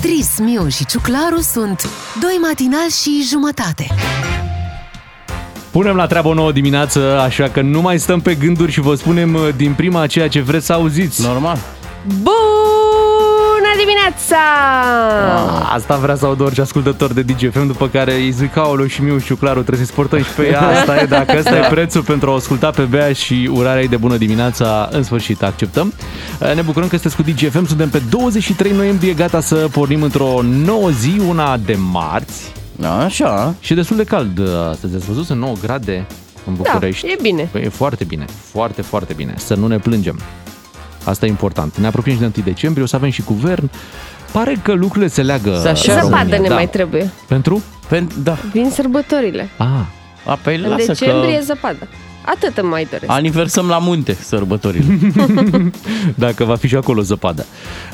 [0.00, 1.88] Beatrice, Miu și Ciuclaru sunt
[2.20, 3.86] doi matinali și jumătate.
[5.70, 8.94] Punem la treabă o nouă dimineață, așa că nu mai stăm pe gânduri și vă
[8.94, 11.22] spunem uh, din prima ceea ce vreți să auziți.
[11.22, 11.58] Normal.
[12.06, 12.75] Bună
[14.06, 14.42] dimineața!
[15.74, 19.18] Asta vrea să aud orice ascultător de DGFM, după care îi zic, aoleu și Miu
[19.18, 20.68] și Claru, trebuie să sportăm și pe ea.
[20.68, 23.88] Asta e, dacă ăsta e prețul pentru a o asculta pe Bea și urarea ei
[23.88, 25.92] de bună dimineața, în sfârșit acceptăm.
[26.54, 30.90] Ne bucurăm că sunteți cu DGFM, suntem pe 23 noiembrie, gata să pornim într-o nouă
[30.90, 32.52] zi, una de marți.
[33.04, 33.54] Așa.
[33.60, 36.06] Și destul de cald uh, astăzi, ați văzut, sunt 9 grade
[36.46, 37.06] în București.
[37.06, 37.48] Da, e bine.
[37.52, 39.34] Păi e foarte bine, foarte, foarte bine.
[39.36, 40.20] Să nu ne plângem.
[41.06, 41.76] Asta e important.
[41.76, 43.70] Ne apropiem și de 1 decembrie, o să avem și guvern.
[44.32, 46.00] Pare că lucrurile se leagă Se așează.
[46.00, 46.22] în România.
[46.24, 46.54] Zăpadă ne da.
[46.54, 47.10] mai trebuie.
[47.28, 47.62] Pentru?
[47.94, 48.36] Pen- da.
[48.52, 49.48] Vin sărbătorile.
[49.56, 49.66] Ah,
[50.26, 51.88] A, păi În lasă decembrie că zăpadă.
[52.26, 53.10] Atât îmi mai doresc.
[53.12, 54.98] aniversăm la munte sărbătorile.
[56.24, 57.46] dacă va fi și acolo zăpadă.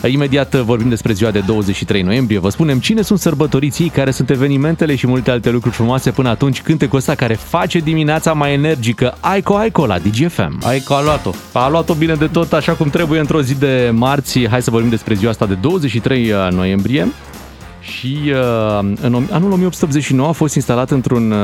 [0.06, 2.38] Imediat vorbim despre ziua de 23 noiembrie.
[2.38, 6.62] Vă spunem cine sunt sărbătoriții, care sunt evenimentele și multe alte lucruri frumoase până atunci.
[6.62, 9.16] Cântecul ăsta care face dimineața mai energică.
[9.20, 10.58] Aico, Aico la DGFM.
[10.62, 11.30] Ai că a luat-o.
[11.52, 14.48] A luat-o bine de tot, așa cum trebuie într-o zi de marți.
[14.48, 17.08] Hai să vorbim despre ziua asta de 23 noiembrie.
[17.82, 21.38] Și uh, în om- anul 1889 a fost instalat într-un uh,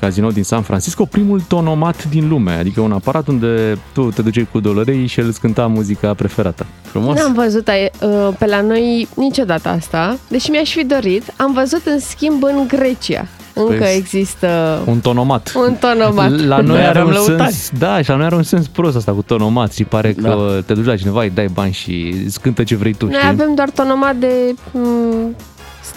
[0.00, 4.48] casino din San Francisco primul tonomat din lume, adică un aparat unde tu te duceai
[4.52, 6.66] cu dolărei și el îți cânta muzica preferată.
[6.82, 7.18] Frumos.
[7.18, 11.22] N-am văzut ai- uh, pe la noi niciodată asta, deși mi-aș fi dorit.
[11.36, 13.26] Am văzut în schimb în Grecia.
[13.54, 15.52] Încă Păi, există Un tonomat.
[15.66, 16.30] un tonomat.
[16.30, 17.52] La noi Noi are aveam un lăutari.
[17.52, 20.28] sens, da, și la noi are un sens prost asta cu tonomat și pare Da.
[20.28, 23.14] că te duci la cineva, îi dai bani și îți cântă ce vrei tu, Noi
[23.14, 23.28] știi?
[23.28, 25.36] avem doar tonomat de mm,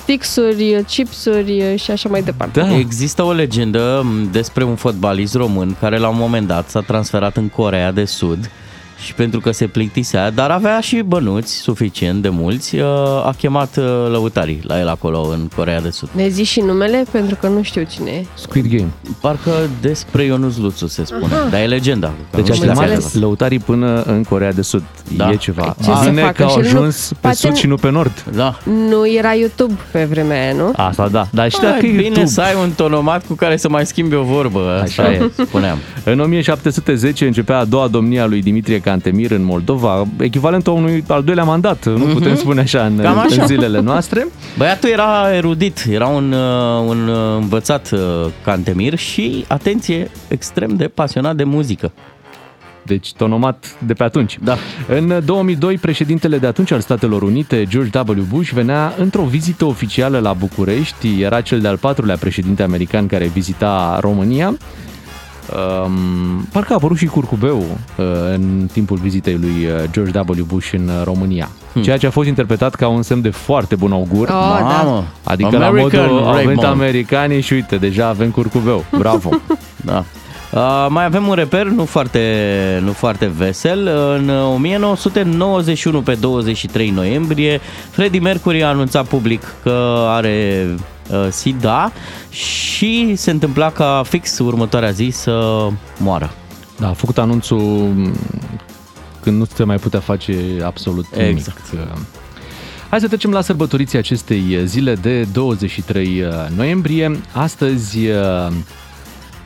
[0.01, 2.59] stixuri, chipsuri și așa mai departe.
[2.59, 2.77] Da.
[2.77, 7.37] Există o legendă m, despre un fotbalist român care la un moment dat s-a transferat
[7.37, 8.49] în Corea de Sud
[9.05, 12.85] și pentru că se plictisea, dar avea și bănuți suficient de mulți, uh,
[13.25, 16.09] a chemat uh, lăutarii la el acolo în Corea de Sud.
[16.11, 18.25] Ne zici și numele pentru că nu știu cine e.
[18.33, 18.89] Squid Game.
[19.21, 22.11] Parcă despre Ionuț Luțu se spune, dar e legenda.
[22.35, 24.83] Deci Nu a știu dacă chemat e lăutarii până în Corea de Sud.
[25.17, 25.29] Da.
[25.31, 25.75] E ceva.
[25.83, 26.33] Ce să Bine facă?
[26.33, 28.23] că au Și nu- ajuns pe poate sud nu- și nu pe nord.
[28.35, 28.57] Da.
[28.89, 30.71] Nu era YouTube pe vremea aia, nu?
[30.75, 31.27] Asta da.
[31.31, 32.25] Dar și dacă Ai, e bine YouTube.
[32.25, 35.77] să ai un tonomat cu care să mai schimbi o vorbă, așa, Așa e, spuneam.
[36.03, 41.23] În 1710 începea a doua domnie a lui Dimitrie Cantemir în Moldova, echivalentul unui al
[41.23, 43.01] doilea mandat, nu putem spune așa în, Mhm.
[43.01, 43.41] Cam așa.
[43.41, 44.27] în zilele noastre.
[44.57, 47.99] Băiatul era erudit, era un, uh, un uh, învățat uh,
[48.43, 51.91] cantemir și, atenție, extrem de pasionat de muzică.
[52.85, 54.37] Deci tonomat de pe atunci.
[54.43, 54.55] Da.
[54.87, 58.25] În 2002, președintele de atunci al Statelor Unite, George W.
[58.29, 61.21] Bush, venea într-o vizită oficială la București.
[61.21, 64.57] Era cel de-al patrulea președinte american care vizita România.
[65.49, 70.43] Um, parcă a apărut și curcubeu uh, în timpul vizitei lui uh, George W.
[70.47, 71.49] Bush în uh, România.
[71.81, 74.27] Ceea ce a fost interpretat ca un semn de foarte bun augur.
[74.27, 74.81] Oh, da.
[74.83, 75.03] Mamă!
[75.23, 76.63] Adică American la modul au venit Raymond.
[76.63, 78.85] americanii și uite, deja avem curcubeu.
[78.97, 79.29] Bravo!
[79.85, 80.03] Da.
[80.53, 82.21] Uh, mai avem un reper nu foarte,
[82.83, 83.89] nu foarte vesel.
[84.17, 87.59] În 1991, pe 23 noiembrie,
[87.89, 90.79] Freddie Mercury a anunțat public că are uh,
[91.29, 91.91] SIDA
[92.29, 95.67] și se întâmpla ca fix următoarea zi să
[95.97, 96.31] moară.
[96.79, 97.59] Da, a făcut anunțul
[97.95, 98.15] m,
[99.21, 101.37] când nu se mai putea face absolut nimic.
[101.37, 101.61] Exact.
[102.89, 106.23] Hai să trecem la sărbătoriții acestei zile de 23
[106.55, 107.21] noiembrie.
[107.33, 108.47] Astăzi uh,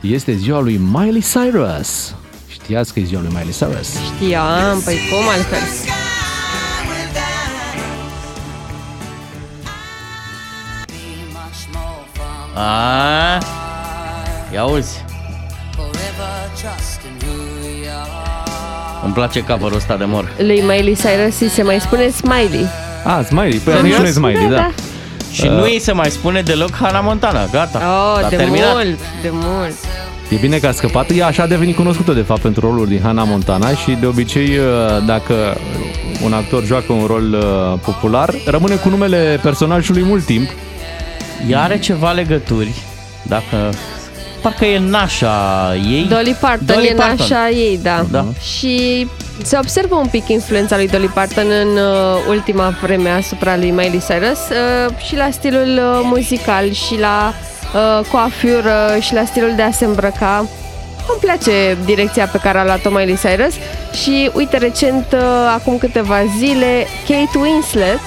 [0.00, 2.14] este ziua lui Miley Cyrus.
[2.48, 3.88] Știați că e ziua lui Miley Cyrus?
[4.14, 6.04] Știam, păi cum altfel?
[12.58, 13.38] A,
[14.52, 15.04] ia auzi.
[19.04, 20.32] Îmi place cover-ul ăsta de mor.
[20.38, 22.66] Lui Miley Cyrus îi se mai spune Smiley.
[23.04, 23.58] Ah, Smiley.
[23.58, 23.98] Păi Serios?
[23.98, 24.70] atunci nu e Smiley, da.
[25.32, 27.46] Și nu îi se mai spune deloc Hannah Montana.
[27.52, 27.78] Gata.
[27.78, 28.72] Oh, s-a de terminat.
[28.72, 29.74] mult, de mult.
[30.28, 31.10] E bine că a scăpat.
[31.16, 34.48] Ea așa a devenit cunoscută, de fapt, pentru roluri din Hannah Montana și, de obicei,
[34.58, 35.34] uh, dacă
[36.24, 40.48] un actor joacă un rol uh, popular, rămâne cu numele personajului mult timp.
[41.50, 42.74] Ea are ceva legături,
[43.22, 43.72] dacă...
[44.42, 46.06] Parcă e nașa ei.
[46.08, 47.16] Dolly Parton Dolly e Parton.
[47.18, 48.06] nașa ei, da.
[48.10, 48.24] Da.
[48.56, 49.06] Și
[49.42, 54.02] se observă un pic influența lui Dolly Parton în uh, ultima vreme asupra lui Miley
[54.08, 57.34] Cyrus uh, și la stilul uh, muzical și la
[57.74, 60.38] uh, coafură și la stilul de a se îmbrăca.
[61.08, 63.54] Îmi place direcția pe care a luat-o Miley Cyrus
[64.02, 65.20] și uite recent, uh,
[65.54, 68.00] acum câteva zile, Kate Winslet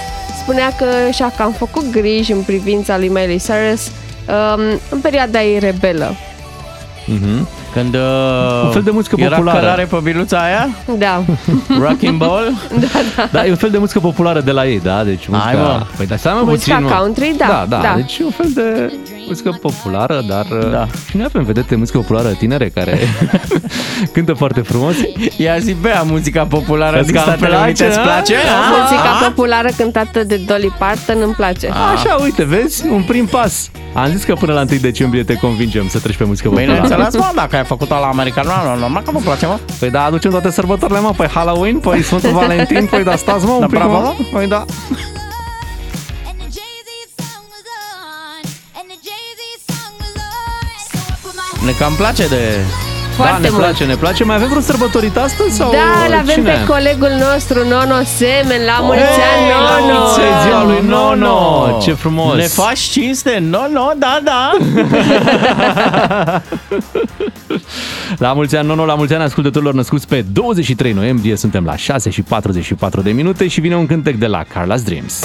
[0.49, 5.59] spunea că și-a cam făcut griji în privința lui Miley Cyrus um, în perioada ei
[5.59, 6.15] rebelă.
[7.05, 7.47] Mhm.
[7.73, 9.59] Când uh, Un fel de muzică era populară.
[9.59, 11.23] călare pe biluța aia, Da.
[11.85, 12.53] Rocking Ball,
[13.31, 15.03] Da, e un fel de muzică populară de la ei, da?
[15.03, 15.51] Deci muzica...
[15.57, 15.85] mă.
[15.97, 16.95] Păi dai seama Muzica puțin, mă.
[16.95, 17.93] country, da, Da, da, da.
[17.95, 18.93] deci e un fel de
[19.29, 20.45] muzică populară, dar...
[20.71, 20.87] Da.
[21.09, 22.97] Și noi avem vedete muzică populară tinere care
[24.13, 24.95] cântă foarte frumos.
[25.37, 28.01] ia zi Bea, muzica populară Îți din cam Statele place, Unite, îți a?
[28.01, 28.35] place?
[28.81, 31.69] Muzica populară cântată de Dolly Parton îmi place.
[31.95, 32.87] Așa, uite, vezi?
[32.87, 33.69] Un prim pas.
[33.93, 36.83] Am zis că până la 1 decembrie te convingem să treci pe muzică Bine populară.
[36.95, 39.59] înțeles, mă, dacă ai făcut-o la american, nu, nu, normal că mă place, mă.
[39.79, 43.51] Păi da, aducem toate sărbătorile, mă, păi Halloween, păi Sfântul Valentin, păi da, stați, mă,
[43.51, 43.99] un Da, pic, bravo, mă.
[44.17, 44.37] mă.
[44.37, 44.65] Păi da.
[51.65, 52.41] Ne cam place de...
[53.15, 53.61] Foarte da, ne mult.
[53.63, 54.23] place, ne place.
[54.23, 55.55] Mai avem vreun sărbătorit astăzi?
[55.55, 56.51] Sau Da, îl avem cine?
[56.51, 59.99] pe colegul nostru, Nono Semen, la mulți ani, Ei, la Nono!
[59.99, 61.77] mulți E ziua lui Nono!
[61.81, 62.35] Ce frumos!
[62.35, 63.43] Ne faci cinste?
[63.49, 64.51] No, no, da, da.
[68.17, 71.35] La mulți ani, Nono, la mulți ani ascultătorilor născuți pe 23 noiembrie.
[71.35, 75.19] Suntem la 6 și 44 de minute și vine un cântec de la Carla's Dreams.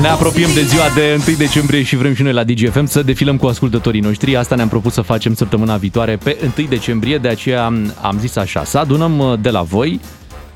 [0.00, 3.36] Ne apropiem de ziua de 1 decembrie și vrem și noi la DGFM să defilăm
[3.36, 4.36] cu ascultătorii noștri.
[4.36, 7.64] Asta ne-am propus să facem săptămâna viitoare pe 1 decembrie, de aceea
[8.02, 10.00] am zis așa, să adunăm uh, de la voi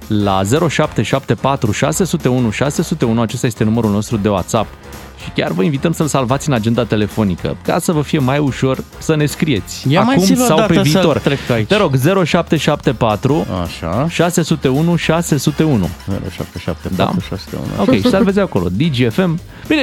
[0.09, 4.69] la 0774 601 601, acesta este numărul nostru de WhatsApp
[5.25, 8.79] și chiar vă invităm să-l salvați în agenda telefonică ca să vă fie mai ușor
[8.99, 11.19] să ne scrieți Ia mai acum zi-l o sau dată pe să viitor.
[11.19, 11.67] trec aici.
[11.69, 11.95] Te rog,
[12.25, 14.09] 0774 Așa.
[14.09, 15.89] 601 601.
[16.07, 17.11] 0774 Da.
[17.29, 17.67] 601.
[17.83, 18.67] Ok, și salvezi acolo.
[18.69, 19.41] DGFM.
[19.69, 19.83] Bine,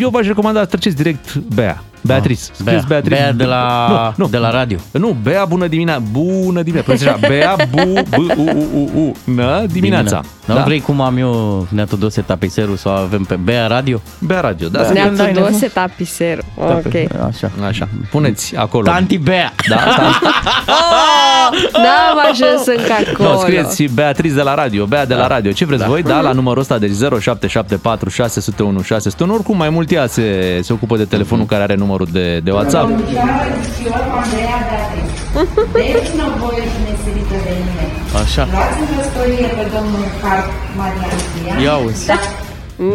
[0.00, 1.82] eu v-aș recomanda să treceți direct Bea.
[2.00, 2.40] Beatrice.
[2.42, 2.64] Ah, Bea.
[2.64, 3.14] Scrieți Beatrice.
[3.20, 3.86] Bea de la,
[4.16, 4.30] Nu, nu.
[4.30, 4.78] de la radio.
[4.90, 6.02] Nu, Bea, bună dimineața.
[6.12, 6.86] Bună dimineața.
[6.88, 10.20] Păi zicea, Bea, bu, b, u, u, u, u, nă, dimineața.
[10.46, 10.54] Da.
[10.54, 14.00] Nu vrei cum am eu Neatodose tapiserul sau avem pe Bea Radio?
[14.18, 14.78] Bea radio, da.
[14.78, 14.86] Bea.
[14.86, 15.58] să- Ne- Când ai Ne-ați nevoie.
[15.60, 16.44] dus tapiserul.
[16.56, 16.94] Ok.
[17.28, 17.50] Așa.
[17.66, 18.84] Așa, puneți acolo.
[18.90, 19.52] Tanti Bea.
[19.68, 20.20] Da, da.
[21.72, 23.32] N-am ajuns încă acolo.
[23.32, 25.52] Nu, scrieți Beatriz de la radio, Bea de la radio.
[25.52, 26.02] Ce vreți voi?
[26.02, 29.25] Da, la numărul ăsta de 0774 601 601.
[29.30, 32.88] Oricum, mai mult ea se, se ocupă de telefonul care are numărul de, de WhatsApp.
[35.72, 37.92] Deci nu voi și meserită de nimeni.
[38.22, 38.48] Așa.
[38.52, 42.06] Luați în căsătorie pe domnul Carp Marian Ia uzi.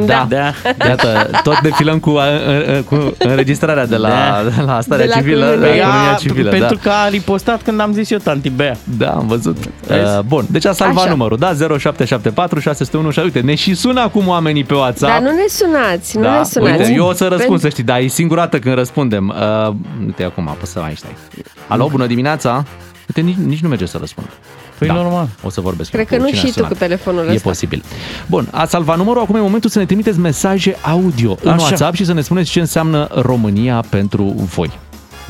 [0.05, 0.25] Da.
[0.29, 0.53] Da.
[0.87, 4.43] Iată, tot defilăm cu, a- a- cu înregistrarea de la, Da.
[4.55, 5.69] de la starea De la civilă, de Cununea.
[5.69, 6.49] la economia Ea, civilă.
[6.49, 6.81] pentru da.
[6.81, 8.77] că a ripostat când am zis eu Tanti Bea.
[8.97, 9.57] Da, am văzut.
[9.87, 10.01] Vezi?
[10.17, 11.09] Uh, bun, deci a salvat Așa.
[11.09, 11.53] numărul, da?
[11.53, 15.11] 0774 601 și uite, ne și sună acum oamenii pe WhatsApp.
[15.11, 16.79] Dar nu ne sunați, nu da, ne sunați.
[16.81, 19.33] uite, eu o să răspund, Pentru- să știi, dar e singura dată când răspundem.
[19.67, 19.73] Uh,
[20.05, 21.15] uite, acum apăsăm aici, stai.
[21.67, 22.63] Alo, bună dimineața?
[23.07, 24.27] Uite, nici, nici nu merge să răspund.
[24.87, 25.27] Păi normal.
[25.43, 26.69] O să vorbesc Cred cu că nu cine a și tu sunat.
[26.71, 27.49] cu telefonul E ăsta.
[27.49, 27.83] posibil.
[28.27, 31.63] Bun, a salvat numărul, acum e momentul să ne trimiteți mesaje audio în Așa.
[31.63, 34.23] WhatsApp și să ne spuneți ce înseamnă România pentru
[34.55, 34.71] voi.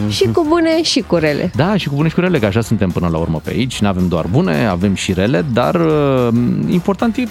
[0.10, 1.52] Și cu bune și cu rele.
[1.56, 3.80] Da, și cu bune și cu rele, că așa suntem până la urmă pe aici.
[3.82, 6.28] Nu avem doar bune, avem și rele, dar uh,
[6.70, 7.24] important e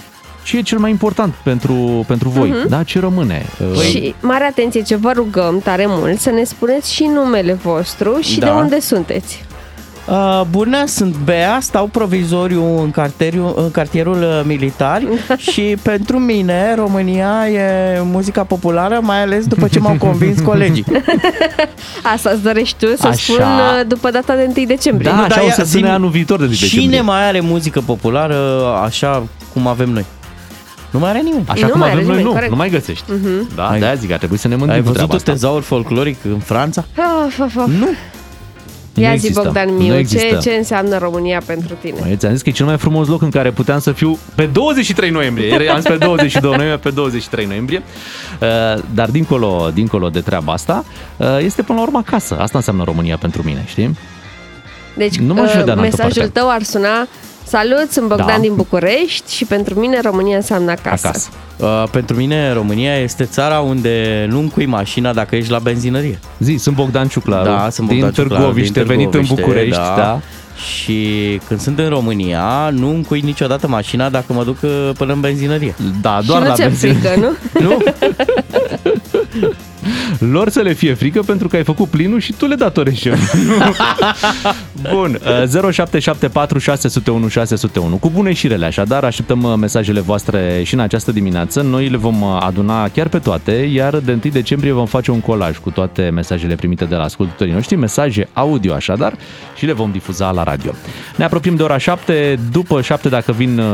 [0.43, 2.67] ce e cel mai important pentru, pentru voi, Mhm.
[2.69, 2.83] da?
[2.83, 3.45] Ce rămâne?
[3.73, 8.17] Uh, Și mare atenție ce vă rugăm tare mult să ne spuneți și numele vostru
[8.21, 8.45] și Da.
[8.45, 9.43] de unde sunteți.
[10.07, 15.01] Uh, bună, sunt Bea, stau provizoriu în, carteriu, în cartierul uh, militar
[15.51, 20.85] și pentru mine România e muzica populară, mai ales după ce m-au convins colegii.
[22.13, 23.15] Asta îți dorești tu să Așa.
[23.33, 25.09] spun uh, după data de 1 decembrie.
[25.09, 26.81] Da, Nu, așa dar o ia să zi-mi, sune anul viitor de decembrie.
[26.81, 30.05] Cine mai are muzică populară așa cum avem noi?
[30.91, 31.43] Nu mai are nimeni.
[31.47, 32.51] Așa Nu cum mai avem are noi, nimeni, nu, corect.
[32.51, 33.05] nu mai găsești.
[33.55, 35.31] Da, Ai- de-aia zic, ar trebui să ne mândim Ai cu văzut treaba un asta.
[35.31, 36.85] tezaur folcloric în Franța?
[37.25, 37.67] Of, of, of.
[37.79, 37.87] Nu.
[38.93, 39.41] Nu Ia zi, există.
[39.43, 40.37] Bogdan Nu Miu, ce, există.
[40.41, 41.97] ce înseamnă România pentru tine?
[41.99, 44.45] Măi, ți-am zis că e cel mai frumos loc în care puteam să fiu pe
[44.45, 45.47] 23 noiembrie.
[45.47, 47.83] Ieri am zis pe 22 noiembrie, pe 23 noiembrie.
[48.41, 48.47] Uh,
[48.93, 50.85] Dar dincolo, dincolo de treaba asta,
[51.17, 52.37] uh, este până la urmă acasă.
[52.39, 53.97] Asta înseamnă România pentru mine, știi?
[54.97, 56.39] Deci Nu m-aș uh, vedea în altă mesajul parte.
[56.39, 57.07] tău ar suna
[57.43, 58.37] Salut, sunt Bogdan Da.
[58.41, 61.07] din București și pentru mine România înseamnă acasă.
[61.07, 61.29] Acasă.
[61.57, 66.19] Uh, pentru mine România este țara unde nu încui mașina dacă ești la benzinărie.
[66.39, 69.75] Zi, sunt Bogdan Ciuclaru, Da, sunt Bogdan din Ciuclaru, Târgoviște, din venit în Târgoviște, București,
[69.81, 69.93] da.
[69.97, 70.19] da.
[70.75, 75.19] Și când sunt în România, nu încui niciodată mașina dacă mă duc uh, până în
[75.19, 75.75] benzinărie.
[76.01, 76.93] Da, Și doar nu la ți-e benzină.
[76.93, 77.31] frică, nu?
[77.67, 77.77] Nu?
[80.19, 83.09] Lor să le fie frică pentru că ai făcut plinul și tu le datorești.
[84.93, 87.95] Bun, uh, 0774 601 601.
[87.95, 91.61] Cu bune și rele, așadar, așteptăm uh, mesajele voastre și în această dimineață.
[91.61, 95.19] Noi le vom uh, aduna chiar pe toate, iar de 1 decembrie vom face un
[95.19, 99.13] colaj cu toate mesajele primite de la ascultătorii noștri, mesaje audio așadar,
[99.55, 100.71] și le vom difuza la radio.
[101.15, 103.65] Ne apropiem de ora 7, după 7 dacă vin uh,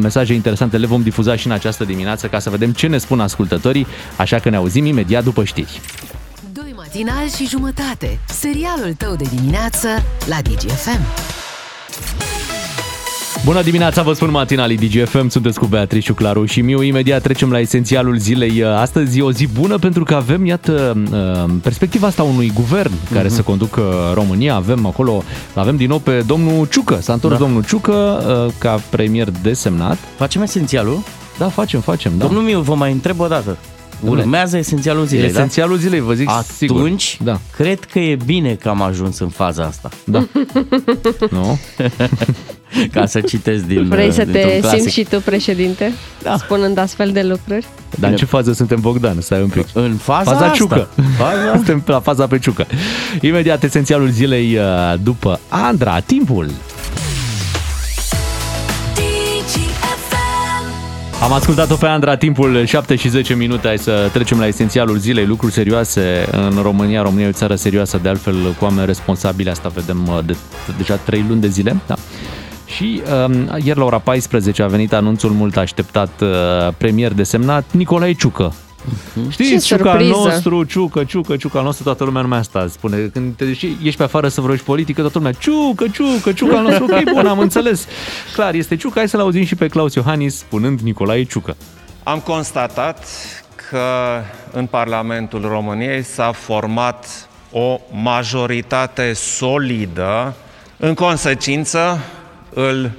[0.00, 3.20] mesaje interesante, le vom difuza și în această dimineață ca să vedem ce ne spun
[3.20, 5.80] ascultătorii, așa că ne auzim imediat după știri.
[6.52, 8.18] Doi matinali Matinal și jumătate.
[8.26, 9.88] Serialul tău de dimineață
[10.28, 11.00] la DGFM.
[13.44, 16.82] Bună dimineața, vă spun matinalii DGFM, sunteți cu Beatrice, Claru și Miu.
[16.82, 18.64] Imediat trecem la esențialul zilei.
[18.64, 23.28] Astăzi e o zi bună pentru că avem, iată, uh, perspectiva asta unui guvern care
[23.28, 24.54] să conducă România.
[24.54, 25.22] Avem acolo,
[25.54, 26.98] avem din nou pe domnul Ciucă.
[27.00, 27.38] S-a întors Da.
[27.38, 29.98] domnul Ciucă uh, ca premier desemnat.
[30.16, 31.02] Facem esențialul?
[31.38, 32.24] Da, facem, facem, da.
[32.24, 33.56] Domnul Miu, vă mai întreb o dată.
[34.04, 36.42] Urmează esențialul zilei, Esențialul zilei, vă zic da?
[36.56, 36.76] sigur.
[36.80, 37.40] Atunci, Da.
[37.56, 39.88] cred că e bine că am ajuns în faza asta.
[40.04, 40.26] Da.
[41.30, 41.58] nu?
[42.92, 44.78] Ca să citesc din Vrei să dintr-un te clasic.
[44.78, 45.92] simți și tu președinte?
[46.22, 46.36] Da.
[46.36, 47.66] Spunând astfel de lucruri?
[47.98, 49.20] Dar în ce fază suntem, Bogdan?
[49.20, 49.66] Stai un pic.
[49.72, 50.56] În faza, Faza asta.
[50.56, 50.88] ciucă.
[51.18, 51.52] Faza...
[51.56, 52.66] Suntem la faza pe ciucă.
[53.20, 54.62] Imediat esențialul zilei uh,
[55.02, 56.50] după Andra, timpul.
[61.22, 63.66] Am ascultat-o pe Andra timpul 7 și 10 minute.
[63.66, 65.26] Hai să trecem la esențialul zilei.
[65.26, 67.02] Lucruri serioase în România.
[67.02, 69.50] România e o țară serioasă, de altfel cu oameni responsabili.
[69.50, 70.36] Asta vedem uh, de,
[70.76, 71.76] deja 3 luni de zile.
[71.86, 71.94] Da.
[72.66, 76.28] Și um, ieri la ora 14 a venit anunțul mult așteptat uh,
[76.76, 78.54] premier desemnat Nicolae Ciucă.
[79.28, 80.28] Știți, Ce Ciuca al surpriză!
[80.28, 82.96] nostru, Ciucă, Ciucă, Ciucă al nostru, toată lumea numai asta spune.
[83.12, 86.62] Când te duci, ești pe afară să vorbești politică, toată lumea, Ciucă, Ciucă, Ciucă al
[86.62, 87.86] nostru, ok, bun, am înțeles.
[88.34, 91.56] Clar, este Ciucă, hai să-l auzim și pe Claus Iohannis spunând Nicolae Ciucă.
[92.02, 93.06] Am constatat
[93.70, 93.86] că
[94.52, 100.34] în Parlamentul României s-a format o majoritate solidă.
[100.76, 101.98] În consecință,
[102.54, 102.90] îl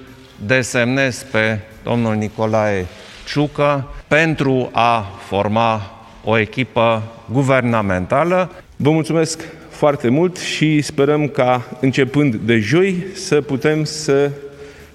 [0.46, 2.88] desemnez pe domnul Nicolae
[3.28, 5.92] Ciucă pentru a forma
[6.24, 8.52] o echipă guvernamentală.
[8.76, 14.32] Vă mulțumesc foarte mult și sperăm ca începând de joi să putem să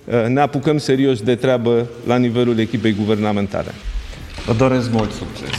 [0.04, 3.74] uh, ne apucăm serios de treabă la nivelul echipei guvernamentale.
[4.46, 5.56] Vă doresc mult succes!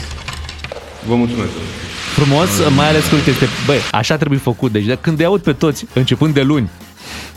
[1.07, 1.51] Vă mulțumesc!
[2.15, 4.71] Frumos, mai ales că, uite, este, băi, așa trebuie făcut.
[4.71, 6.69] Deci de când îi aud pe toți, începând de luni,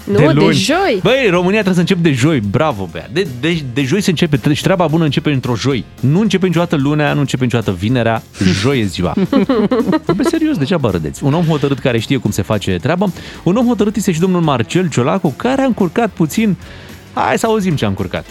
[0.04, 1.00] Nu, de, de joi.
[1.02, 3.08] Băi, România trebuie să încep de joi, bravo, bea.
[3.12, 5.84] De, de, de joi se începe, tre- și treaba bună începe într-o joi.
[6.00, 8.22] Nu începe niciodată lunea, nu începe niciodată vinerea,
[8.60, 9.14] joi e ziua.
[10.16, 11.24] Bă, serios, degeaba râdeți.
[11.24, 13.06] Un om hotărât care știe cum se face treaba.
[13.42, 16.56] Un om hotărât este și domnul Marcel Ciolacu, care a încurcat puțin...
[17.14, 18.24] Hai să auzim ce a încurcat.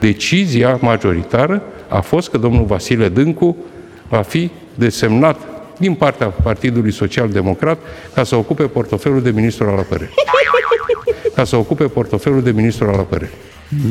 [0.00, 3.56] Decizia majoritară a fost că domnul Vasile Dâncu
[4.08, 7.78] va fi desemnat din partea Partidului Social Democrat
[8.14, 10.14] ca să ocupe portofelul de ministru al apărării.
[11.34, 13.34] Ca să ocupe portofelul de ministru al apărării.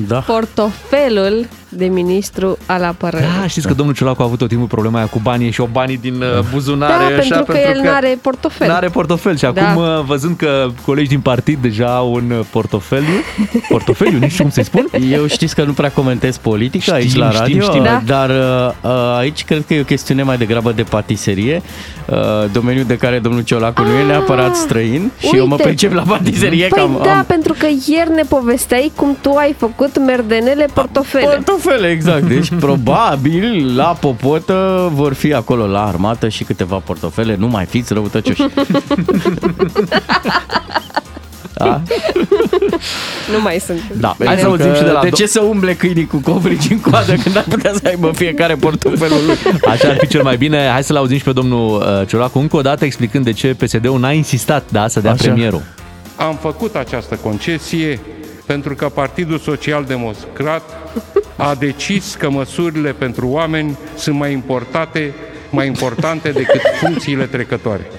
[0.07, 0.19] Da.
[0.19, 3.27] Portofelul de ministru al apărării.
[3.41, 5.65] Da, știți că domnul Ciolacu a avut tot timpul problema aia cu banii și o
[5.71, 7.13] banii din uh, buzunare.
[7.13, 8.67] Da, așa, pentru că el n-are portofel.
[8.67, 9.69] N-are portofel și Da.
[9.69, 13.13] acum uh, văzând că colegi din partid deja au un uh, portofeliu,
[13.69, 17.19] portofeliu, nici știu cum să-i spun, Eu știți că nu prea comentez politică aici Știm,
[17.21, 17.83] la știm, radio, știm.
[17.83, 18.01] Da.
[18.05, 21.61] dar uh, uh, aici cred că e o chestiune mai degrabă de patiserie,
[22.05, 22.17] uh,
[22.51, 25.67] domeniul de care domnul Ciolacu nu e neapărat străin și eu mă Uite.
[25.67, 29.33] pricep la patiserie Păi că am, da, am pentru că ieri ne povesteai cum tu
[29.33, 29.67] ai făcut
[30.05, 31.25] merdenele portofele.
[31.25, 32.23] portofele, exact.
[32.23, 37.93] Deci probabil la popotă vor fi acolo la armată și câteva portofele, nu mai fiți
[37.93, 38.43] răutăcioși.
[41.53, 41.81] Da?
[43.35, 43.81] Nu mai sunt.
[43.99, 46.05] Da, Pentru hai să auzim că și de la De do- ce să umble câinii
[46.07, 49.35] cu covrigi în coadă când ar putea să aibă fiecare portofelul lui?
[49.67, 50.67] Așa ar fi cel mai bine.
[50.71, 53.99] Hai să-l auzim și pe domnul uh, Ciolacu încă o dată explicând de ce PSD-ul
[53.99, 55.23] n-a insistat da, să dea Așa.
[55.23, 55.61] premierul.
[56.15, 57.99] Am făcut această concesie
[58.49, 60.63] pentru că Partidul Social Democrat
[61.35, 65.13] a decis că măsurile pentru oameni sunt mai importante,
[65.49, 67.91] mai importante decât funcțiile trecătoare.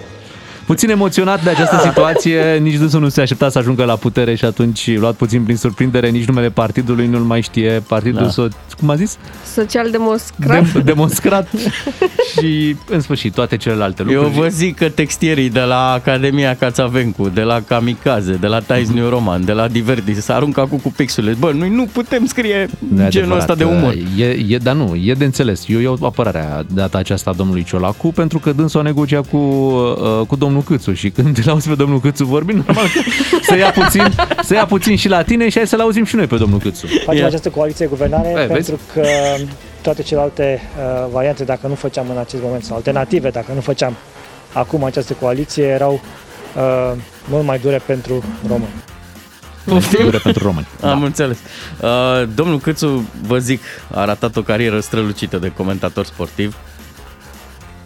[0.71, 4.45] Puțin emoționat de această situație, nici dânsul nu se aștepta să ajungă la putere și
[4.45, 7.83] atunci luat puțin prin surprindere, nici numele partidului nu-l mai știe.
[7.87, 8.45] Partidul, Da.
[8.49, 9.17] so- cum a zis?
[9.55, 10.63] Social-democrat.
[10.65, 11.49] Dem- demonstrat
[12.37, 14.39] și în sfârșit toate celelalte Eu lucruri.
[14.41, 19.09] vă zic că textierii de la Academia Cațavencu, de la Kamikaze, de la Times New
[19.09, 21.37] Roman, de la Divertis, s-a aruncat cu, cu pixurile.
[21.39, 23.39] Bă, noi nu putem scrie Nu e genul adevărat.
[23.39, 23.95] ăsta de umor.
[24.19, 25.65] E, e, dar nu, e de înțeles.
[25.69, 29.37] Eu iau apărarea de data aceasta a domnului Ciolacu pentru că dânsul a negociat cu,
[29.37, 33.01] uh, cu domnul Câțu și când îl auzi pe domnul Câțu vorbind, normal că
[33.43, 36.27] să ia puțin, să ia puțin și la tine și hai să-l auzim și noi
[36.27, 36.87] pe domnul Câțu.
[37.05, 37.27] Facem Ia.
[37.27, 38.53] această coaliție de guvernare Eh, vezi?
[38.53, 39.07] pentru că
[39.83, 43.97] toate celelalte uh, variante, dacă nu făceam în acest moment, sau alternative, dacă nu făceam
[44.53, 46.01] acum această coaliție, erau
[46.57, 46.93] uh,
[47.29, 48.73] mult mai dure pentru români.
[50.03, 50.67] Dure pentru români.
[50.93, 51.39] Am înțeles.
[51.81, 53.63] Uh, domnul Câțu, vă zic,
[53.95, 56.57] a ratat o carieră strălucită de comentator sportiv.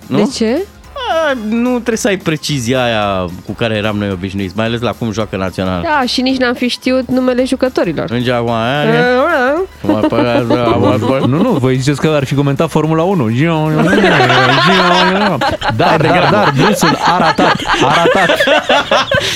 [0.07, 0.17] Nu?
[0.17, 0.65] De ce?
[1.49, 5.13] Nu trebuie să ai precizia aia cu care eram noi obișnuiți, mai ales la cum
[5.13, 5.83] joacă național.
[5.83, 8.11] Da, și nici n-am fi știut numele jucătorilor.
[8.11, 8.85] În acum aia,
[11.27, 13.31] Nu, nu, voi ziceți că ar fi comentat Formula 1.
[15.77, 18.39] Dar, dar, dar, Brusul a ratat, a ratat.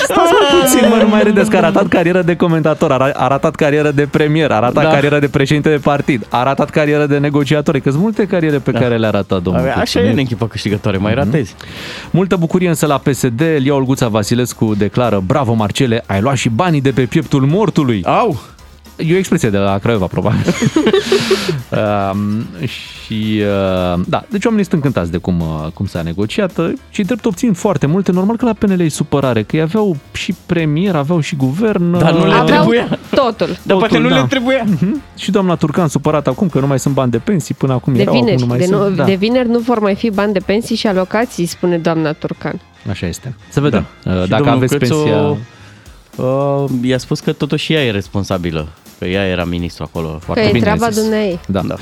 [0.03, 3.13] Stați mai puțin, mă, nu mai râdeți că a ratat carieră de comentator, a ra-
[3.13, 4.89] a ratat carieră de premier, a ratat Da.
[4.89, 8.71] carieră de președinte de partid, a ratat carieră de negociator, că sunt multe cariere pe
[8.71, 9.67] care le-a ratat domnul.
[9.67, 11.55] Așa Câțu, e nu în echipa câștigătoare, mai ratezi.
[12.11, 16.81] Multă bucurie însă la PSD, Lia Olguța Vasilescu declară Bravo Marcele, ai luat și banii
[16.81, 18.03] de pe pieptul mortului.
[18.03, 18.39] Au!
[19.07, 20.45] E o expresie de la Craiova, probabil.
[22.11, 23.41] um, și,
[23.95, 26.57] uh, da, deci oamenii sunt încântați de cum, uh, cum s-a negociat.
[26.57, 28.11] Uh, Și drept obțin foarte multe.
[28.11, 31.97] Normal că la PNL e supărare, că ei aveau și premier, aveau și guvern.
[31.97, 32.99] Dar nu le uh, Aveau trebuia.
[33.09, 33.57] totul.
[33.63, 34.15] Dar poate nu da.
[34.15, 34.63] le trebuia.
[34.65, 35.01] Mhm.
[35.17, 38.01] Și doamna Turcan supărat acum că nu mai sunt bani de pensii, până acum De
[38.01, 38.79] erau, acum vineri, nu mai de, sunt.
[38.79, 39.03] nu, da.
[39.03, 42.61] de vineri nu vor mai fi bani de pensii și alocații, spune doamna Turcan.
[42.89, 43.35] Așa este.
[43.49, 43.85] Să vedem.
[44.03, 44.11] Da.
[44.13, 45.37] Uh, Și Dacă domnul aveți Câțu, pensia...
[46.15, 48.67] Uh, i-a spus că totuși ea e responsabilă,
[48.99, 50.07] că ea era ministru acolo.
[50.07, 51.01] Că Foarte e bine treaba ai zis.
[51.01, 51.39] dumneai.
[51.47, 51.61] Da.
[51.61, 51.75] da.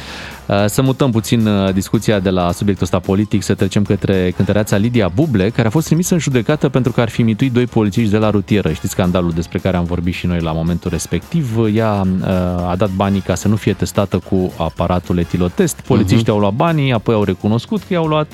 [0.67, 5.11] Să mutăm puțin uh, discuția de la subiectul ăsta politic, să trecem către cântăreața Lidia
[5.15, 8.17] Buble, care a fost trimisă în judecată pentru că ar fi mituit doi polițiști de
[8.17, 8.71] la rutieră.
[8.71, 11.57] Știți scandalul despre care am vorbit și noi la momentul respectiv.
[11.73, 12.27] Ea uh,
[12.69, 15.79] a dat banii ca să nu fie testată cu aparatul etilotest.
[15.87, 16.35] Polițiștii uh-huh.
[16.35, 18.31] au luat banii, apoi au recunoscut că i-au luat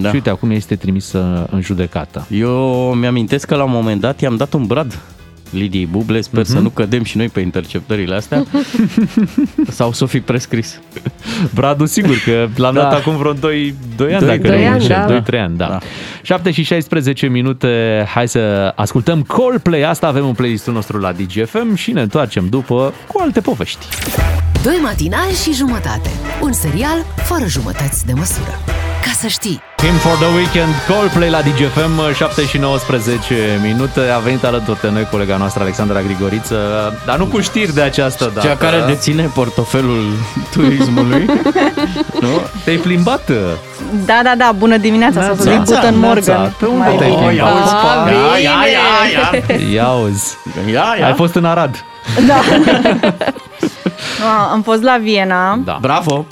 [0.00, 0.08] Da.
[0.08, 2.26] și uite, acum ea este trimisă în judecată.
[2.30, 2.58] Eu
[2.94, 4.98] mi-amintesc că la un moment dat i-am dat un brad
[5.52, 8.44] Lidiei Buble, sper să nu cădem și noi pe interceptările astea
[9.78, 10.80] sau să o fi prescris.
[11.54, 12.80] Bradu, sigur că l-am Da.
[12.80, 15.04] dat acum vreo 2, 2 ani, Doi- dacă doi nu ani, înșel.
[15.08, 15.22] da.
[15.22, 15.66] 2-3 ani, da.
[15.66, 15.78] Da.
[16.22, 21.74] 7 și 16 minute, hai să ascultăm Coldplay, asta avem în playlistul nostru la DGFM
[21.74, 23.86] și ne întoarcem după cu alte povești.
[24.62, 26.10] Doi matinali și jumătate.
[26.42, 28.58] Un serial fără jumătăți de măsură.
[29.02, 29.62] Ca să știi.
[29.76, 34.00] Team for the Weekend, Coldplay la DGFM, 7 și 19 minute.
[34.14, 36.56] A venit alături de noi colega noastră Alexandra Grigoriță,
[37.06, 38.46] dar nu cu știri de această dată.
[38.46, 40.12] Cea care deține portofelul
[40.52, 41.24] turismului.
[42.20, 42.28] nu?
[42.64, 43.30] Te-ai plimbat?
[44.06, 46.06] Da, da, da, bună dimineața, să Neața, zic Guten neața.
[46.06, 46.54] Morgen.
[46.58, 47.26] Pe unde Mai te-ai bine.
[47.26, 47.50] plimbat?
[47.52, 48.70] auzi, Ah, ia, bine.
[48.70, 48.78] ia,
[49.50, 49.72] ia, ia.
[49.72, 50.36] Ia auzi.
[50.72, 51.06] Ia, ia.
[51.06, 51.84] Ai fost în Arad.
[52.26, 52.34] Da.
[54.22, 55.78] Ah, Am fost la Viena, Da.
[55.80, 56.26] Bravo!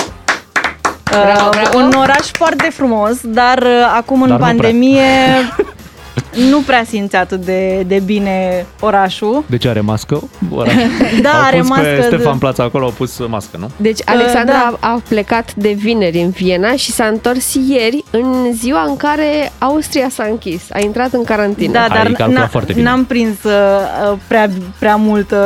[1.10, 1.78] Bravo, uh, bravo.
[1.78, 4.52] un oraș foarte frumos, dar uh, acum în Dar nu prea.
[4.52, 5.02] pandemie
[6.50, 9.44] nu prea simți atât de, de bine orașul.
[9.46, 10.22] Deci are mască?
[10.50, 10.72] Oraș.
[11.22, 13.70] Da, au are pus mască pe de- Stefan Plața acolo, au pus mască, nu?
[13.76, 14.76] Deci Alexandra da.
[14.80, 19.52] a, a plecat de vineri în Viena și s-a întors ieri în ziua în care
[19.58, 20.62] Austria s-a închis.
[20.72, 21.72] A intrat în carantină.
[21.72, 22.88] Da, Ai dar calculat n- foarte bine.
[22.88, 23.52] n-am prins uh,
[24.26, 25.36] prea, prea multă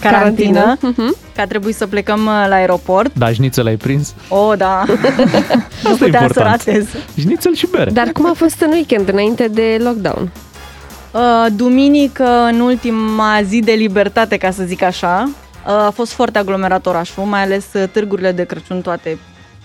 [0.00, 0.94] carantină, Carantină.
[0.96, 1.16] Mhm.
[1.34, 3.14] Că a trebuit să plecăm uh, la aeroport.
[3.14, 4.14] Da, șnițel ai prins?
[4.28, 4.82] Oh, da,
[5.82, 6.62] nu Asta e putea să important.
[6.64, 6.86] ratez.
[7.18, 7.90] Șnițel și bere.
[7.90, 10.30] Dar cum a fost în weekend, înainte de lockdown?
[11.12, 15.30] Uh, duminică, în ultima zi de libertate, ca să zic așa,
[15.66, 19.18] uh, a fost foarte aglomerat orașul, mai ales uh, târgurile de Crăciun toate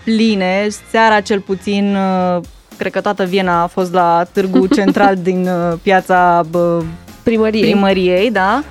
[0.04, 0.66] pline.
[0.90, 2.40] Seara cel puțin, uh,
[2.76, 6.82] cred că toată Viena a fost la târgu central din uh, piața bă,
[7.22, 7.60] Primărie.
[7.60, 8.62] primăriei, da.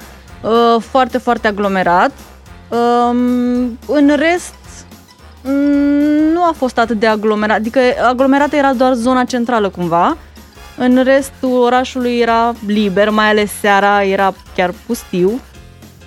[0.41, 2.11] Uh, Foarte, foarte aglomerat.
[2.69, 4.55] Um, În rest,
[5.43, 10.17] mm, nu a fost atât de aglomerat, adică aglomerată era doar zona centrală cumva.
[10.77, 15.39] În restul orașului era liber, mai ales seara era chiar pustiu.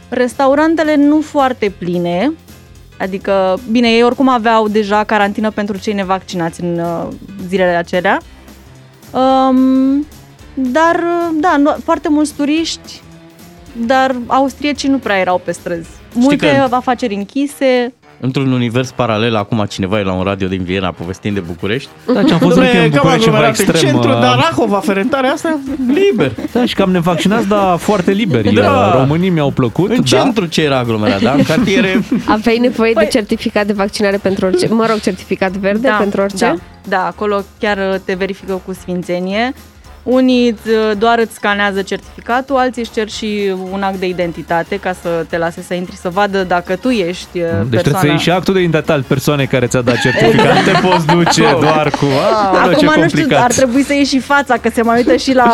[0.08, 2.32] Restaurantele nu foarte pline,
[2.98, 7.08] adică, bine, ei oricum aveau deja carantină pentru cei nevaccinați în uh,
[7.48, 8.20] zilele acelea.
[9.12, 10.06] Um,
[10.54, 13.02] dar, uh, da, nu, foarte mulți turiști,
[13.86, 15.99] dar austriecii nu prea erau pe străzi.
[16.14, 17.92] Multe că- afaceri închise,
[18.22, 21.88] Într-un univers paralel, acum cineva e la un radio din Viena povestind de București.
[22.14, 23.90] Da, ce am fost Dom'le, în weekend în cam București ceva aglomerat în extrem.
[23.90, 25.58] centru, uh, dar Rahova, Ferentarea asta,
[25.94, 26.32] liber.
[26.52, 28.54] Da, și cam nevaccinați, dar foarte liberi.
[28.54, 28.92] Da.
[28.98, 30.02] Românii mi-au plăcut, În da.
[30.02, 31.32] centru ce era aglomerat, da?
[31.32, 32.04] În cartiere...
[32.26, 36.44] Aveai nevoie Păi- de certificat de vaccinare pentru orice, mă rog, certificat verde pentru orice?
[36.44, 36.54] Da,
[36.88, 39.52] da, acolo chiar uh, te verifică cu sfințenie.
[40.02, 44.94] Unii uh, doar îți scanează certificatul, alții își cer și un act de identitate ca
[45.02, 48.08] să te lase să intri să vadă dacă tu ești uh, Deci trebuie să persoana.
[48.08, 50.54] iei și actul de identitate al persoanei care ți-a dat certificat.
[50.54, 52.04] Nu te poți duce doar cu...
[52.54, 53.42] Aoleu, ce Acum nu știu, complicat.
[53.44, 55.52] ar trebui să ieși și fața, că se mai uită și la...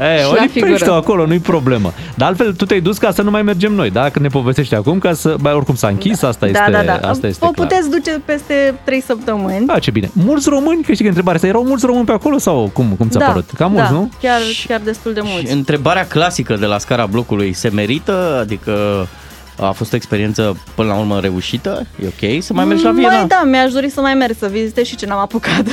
[0.00, 0.92] E, Și o la lipește figură.
[0.92, 1.92] acolo, nu-i problemă.
[2.14, 4.00] Dar altfel, tu te-ai dus ca să nu mai mergem noi, da?
[4.08, 5.34] Când ne povestești acum, ca să...
[5.40, 7.08] Bă, oricum s-a închis, asta da, este, da, da.
[7.08, 7.68] Asta este Vă clar.
[7.68, 9.66] puteți duce peste 3 săptămâni.
[9.66, 10.10] Da, ce bine.
[10.12, 13.08] Mulți români, că știi că întrebarea asta, erau mulți români pe acolo sau cum, cum
[13.08, 13.50] ți-a da, părut?
[13.56, 14.10] Cam mulți, da, nu?
[14.22, 15.52] Chiar, chiar destul de Și mulți.
[15.52, 18.38] întrebarea clasică de la scara blocului se merită?
[18.40, 19.06] Adică
[19.60, 21.86] a fost o experiență până la urmă reușită?
[22.02, 23.08] E ok să mai mergi la Viena?
[23.16, 25.64] Mai da, mi-aș dori să mai merg să vizitez și ce n-am apucat.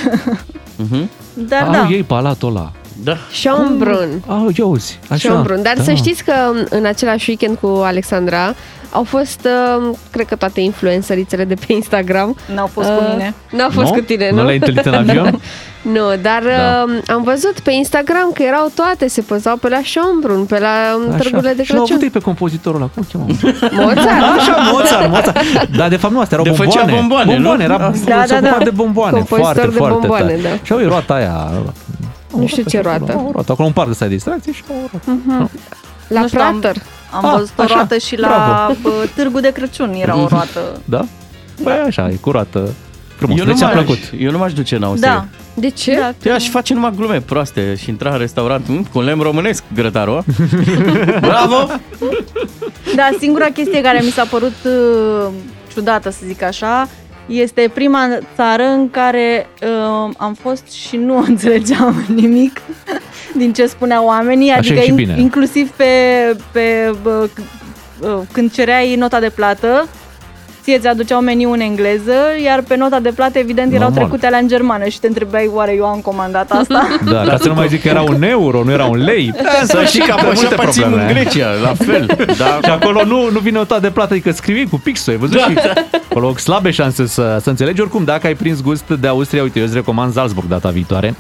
[0.75, 1.09] Mhm.
[1.33, 2.71] Dar Au da, ei palatul ăla.
[3.03, 3.17] Da.
[3.31, 4.21] Schönbrunn.
[4.27, 5.29] Au, ia uzi, așa.
[5.29, 5.61] Schönbrunn.
[5.61, 5.83] Dar da.
[5.83, 6.33] să știți că
[6.69, 8.53] în același weekend cu Alexandra
[8.93, 9.47] au fost,
[9.79, 12.35] uh, cred că toate influențărițele de pe Instagram.
[12.55, 13.33] n-au fost cu mine.
[13.51, 13.93] N-au fost Nu?
[13.93, 14.43] cu tine, Nu nu?
[14.43, 15.41] l-ai întâlnit în avion?
[15.95, 16.83] nu, dar Da.
[16.87, 20.69] uh, am văzut pe Instagram că erau toate, se păzau pe la Schönbrunn, pe la
[21.07, 22.03] um, târgurile de Și l-au avut Crăciun.
[22.03, 23.27] ei pe compozitorul ăla, cum îl chemau?
[23.71, 24.23] Mozart.
[24.37, 25.37] Așa, Mozart, Mozart.
[25.77, 26.99] Dar de fapt nu, astea erau De făcea bomboane.
[26.99, 27.33] bomboane, nu?
[27.33, 28.63] bomboane, era, Da, se da, ocupa da.
[28.63, 29.11] de bomboane.
[29.17, 30.39] Compozitor Foarte, de foarte bomboane, tare.
[30.41, 30.59] da.
[30.63, 31.51] Și au ei roata aia.
[32.37, 33.13] Nu știu ce roată.
[33.15, 33.51] Au roată.
[33.51, 35.49] Acolo un parc de stai de distracție și au o roată.
[36.07, 36.81] La Nu știu, am- Prater.
[37.11, 38.73] Am Ah, văzut o așa, roată și la bravo.
[38.81, 40.59] bă, Târgul de Crăciun era o roată.
[40.85, 41.05] Da?
[41.63, 42.69] Păi așa, e curată.
[43.15, 43.39] Frumos.
[43.39, 43.99] Eu Deci nu, ți-a m-aș, plăcut.
[44.19, 45.13] eu nu m-aș duce în Austria.
[45.13, 45.25] Da.
[45.53, 45.95] De ce?
[45.99, 46.29] Da.
[46.29, 50.23] Eu aș face numai glume proaste și intra în restaurant mm, cu lemn românesc, grătarul.
[51.21, 51.67] Bravo!
[52.95, 55.27] Da, singura chestie care mi s-a părut uh,
[55.73, 56.87] ciudată, să zic așa,
[57.31, 62.61] este prima țară în care uh, am fost și nu înțelegeam nimic
[63.35, 65.15] din ce spuneau oamenii, Așa adică e și in- bine.
[65.19, 65.85] inclusiv pe,
[66.51, 67.43] pe bă, c-
[68.01, 69.87] uh, când cereai nota de plată,
[70.63, 73.99] ție ți aduceau meniu în engleză, iar pe nota de plată, evident, erau Normal.
[73.99, 76.87] trecute alea în germană și te întrebai, oare eu am comandat asta?
[77.11, 79.33] Da, ca să nu mai zic că era un euro, nu era un lei.
[79.63, 81.11] Să știi că Multe așa pățim în probleme.
[81.11, 82.05] Grecia, la fel.
[82.37, 82.59] Da.
[82.63, 85.37] Și acolo nu, nu vine o toată de plată, adică scrii cu pixul, ai văzut?
[85.37, 85.43] Da.
[85.43, 85.57] Și
[86.09, 87.81] acolo slabe șanse să, să înțelegi.
[87.81, 91.15] Oricum, dacă ai prins gust de Austria, uite, eu îți recomand Salzburg data viitoare.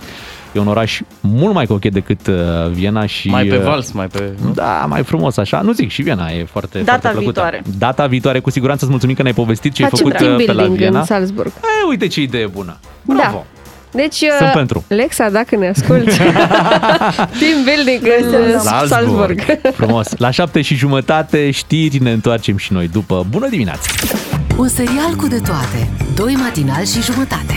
[0.51, 2.35] E un oraș mult mai cochet decât uh,
[2.71, 3.29] Viena și...
[3.29, 4.31] Mai pe uh, vals, mai pe...
[4.43, 4.51] nu?
[4.51, 5.61] Da, mai frumos așa.
[5.61, 7.21] Nu zic, și Viena e foarte, Data foarte plăcută.
[7.41, 7.63] viitoare.
[7.77, 10.45] Data viitoare, cu siguranță îți mulțumim că ne-ai povestit ce ai Facem făcut team uh,
[10.45, 10.99] pe la building Viena.
[10.99, 11.51] în Salzburg.
[11.83, 12.77] E, uite ce idee bună.
[13.01, 13.45] Bravo.
[13.53, 13.61] Da.
[13.93, 14.83] Deci, Sunt uh, pentru.
[14.87, 16.17] Lexa, dacă ne asculti,
[17.39, 19.41] team building în uh, Salzburg.
[19.73, 20.07] Frumos.
[20.17, 23.25] La șapte și jumătate știri, ne întoarcem și noi după.
[23.29, 23.91] Bună dimineața!
[24.57, 25.89] Un serial cu de toate.
[26.15, 27.53] Doi matinali și jumătate.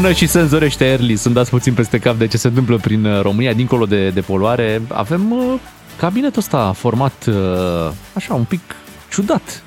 [0.00, 3.04] Până și se înzorește early, sunt dați puțin peste cap de ce se întâmplă prin
[3.04, 4.82] uh, România, dincolo de, de poluare.
[4.88, 5.54] Avem uh,
[5.96, 7.34] cabinetul ăsta format uh,
[8.12, 8.60] așa un pic
[9.10, 9.62] ciudat.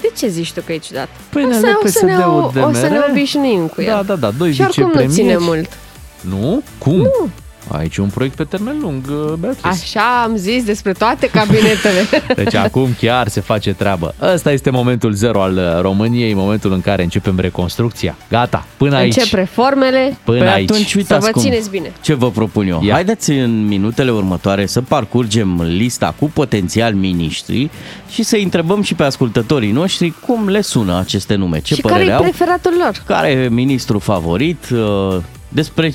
[0.00, 1.08] De ce zici tu că e ciudat?
[1.30, 3.06] PNL, o să, o să, ne, PSD-ul, o să ne DMR.
[3.10, 3.92] obișnuim cu el.
[3.92, 5.14] Da, da, da, doi Și oricum nu vicepremieri.
[5.14, 5.78] ține mult.
[6.20, 6.62] Nu?
[6.78, 6.96] Cum?
[6.96, 7.28] Nu.
[7.68, 9.68] Aici e un proiect pe termen lung, uh, Beatrice.
[9.68, 12.00] Așa am zis despre toate cabinetele.
[12.44, 14.14] Deci acum chiar se face treabă.
[14.32, 18.16] Ăsta este momentul zero al uh, României, momentul în care începem reconstrucția.
[18.28, 19.16] Gata, până aici.
[19.16, 20.18] Încep reformele.
[20.24, 20.70] Până Păi aici.
[20.70, 21.42] atunci, Să uitați vă cum.
[21.42, 21.92] țineți bine.
[22.00, 22.82] Ce vă propun eu?
[22.84, 22.92] Ia.
[22.92, 27.70] Haideți în minutele următoare să parcurgem lista cu potențial miniștri
[28.10, 31.92] și să întrebăm și pe ascultătorii noștri cum le sună aceste nume, ce și care
[31.94, 33.02] părere e au, preferatul lor?
[33.06, 35.16] care e ministru favorit, uh,
[35.48, 35.92] despre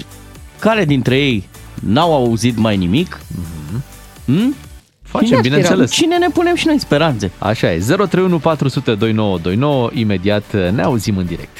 [0.59, 1.47] care dintre ei
[1.79, 3.19] n-au auzit mai nimic.
[4.25, 4.55] Hmm?
[5.01, 5.91] Facem, Cine bineînțeles.
[5.91, 7.31] Cine ne punem și noi speranțe?
[7.37, 11.57] Așa e, 031 400 2929, imediat uh, ne auzim în direct.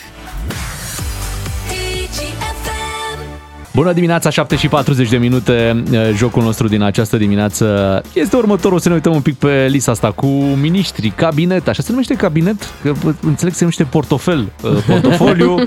[3.78, 5.84] Bună dimineața, 7 și 40 de minute.
[5.92, 8.80] Uh, Jocul nostru din această dimineață este următorul.
[8.80, 10.26] Să ne uităm un pic pe lista asta cu
[10.62, 11.68] miniștri, cabinet.
[11.68, 12.56] Așa se numește cabinet?
[12.84, 14.48] Că bă, înțeleg că se numește portofel.
[14.64, 15.54] uh, Portofoliu.
[15.54, 15.64] Uh,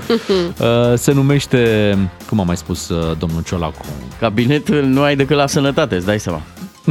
[1.03, 1.97] Se numește,
[2.27, 3.85] cum a mai spus uh, domnul Ciolacu?
[4.19, 6.41] Cabinet nu ai decât la sănătate, îți dai seama.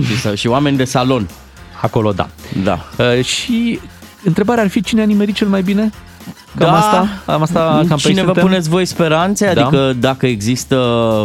[0.02, 1.28] și, și oameni de salon.
[1.80, 2.28] Acolo, da.
[2.64, 2.78] Da.
[2.98, 3.80] Uh, Și
[4.24, 5.90] întrebarea ar fi cine a nimerit cel mai bine?
[6.56, 6.76] Cam Da.
[6.78, 7.08] asta?
[7.26, 8.42] Am asta cam pe Cine aici vă suntem?
[8.44, 9.52] puneți voi speranțe?
[9.54, 9.60] Da.
[9.66, 10.76] Adică dacă există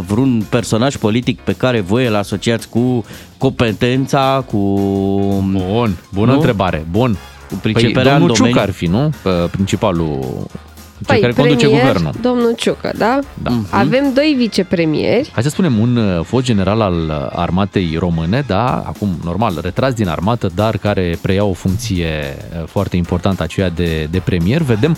[0.07, 3.05] vreun personaj politic pe care voi îl asociați cu
[3.37, 4.57] competența, cu...
[5.67, 6.37] Bun, bună Nu?
[6.37, 6.85] întrebare.
[6.91, 7.17] Bun.
[7.49, 8.61] Cu priceperea domnul în Ciuc domeniu.
[8.61, 9.05] ar fi, nu?
[9.05, 10.74] Uh, Principalul cel
[11.05, 12.13] Păi, care conduce premier, guvernul.
[12.21, 13.19] domnul Ciucă, da?
[13.43, 13.51] Da.
[13.69, 15.29] Avem doi vicepremieri.
[15.33, 19.93] Hai să spunem un uh, fost general al uh, armatei române, da, acum normal, retras
[19.93, 24.61] din armată, dar care preia o funcție uh, foarte importantă, aceea de, de premier.
[24.61, 24.97] Vedem,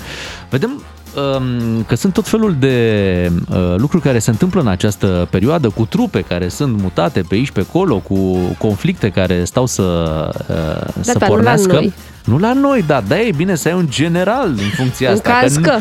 [0.49, 0.81] vedem
[1.15, 5.85] um, că sunt tot felul de uh, lucruri care se întâmplă în această perioadă, cu
[5.85, 9.83] trupe care sunt mutate pe aici, pe acolo, cu conflicte care stau să,
[10.49, 11.73] uh, să dar nu la pornească.
[11.73, 11.93] noi.
[12.27, 15.37] Nu la noi, da, da, e bine să ai un general în funcția În asta.
[15.39, 15.77] caz nu- că.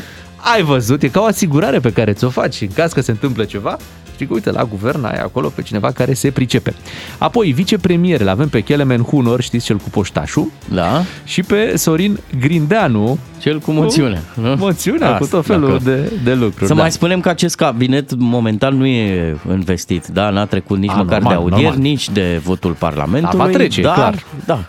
[0.55, 3.45] ai văzut, e ca o asigurare pe care ți-o faci în caz că se întâmplă
[3.45, 3.77] ceva.
[4.13, 6.75] Știi că, uite, la guvern ai acolo pe cineva care se pricepe.
[7.19, 13.19] Apoi, vicepremierele, avem pe Kelemen Hunor, știți, cel cu poștașul, Da, și pe Sorin Grindeanu,
[13.39, 14.23] cel cu moțiune.
[14.35, 14.55] nu?
[14.59, 16.67] moțiunea, cu Asta, tot felul dacă- de, de lucruri.
[16.67, 16.81] Să da.
[16.81, 20.31] mai spunem că acest cabinet momentan nu e investit, da?
[20.31, 21.81] N-a trecut nici A, măcar normal, de audieri, normal.
[21.83, 23.39] nici de votul Parlamentului.
[23.39, 24.25] Da, va trece, dar, clar.
[24.45, 24.65] Da,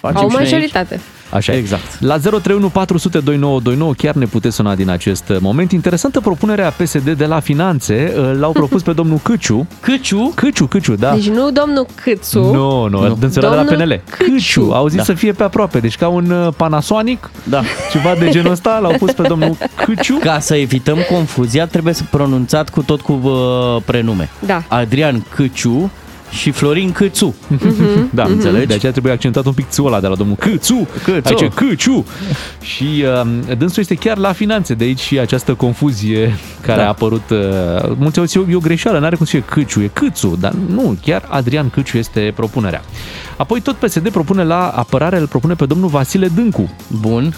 [0.00, 0.72] facem Au și noi aici.
[1.30, 1.36] Majoritate.
[1.36, 2.00] Așa Exact.
[2.00, 5.72] La 031 400 2929 chiar ne puteți suna din acest moment.
[5.72, 8.12] Interesantă propunerea PSD de la Finanțe.
[8.38, 9.66] L-au propus pe domnul Câciu.
[9.80, 10.32] Câciu?
[10.34, 11.14] Câciu, Câciu, da.
[11.14, 12.40] Deci nu domnul Câțu.
[12.40, 13.14] Nu, nu, Nu.
[13.14, 14.00] dânsul era de la Domnul PNL.
[14.16, 14.30] Câciu.
[14.32, 15.02] Câciu, au zis Da.
[15.04, 17.62] să fie pe aproape, deci ca un uh, Panasonic, Da.
[17.92, 20.16] ceva de genul ăsta, l-au pus pe domnul Câciu.
[20.20, 24.28] Ca să evităm confuzia, trebuie să pronunțat cu tot cu uh, prenume.
[24.46, 24.62] Da.
[24.68, 25.90] Adrian Câciu
[26.30, 27.34] și Florin Câțu.
[28.10, 28.66] Da, Înțelegi?
[28.66, 30.88] De aceea trebuie accentat un pic țul ăla de la domnul Câțu.
[31.04, 31.28] Câțu.
[31.28, 32.06] Aici e Câciu.
[32.60, 33.04] Și
[33.48, 36.84] uh, dânsul este chiar la finanțe, de aici și această confuzie care Da.
[36.84, 37.30] a apărut.
[37.30, 37.38] Uh,
[37.98, 40.36] mulți au zis, e o- e o greșeală, n-are cum să fie Câciu, e Câțu,
[40.40, 42.82] dar nu, chiar Adrian Câciu este propunerea.
[43.36, 47.34] Apoi tot PSD propune la apărare, îl propune pe domnul Vasile Dâncu, Bun.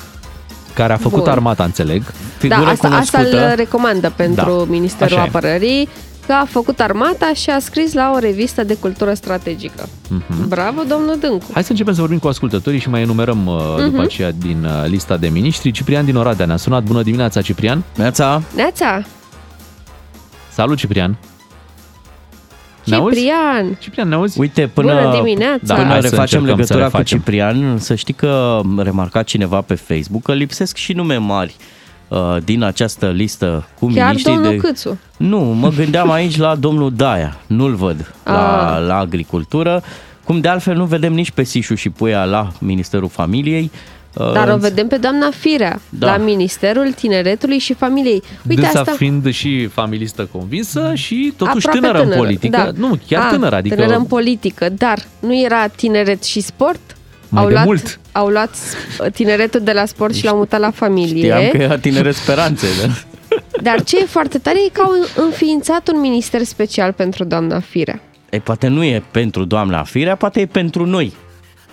[0.75, 1.29] care a făcut Bun.
[1.31, 2.03] armata, înțeleg.
[2.05, 3.49] Da, Figură asta, asta cunoscută.
[3.51, 5.89] îl recomandă pentru Da, Ministerul așa e.
[6.31, 9.89] Apărării, că a făcut armata și a scris la o revistă de cultură strategică.
[10.09, 10.49] Mhm.
[10.49, 11.47] Bravo, domnul Dâncu!
[11.53, 14.85] Hai să începem să vorbim cu ascultătorii și mai enumerăm uh, după aceea din uh,
[14.87, 15.71] lista de miniștri.
[15.71, 16.83] Ciprian din Oradea ne-a sunat.
[16.83, 17.83] Bună dimineața, Ciprian!
[17.97, 19.03] Neața, Neața!
[20.53, 21.19] Salut, Ciprian!
[22.85, 23.17] Ne auzi?
[23.17, 23.77] Ciprian!
[23.81, 24.41] Ciprian, ne auzi?
[24.41, 25.61] uite, până, Bună dimineața!
[25.63, 27.19] Da, până hai să refacem încercăm să legătura cu refacem.
[27.19, 31.57] Ciprian, să știi că a remarcat cineva pe Facebook că lipsesc și nume mari
[32.11, 34.57] uh, din această listă cu Chiar miniștrii domnul de...
[34.57, 34.99] Câțu.
[35.17, 38.87] Nu, mă gândeam aici la domnul Daia, nu-l văd la, Ah.
[38.87, 39.83] la agricultură,
[40.25, 43.71] cum de altfel nu vedem nici pe Sișu și Puia la Ministerul Familiei.
[44.19, 46.07] Uh, Dar o vedem pe doamna Firea Da.
[46.07, 48.23] la Ministerul Tineretului și Familiei.
[48.49, 48.93] Uite Dânsa asta.
[48.93, 52.57] fiind și familistă convinsă și totuși aproape tânără, în politică.
[52.57, 52.87] Da.
[52.87, 56.81] Nu, chiar A, tânără, adică Tânără în politică, dar nu era tineret și sport?
[57.31, 58.01] Mai au de luat, mult.
[58.13, 58.51] Au luat
[59.13, 61.23] tineretul de la sport și l-au mutat la familie.
[61.23, 62.67] Știam că era tinere speranțe.
[62.81, 62.93] Da?
[63.63, 64.93] Dar ce e foarte tare e că au
[65.25, 68.01] înființat un minister special pentru doamna Firea.
[68.31, 71.13] Ei, poate nu e pentru doamna Firea, poate e pentru noi.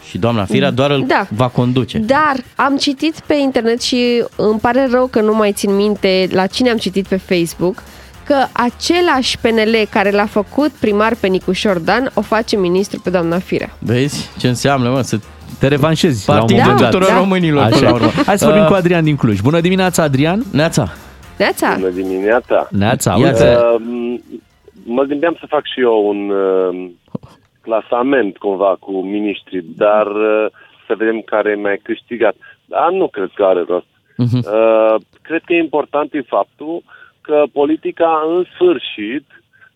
[0.09, 1.27] Și doamna Firea doar îl Da.
[1.29, 1.97] va conduce.
[1.97, 6.45] Dar am citit pe internet și îmi pare rău că nu mai țin minte la
[6.47, 7.83] cine am citit pe Facebook
[8.23, 13.39] că același PNL care l-a făcut primar pe Nicușor Dan o face ministru pe doamna
[13.39, 13.75] Firea.
[13.79, 15.19] Vezi ce înseamnă, mă, să
[15.59, 16.91] te revanșezi la un Partidul moment dat.
[16.91, 17.19] tuturor Da.
[17.19, 17.75] românilor, Așa.
[17.75, 18.07] până la urmă.
[18.25, 19.39] Hai să vorbim Uh, cu Adrian din Cluj.
[19.39, 20.41] Bună dimineața, Adrian!
[20.51, 20.87] Neața,
[21.37, 21.75] Neața?
[21.79, 22.67] Bună dimineața!
[22.71, 23.33] Neața, Ia uite.
[23.35, 23.43] zi.
[23.43, 24.19] Uh,
[24.85, 26.89] mă gândeam să fac și eu un uh,
[27.61, 30.45] clasament cumva cu miniștri, dar uh,
[30.87, 32.35] să vedem care e mai câștigat.
[32.65, 33.85] Dar nu cred că are rost.
[34.17, 34.37] Mhm.
[34.37, 36.83] Uh, cred că e important e faptul
[37.21, 39.25] că politica în sfârșit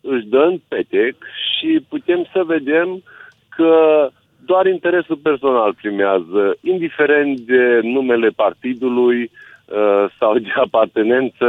[0.00, 1.14] își dă în petec
[1.48, 3.02] și putem să vedem
[3.56, 3.72] că
[4.52, 11.46] doar interesul personal primează, indiferent de numele partidului uh, sau de apartenență,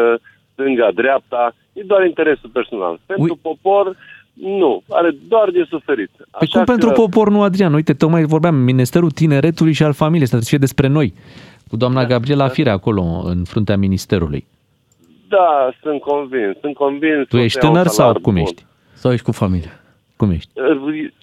[0.52, 3.00] stânga-dreapta, e doar interesul personal.
[3.06, 3.96] Pentru popor,
[4.34, 6.12] nu, are doar de suferit.
[6.39, 7.74] Păi cum pentru popor nu, Adrian?
[7.74, 11.13] Uite, tocmai vorbeam, Ministerul Tineretului și al Familiei, asta trebuie să fie despre noi.
[11.70, 14.46] Cu doamna Gabriela Firea acolo, în fruntea Ministerului.
[15.28, 17.28] Da, sunt convins, sunt convins.
[17.28, 18.42] Tu o ești să iau un tânăr sau salar cum bun.
[18.42, 18.66] ești?
[18.94, 19.83] sau ești cu familie?
[20.24, 20.50] Cum ești?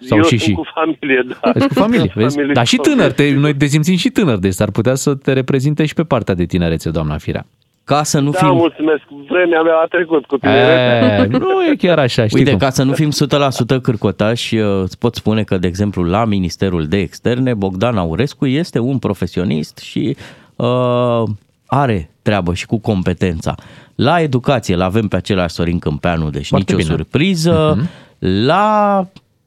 [0.01, 0.53] Sau Eu și sunt și.
[0.53, 1.51] cu familie, da.
[1.55, 2.35] Ești cu familie, vezi?
[2.35, 3.41] Familie Dar și cu tânăr, te, familie.
[3.41, 6.45] noi te simțim și tânăr, deci s-ar putea să te reprezinte și pe partea de
[6.45, 7.47] tinerețe, doamna Firea.
[7.85, 8.57] Ca să nu Da, fim...
[8.57, 9.03] mulțumesc.
[9.29, 10.53] Vremea mea a trecut cu tine.
[10.53, 12.59] E, nu e chiar așa, știi Uite, cum.
[12.59, 16.87] ca să nu fim 100% cârcotași, uh, îți pot spune că, de exemplu, la Ministerul
[16.87, 20.17] de Externe, Bogdan Aurescu este un profesionist și
[20.57, 21.23] uh,
[21.67, 23.55] are treabă și cu competența.
[23.95, 26.97] La educație îl avem pe același Sorin Câmpeanu, deci Foarte nicio bine.
[26.97, 27.75] surpriză.
[27.77, 27.89] Mhm.
[28.21, 29.07] La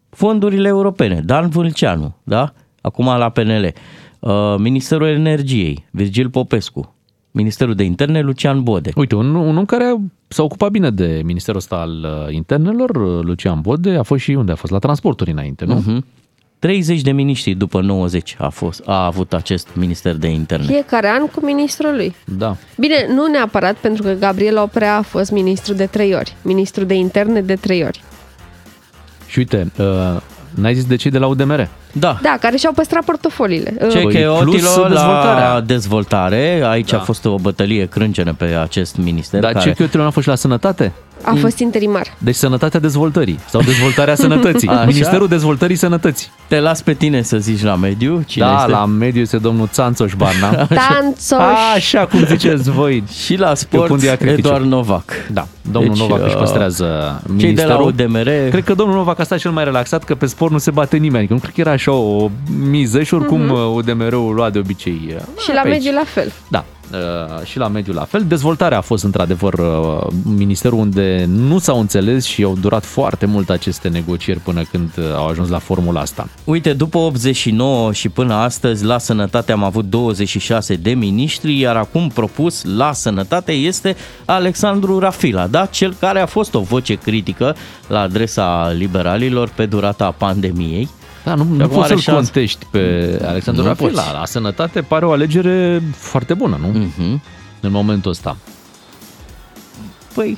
[0.10, 2.54] fondurile europene, Dan Vâlceanu, da?
[2.82, 3.74] Acum la PNL.
[4.20, 6.96] Uh, Ministerul Energiei, Virgil Popescu.
[7.32, 8.92] Ministerul de Interne, Lucian Bode.
[8.96, 9.96] Uite, un, un om care
[10.28, 14.32] s-a ocupat bine de Ministerul ăsta al uh, Internelor, uh, Lucian Bode, a fost și
[14.32, 14.72] unde a fost?
[14.72, 15.76] La transporturi înainte, nu?
[15.76, 16.06] Mhm.
[16.60, 20.66] 30 de miniștri după 90 a, fost, a avut acest minister de interne.
[20.66, 22.16] Fiecare an cu ministrul lui.
[22.38, 22.56] Da.
[22.78, 26.36] Bine, nu neapărat, pentru că Gabriel Oprea a fost ministru de trei ori.
[26.42, 28.02] Ministru de interne de trei ori.
[29.34, 29.86] Și uite, uh,
[30.56, 31.68] n-ai zis de cei de la UDMR?
[31.92, 32.18] Da.
[32.22, 33.74] Da, care și-au păstrat portofoliile.
[33.92, 35.54] Ce Uh, că plus Otilo dezvoltarea.
[35.54, 36.98] la dezvoltare, aici Da.
[36.98, 39.40] a fost o bătălie crâncenă pe acest minister.
[39.40, 39.66] Dar care...
[39.66, 40.92] ce Chiotilon a fost și la sănătate?
[41.26, 42.16] A fost interimar.
[42.18, 44.68] Deci sănătatea dezvoltării sau dezvoltarea sănătății.
[44.68, 44.86] Așa?
[44.86, 46.28] Ministerul dezvoltării sănătății.
[46.48, 48.72] Te las pe tine să zici la mediu cine da, este.
[48.72, 50.66] la mediu este domnul Țanțoș Barna.
[50.90, 51.40] Tanțoș.
[51.76, 53.04] Așa cum ziceți voi.
[53.24, 54.38] Și la sport, pun diacritice.
[54.48, 55.12] Eduard Novac.
[55.32, 57.86] Da, domnul Deci, Novac își uh, păstrează Cei de la ministerul.
[57.88, 58.50] UDMR...
[58.50, 60.98] Cred că domnul Novac a stat cel mai relaxat, că pe sport nu se bate
[60.98, 61.18] nimeni.
[61.18, 62.30] Adică nu cred că era așa o
[62.70, 65.02] miză și oricum uh, UDMR-ul lua de obicei.
[65.16, 65.78] uh, Și la pe aici.
[65.84, 66.32] mediu la fel.
[66.48, 66.83] Da, uh,
[67.44, 68.24] și la mediu la fel.
[68.28, 73.50] Dezvoltarea a fost într-adevăr uh, ministerul unde nu s-au înțeles și au durat foarte mult
[73.50, 76.28] aceste negocieri până când uh, au ajuns la formula asta.
[76.44, 82.10] Uite, după 89 și până astăzi, la sănătate am avut 26 de miniștri, iar acum
[82.10, 85.66] propus la sănătate este Alexandru Rafila, da?
[85.66, 87.56] cel care a fost o voce critică
[87.88, 90.90] la adresa liberalilor pe durata pandemiei.
[91.24, 92.80] Da, nu, nu acum poți are să-l șans- contești pe
[93.26, 93.90] Alexandru Nu Rafila.
[94.02, 94.14] poți.
[94.14, 96.68] La sănătate pare o alegere foarte bună, nu?
[96.80, 97.22] Mhm.
[97.60, 98.38] În momentul ăsta.
[100.14, 100.38] Păi,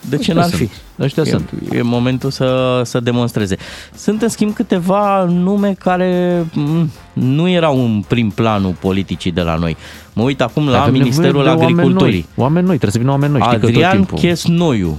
[0.00, 0.60] de ce Ăștia n-ar sunt.
[0.60, 1.02] fi?
[1.02, 1.50] Ăștia e, sunt.
[1.72, 3.56] E momentul să, să demonstreze.
[3.94, 9.54] Sunt, în schimb, câteva nume care m, nu erau în prim planul politicii de la
[9.56, 9.76] noi.
[10.12, 12.26] Mă uit acum la Avem Ministerul nevoie de oameni Agriculturii.
[12.34, 12.44] Noi.
[12.44, 14.18] Oameni noi, trebuie să vină oameni noi, știi că tot Adrian timpul.
[14.18, 14.98] Chesnoiu,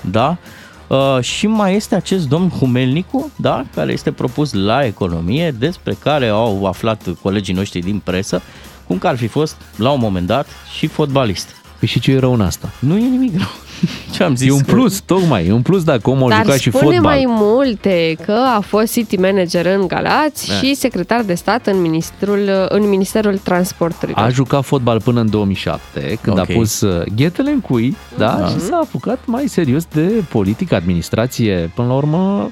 [0.00, 0.36] da?
[0.88, 3.64] Uh, și mai este acest domn Humelnicu, da?
[3.74, 8.42] Care este propus la economie, despre care au aflat colegii noștri din presă,
[8.86, 10.46] cum că ar fi fost, la un moment dat,
[10.76, 11.57] și fotbalist.
[11.78, 12.70] Păi și ce e rău în asta?
[12.78, 13.46] Nu e nimic rău.
[14.14, 14.48] Ce am zis?
[14.48, 17.02] E un plus, tocmai, e un plus dacă omul a Dar jucat și spune fotbal.
[17.14, 20.54] mai multe că a fost city manager în Galați Da.
[20.54, 24.20] și secretar de stat în Ministerul, în Ministerul Transporturilor.
[24.24, 26.50] A jucat fotbal până în 2007, când Ok.
[26.50, 28.46] a pus uh, ghetele în cui, da, Da.
[28.48, 31.70] și s-a apucat mai serios de politică, administrație.
[31.74, 32.50] Până la urmă,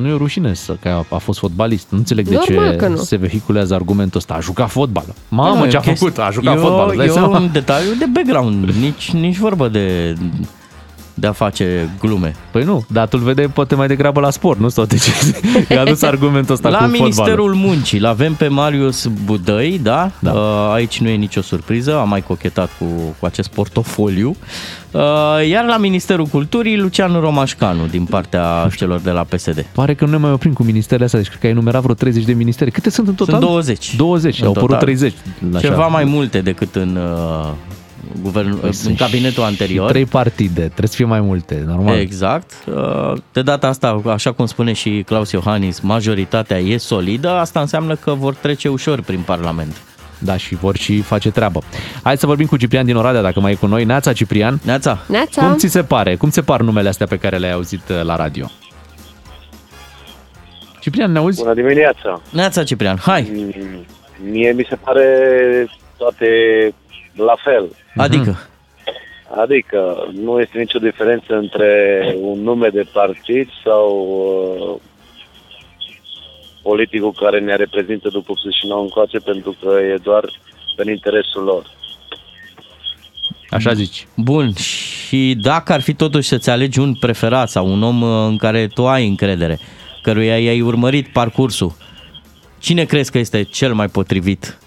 [0.00, 1.86] nu e o rușine să, că a, a fost fotbalist.
[1.88, 2.96] Nu înțeleg de Normal ce că nu.
[2.96, 4.34] se vehiculează argumentul ăsta.
[4.34, 5.04] A jucat fotbal.
[5.28, 6.22] Mamă, Da, e ce a o chestie- făcut?
[6.24, 6.88] A jucat e o- fotbal.
[6.88, 7.38] îți dai E seama?
[7.38, 10.14] un detaliu de background, nici, nici vorbă de,
[11.22, 12.34] de a face glume.
[12.50, 14.68] Păi nu, dar tu vede poate mai degrabă la sport, nu?
[14.68, 15.10] Sau de ce
[15.74, 17.08] i-a adus argumentul ăsta La cu fotbalul.
[17.08, 20.10] Ministerul Muncii, l avem pe Marius Budăi, da?
[20.18, 20.32] Da.
[20.32, 22.84] Uh, Aici nu e nicio surpriză, am mai cochetat cu,
[23.18, 24.36] cu acest portofoliu.
[24.90, 25.00] Uh,
[25.48, 29.66] Iar la Ministerul Culturii, Lucian Romașcanu, din partea celor de la PSD.
[29.72, 31.94] Pare că nu ne mai oprim cu ministerele astea, deci cred că ai numerat vreo
[31.94, 32.70] 30 de ministere.
[32.70, 33.34] Câte sunt în total?
[33.34, 33.94] Sunt 20.
[33.96, 34.84] 20, În au apărut total.
[34.84, 35.14] 30.
[35.54, 35.68] Așa.
[35.68, 37.50] Ceva mai multe decât în, uh,
[38.22, 39.90] guvern, Păi în sunt cabinetul și anterior.
[39.90, 41.98] trei partide, trebuie să fie mai multe, normal.
[41.98, 42.52] Exact.
[42.66, 47.94] Uh, De data asta, așa cum spune și Claus Iohannis, majoritatea e solidă, asta înseamnă
[47.94, 49.76] că vor trece ușor prin Parlament.
[50.18, 51.62] Da, și vor și face treabă.
[52.02, 53.84] Hai să vorbim cu Ciprian din Oradea, dacă mai e cu noi.
[53.84, 54.60] Neața, Ciprian.
[54.64, 54.98] Neața.
[55.08, 55.46] Neața.
[55.46, 56.16] Cum ți se pare?
[56.16, 58.50] Cum se par numele astea pe care le-ai auzit uh, la radio?
[60.80, 61.40] Ciprian, ne auzi?
[61.42, 62.22] Bună dimineața!
[62.30, 63.30] Neața, Ciprian, hai!
[63.34, 63.86] Mm,
[64.30, 65.06] Mie mi se pare
[65.96, 66.26] toate
[67.16, 67.76] la fel.
[67.96, 68.38] Adică?
[69.36, 71.70] Adică nu este nicio diferență între
[72.20, 73.88] un nume de partid sau
[74.70, 74.80] uh,
[76.62, 80.24] politicul care ne reprezintă după 89 încoace pentru că e doar
[80.76, 81.70] în interesul lor.
[83.50, 84.06] Așa zici.
[84.16, 88.36] Bun, și dacă ar fi totuși să-ți alegi un preferat sau un om uh, în
[88.36, 89.58] care tu ai încredere,
[90.02, 91.76] căruia i-ai urmărit parcursul,
[92.58, 94.58] cine crezi că este cel mai potrivit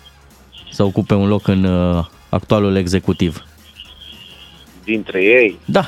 [0.71, 2.05] să ocupe un loc în uh,
[2.36, 3.43] actualul executiv?
[4.84, 5.86] Dintre ei, Da.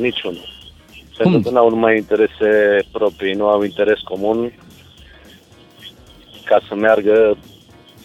[0.00, 0.52] niciunul.
[1.18, 2.48] Pentru că nu au numai interese
[2.92, 4.52] proprii, nu au interes comun
[6.44, 7.36] ca să meargă,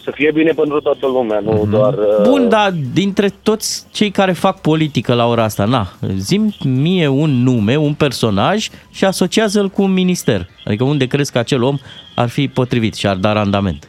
[0.04, 1.94] să fie bine pentru toată lumea, nu doar...
[1.94, 7.08] uh, Bun, dar dintre toți cei care fac politică la ora asta, na, zim mie
[7.08, 10.48] un nume, un personaj și asociază-l cu un minister.
[10.64, 11.78] Adică unde crezi că acel om
[12.14, 13.88] ar fi potrivit și ar da randament?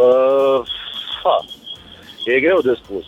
[0.00, 0.62] Uh,
[1.22, 1.44] ha,
[2.24, 3.04] e greu de spus.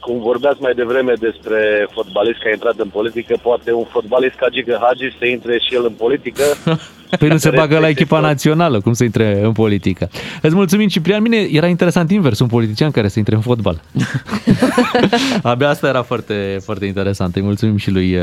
[0.00, 4.48] Cum vorbeați mai devreme despre fotbalist care a intrat în politică, poate un fotbalist ca
[4.48, 6.42] Giga Hagi să intre și el în politică.
[7.18, 8.24] Păi nu se bagă la Respectiv echipa tot.
[8.26, 10.08] națională, cum să intre în politică.
[10.42, 11.22] Îți mulțumim, Ciprian.
[11.22, 13.80] Mine era interesant invers, un politician care să intre în fotbal.
[15.42, 17.36] Abia asta era foarte, foarte interesant.
[17.36, 18.22] Îi mulțumim și lui uh,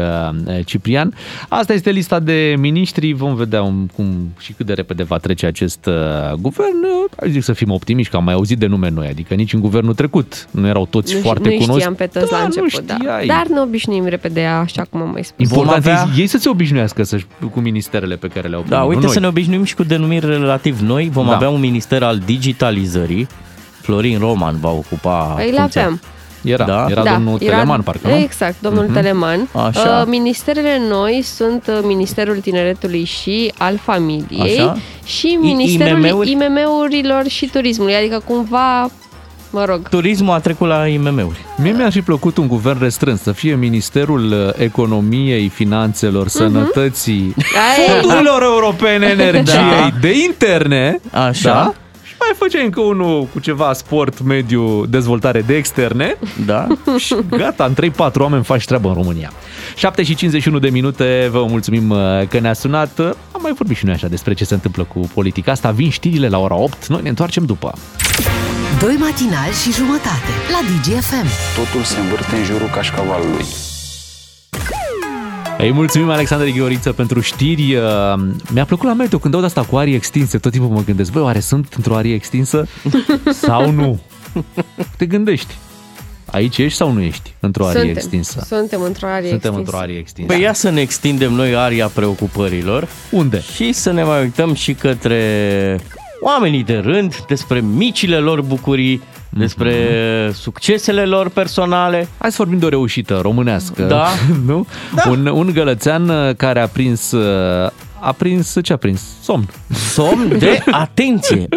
[0.65, 1.13] Ciprian.
[1.49, 3.13] Asta este lista de miniștri.
[3.13, 6.83] Vom vedea um, cum și cât de repede va trece acest uh, guvern.
[6.83, 9.07] Uh, Aș zic să fim optimiști, că am mai auzit de nume noi.
[9.07, 11.79] Adică nici în guvernul trecut nu erau toți nu, foarte nu cunoscuți.
[11.79, 12.93] știam pe toți Da, la nu început, da.
[12.93, 13.25] știai.
[13.25, 15.45] Dar ne obișnuim repede, așa cum am mai spus.
[15.49, 17.17] Important Vom avea- e ei să se obișnuiască să
[17.51, 19.13] cu ministerele pe care le-au Da, primit, nu uite noi.
[19.13, 21.09] să ne obișnuim și cu denumiri relativ noi.
[21.13, 21.35] Vom Da.
[21.35, 23.27] avea un minister al digitalizării.
[23.81, 25.63] Florin Roman va ocupa Îl funcția.
[25.81, 25.99] aveam.
[26.43, 26.85] Era, Da?
[26.89, 28.15] era domnul Teleman, parcă, nu?
[28.15, 28.93] Exact, domnul Mhm.
[28.93, 29.49] Teleman.
[29.67, 29.99] Așa.
[30.01, 34.77] Uh, Ministerele noi sunt uh, Ministerul Tineretului și al Familiei Așa.
[35.05, 36.29] și I- Ministerul IMM-uri?
[36.31, 38.89] IMM-urilor și Turismului, adică cumva,
[39.51, 41.45] mă rog, Turismul a trecut la IMM-uri.
[41.57, 47.97] Mie mi-ar fi plăcut un guvern restrâns, să fie Ministerul uh, Economiei, Finanțelor, Sănătății, Aia
[47.97, 48.01] e.
[48.01, 49.55] Fondurilor Europene, Energiei,
[49.91, 49.91] Da.
[50.01, 50.99] de interne.
[51.11, 51.53] Așa.
[51.53, 51.73] Da?
[52.03, 56.15] Și mai făceai încă unul cu ceva sport, mediu, dezvoltare de externe.
[56.45, 56.67] Da.
[56.97, 59.31] Și gata, în 3-4 oameni faci treabă în România.
[59.75, 61.97] 7 și 51 de minute, vă mulțumim uh,
[62.29, 62.99] că ne-a sunat.
[62.99, 65.71] Am am mai vorbit și noi așa despre ce se întâmplă cu politica asta.
[65.71, 67.73] Vin știrile la ora 8, noi ne întoarcem după.
[68.81, 71.27] Doi matinali și jumătate la DGFM.
[71.55, 73.45] Totul se învârte în jurul cașcavalului.
[75.57, 77.75] Îi mulțumim, Alexandru Gheoriță, pentru știri.
[77.75, 77.83] Uh,
[78.53, 80.37] Mi-a plăcut la meteo când aud asta cu arii extinse.
[80.37, 82.67] Tot timpul mă gândesc, băi, oare sunt într-o arie extinsă
[83.47, 83.99] sau nu?
[84.97, 85.55] Te gândești.
[86.25, 87.97] Aici ești sau nu ești într-o arie Suntem.
[87.97, 88.43] extinsă?
[88.47, 89.57] Suntem într-o arie Suntem extinsă.
[89.59, 90.33] într-o arie extinsă.
[90.33, 92.87] Păi ia să ne extindem noi aria preocupărilor.
[93.11, 93.43] Unde?
[93.55, 95.79] Și să ne mai uităm și către
[96.21, 99.73] oamenii de rând, despre micile lor bucurii, despre
[100.33, 102.07] succesele lor personale.
[102.17, 103.83] Hai să vorbim de o reușită românească.
[103.83, 104.07] Da.
[104.47, 104.67] nu?
[104.95, 105.09] Da.
[105.09, 107.71] Un, un gălățean uh, care a prins uh,
[108.03, 109.01] a prins, ce a prins?
[109.23, 109.49] Somn.
[109.93, 111.47] Somn de, atenție,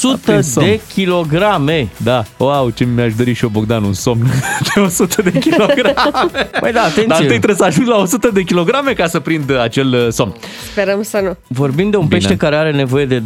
[0.00, 0.66] 100 prins somn.
[0.66, 1.88] de kilograme.
[1.96, 2.24] Da.
[2.36, 4.26] Wow, ce mi-aș dori și eu, Bogdan, un somn
[4.74, 5.94] de 100 de kilograme.
[6.60, 7.04] Păi da, atenție.
[7.06, 10.34] Dar întâi trebuie să ajung la 100 de kilograme ca să prind acel uh, somn.
[10.70, 11.36] Sperăm să nu.
[11.46, 12.18] Vorbim de un Bine.
[12.18, 13.22] pește care are nevoie de 20-25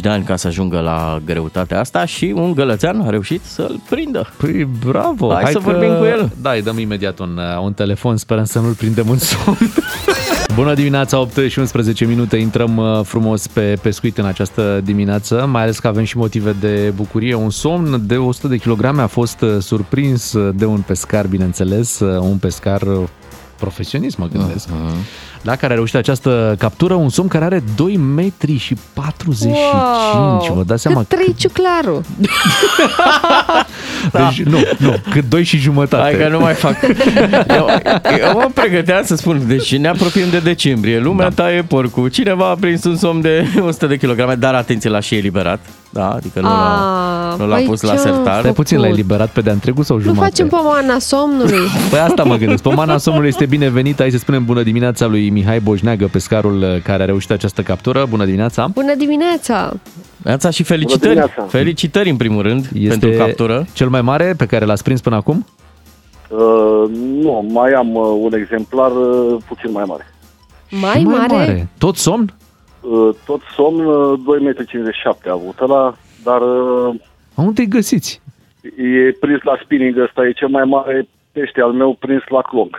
[0.00, 4.32] de ani ca să ajungă la greutatea asta și un gălățean a reușit să-l prindă.
[4.36, 5.32] Păi, bravo!
[5.34, 6.30] Hai, să că- vorbim cu el.
[6.40, 9.56] Da, îi dăm imediat un, uh, un telefon, sperăm să nu-l prindem în somn.
[10.54, 15.62] Bună dimineața, 8 și 11 minute, intrăm uh, frumos pe pescuit în această dimineață, mai
[15.62, 17.34] ales că avem și motive de bucurie.
[17.34, 22.00] Un somn de 100 de kilograme a fost uh, surprins uh, de un pescar, bineînțeles,
[22.00, 23.08] uh, un pescar uh,
[23.58, 24.68] profesionist, mă gândesc.
[24.68, 25.31] Uh-huh.
[25.42, 29.56] Da, care a reușit această captură, un somn care are 2 metri și 45.
[30.14, 30.54] Wow!
[30.54, 32.02] Vă dați seama Cât trei ciuclarul.
[34.12, 36.02] Deci, nu, nu, cât 2 și jumătate.
[36.02, 36.76] Hai că nu mai fac.
[37.58, 37.68] Eu,
[38.18, 41.42] eu mă pregăteam să spun, deci ne apropiem de decembrie, lumea da.
[41.42, 45.14] taie porcul, cineva a prins un somn de 100 de kilograme, dar atenție, l-a și
[45.14, 45.60] eliberat.
[45.90, 48.38] Da, adică nu l-a, Ah, nu l-a păi pus la ce-a sertar.
[48.40, 50.26] Stai puțin, l-ai eliberat pe de-a întregul sau Nu jumătate?
[50.28, 51.66] facem pomana somnului.
[51.90, 52.62] Păi asta mă gândesc.
[52.62, 53.98] Pomana somnului este binevenit.
[54.00, 58.04] Hai să spunem bună dimineața lui Mihai Boșneagă, pescarul uh, care a reușit această captură.
[58.08, 58.66] Bună dimineața!
[58.66, 59.72] Bună dimineața!
[60.24, 61.14] Neața și felicitări.
[61.14, 61.56] Bună dimineața.
[61.58, 63.66] Felicitări în primul rând Este pentru captură.
[63.72, 65.46] cel mai mare pe care l-ați prins până acum?
[66.28, 66.84] Uh,
[67.22, 70.06] nu, mai am uh, un exemplar uh, puțin mai mare.
[70.80, 71.68] Mai, Și mare?
[71.78, 72.34] Tot somn?
[72.80, 76.94] Uh, tot somn, uh, 2,57 m a avut ăla, dar uh,
[77.34, 78.20] A, Unde-i găsiți?
[78.62, 82.76] e prins la spinning ăsta, e cel mai mare pește al meu prins la clonc.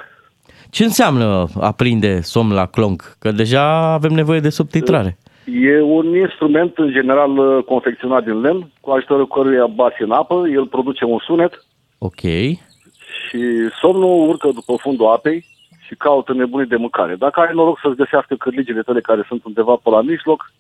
[0.74, 3.16] Ce înseamnă a prinde somn la clonc?
[3.20, 3.64] Că deja
[3.94, 5.18] avem nevoie de subtitrare.
[5.46, 10.44] E un instrument, în general, uh, confecționat din lemn, cu ajutorul căruia bați în apă,
[10.54, 11.66] el produce un sunet
[11.98, 12.20] Ok.
[12.20, 13.40] și
[13.82, 15.46] somnul urcă după fundul apei
[15.88, 17.16] și caută nebunii de mâncare.
[17.16, 20.52] Dacă ai noroc să-ți găsească cârligile tale care sunt undeva pe la mijloc,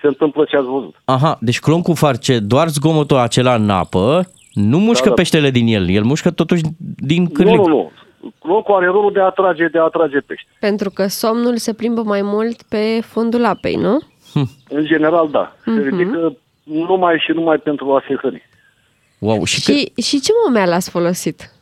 [0.00, 0.94] se întâmplă ce ați văzut.
[1.04, 5.14] Aha, deci cloncul face doar zgomotul acela în apă, nu mușcă Da, da.
[5.14, 6.62] peștele din el, el mușcă totuși
[6.96, 7.56] din cârlig.
[7.56, 7.90] Nu, nu, nu.
[8.38, 10.48] Clocul are rolul de a atrage, de a atrage pește.
[10.60, 13.98] Pentru că somnul se plimbă mai mult pe fundul apei, nu?
[14.68, 15.56] În general, da.
[15.64, 15.82] Se Mhm.
[15.96, 18.42] ridică numai și numai pentru a se hrăni.
[19.18, 19.72] Wow, și, că...
[19.72, 21.52] Și, și ce momeală ați folosit?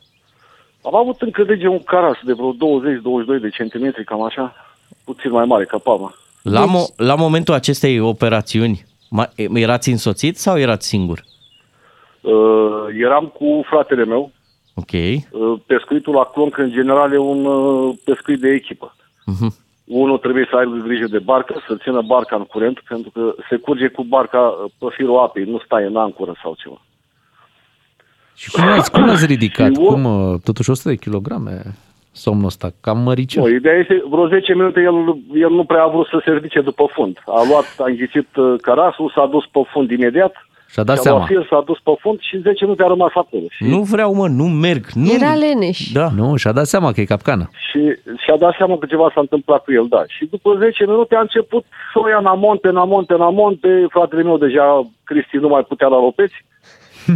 [0.85, 4.55] Am avut încă lege un caras de vreo 20-22 de centimetri, cam așa,
[5.03, 6.13] puțin mai mare ca palma.
[6.41, 11.23] la, mo- la momentul acestei operațiuni, mai, erați însoțit sau erați singur?
[12.21, 12.31] Uh,
[12.99, 14.31] eram cu fratele meu.
[14.81, 14.93] Ok.
[14.93, 18.95] Uh, pescuitul la clonc, în general, e un uh, pescuit de echipă.
[19.25, 19.53] Mhm.
[19.85, 23.55] Unul trebuie să aibă grijă de barcă, să țină barca în curent, pentru că se
[23.55, 26.81] curge cu barca uh, pe firul apei, nu stai în ancură sau ceva.
[28.35, 29.75] Și cum l-ați, cum l-ați ridicat?
[29.75, 31.61] Și eu- Cum, uh, totuși 100 de kilograme
[32.11, 33.41] somnul ăsta, cam măricel.
[33.41, 36.61] Nu, ideea este, vreo 10 minute el, el nu prea a vrut să se ridice
[36.61, 37.17] după fund.
[37.25, 41.17] A luat, a înghițit uh, carasul, s-a dus pe fund imediat, Și-a dat și-a seama.
[41.17, 43.43] luat fir, s-a dus pe fund și 10 minute a rămas acolo.
[43.49, 44.85] Și, Nu vreau, mă, nu merg.
[44.93, 45.11] Nu.
[45.13, 45.79] Era leneș.
[45.91, 46.07] Da.
[46.15, 47.49] Nu, și-a dat seama că e capcană.
[47.69, 47.81] și
[48.23, 50.03] și-a dat seama că ceva s-a întâmplat cu el, da.
[50.07, 51.63] Și după 10 minute a început
[51.93, 53.85] să o ia în amonte, în amonte, în amonte.
[53.89, 56.35] Fratele meu deja, Cristi, nu mai putea la lopeți.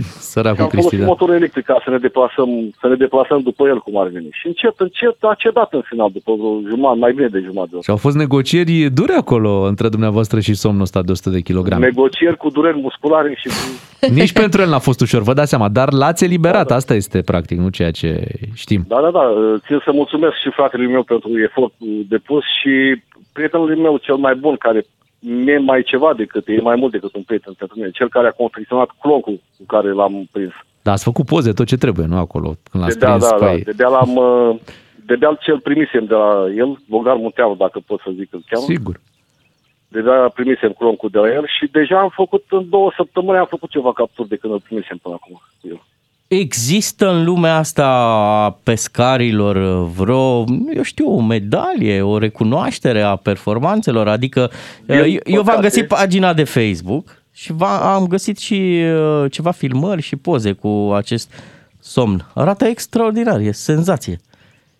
[0.04, 1.06] Și Săracul am Cristi, folosit da.
[1.06, 4.30] motorul electric ca să ne deplasăm, să ne deplasăm după el cum ar veni.
[4.32, 7.76] Și încet, încet a cedat în final, după vreo jumătate, mai bine de jumătate de
[7.76, 7.84] oră.
[7.84, 11.86] Și au fost negocieri dure acolo între dumneavoastră și somnul ăsta de 100 de kilograme.
[11.86, 13.62] Negocieri cu dureri musculare și cu...
[14.20, 17.58] Nici pentru el n-a fost ușor, vă dați seama, dar l-ați eliberat, asta este practic,
[17.58, 18.82] nu ceea ce știm.
[18.88, 19.24] Da, da, da.
[19.66, 23.02] Țin să mulțumesc și fratelui meu pentru efortul depus și
[23.34, 24.86] prietenului meu cel mai bun, care
[25.46, 28.32] e mai ceva decât, e mai mult decât un prieten pentru mine, cel care a
[28.32, 30.54] confecționat cloncul cu care l-am prins.
[30.82, 33.32] Dar ați făcut poze, tot ce trebuie, nu acolo, când l-ați De-abia, prins.
[33.32, 34.16] da, da, păi, de-abia l-am...
[34.16, 34.56] uh,
[35.06, 38.66] De-abia cel primisem de la el, Bogar Munteanu, dacă pot să zic îl cheamă.
[38.66, 39.00] Sigur.
[39.88, 43.70] Deja primisem cloncul de la el și deja am făcut în două săptămâni, am făcut
[43.70, 45.42] ceva capturi de când îl primisem până acum.
[45.62, 45.82] cu el.
[46.40, 50.44] Există în lumea asta a pescarilor vreo,
[50.76, 54.08] eu știu, o medalie, o recunoaștere a performanțelor?
[54.08, 54.50] Adică
[54.86, 58.82] Din eu, eu v-am păcate- găsit pagina de Facebook și v- am găsit și
[59.24, 61.34] uh, ceva filmări și poze cu acest
[61.80, 62.26] somn.
[62.36, 64.18] Arată extraordinar, e senzație.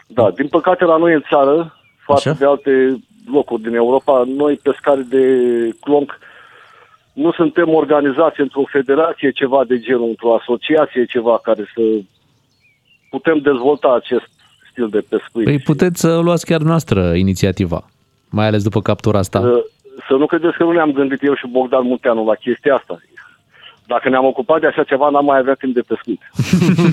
[0.08, 1.74] Da, din păcate la noi în țară,
[2.06, 2.38] față Așa?
[2.40, 3.00] de alte
[3.32, 5.26] locuri din Europa, noi pescari de
[5.80, 6.12] clonc
[7.16, 11.82] nu suntem organizați într-o federație, ceva de genul, într-o asociație, ceva care să
[13.10, 14.30] putem dezvolta acest
[14.72, 15.46] stil de pescuit.
[15.46, 17.90] Păi puteți să luați chiar noastră inițiativa,
[18.30, 19.40] mai ales după captura asta.
[19.40, 19.66] Să,
[20.08, 23.00] să nu credeți că nu ne-am gândit eu și Bogdan Munteanu la chestia asta.
[23.88, 26.22] Dacă ne-am ocupat de așa ceva, n-am mai avea timp de pescuit.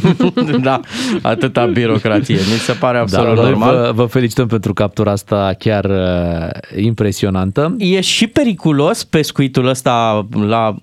[0.69, 0.81] da,
[1.23, 2.35] atâta birocrație.
[2.35, 3.75] Mi se pare absolut da, noi normal.
[3.75, 7.75] Vă, vă felicităm pentru captura asta chiar uh, impresionantă.
[7.79, 10.75] E și periculos pescuitul ăsta la,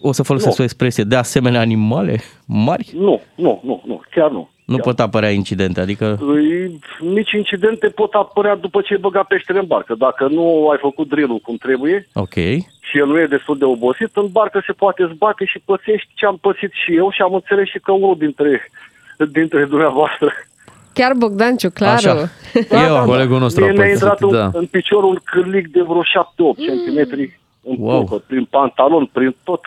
[0.00, 0.62] o să folosesc Nu.
[0.62, 2.92] o expresie, de asemenea animale mari?
[2.94, 4.48] Nu, nu, nu, nu, chiar nu.
[4.64, 6.18] Nu pot apărea incidente, adică...
[6.20, 9.94] Îi- Mici incidente pot apărea după ce ai băgat peștele în barcă.
[9.98, 12.34] Dacă nu ai făcut drill cum trebuie Ok.
[12.80, 16.26] și el nu e destul de obosit, în barcă se poate zbate și pățești ce
[16.26, 18.70] am pățit și eu și am înțeles și că unul dintre,
[19.32, 20.32] dintre dumneavoastră.
[20.92, 21.94] Chiar Bogdanciu, clar.
[21.94, 22.16] Așa.
[22.70, 24.50] Eu, colegul nostru a Mie mi-a intrat pățit, un, da.
[24.58, 26.04] în picior un cârlic de vreo 7-8
[26.56, 27.18] cm
[27.62, 28.06] în Wow.
[28.10, 28.22] wow.
[28.26, 29.60] prin pantalon, prin tot.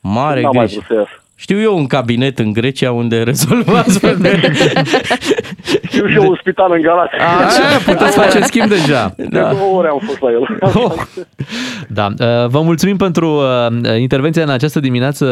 [0.00, 0.80] Mare N-am mai grijă.
[0.86, 1.21] vrut să iasă.
[1.42, 4.52] Știu eu un cabinet în Grecia unde rezolvă astfel de...
[5.86, 7.14] Știu și eu un spital în Galați.
[7.14, 9.14] Așa, puteți face schimb deja.
[9.16, 10.58] De două ore am fost la el.
[11.88, 15.26] Da, uh, vă mulțumim pentru uh, intervenția în această dimineață,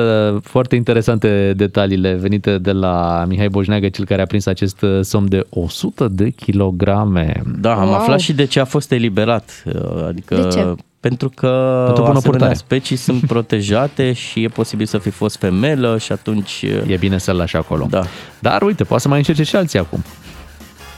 [0.45, 5.29] foarte interesante detaliile venite de la Mihai Bojneagă, cel care a prins acest uh, somn
[5.29, 7.43] de 100 de kilograme.
[7.61, 7.95] Da, am Wow.
[7.95, 9.63] aflat și de ce a fost eliberat.
[9.67, 10.75] uh, Adică De ce?
[11.01, 11.47] Pentru că
[11.85, 12.55] Pentru bună asemenea purtare.
[12.55, 16.65] specii sunt protejate și e posibil să fi fost femelă și atunci...
[16.87, 17.87] E bine să-l lași acolo.
[17.91, 18.03] Da.
[18.39, 20.05] Dar uite, poate să mai încerce și alții acum.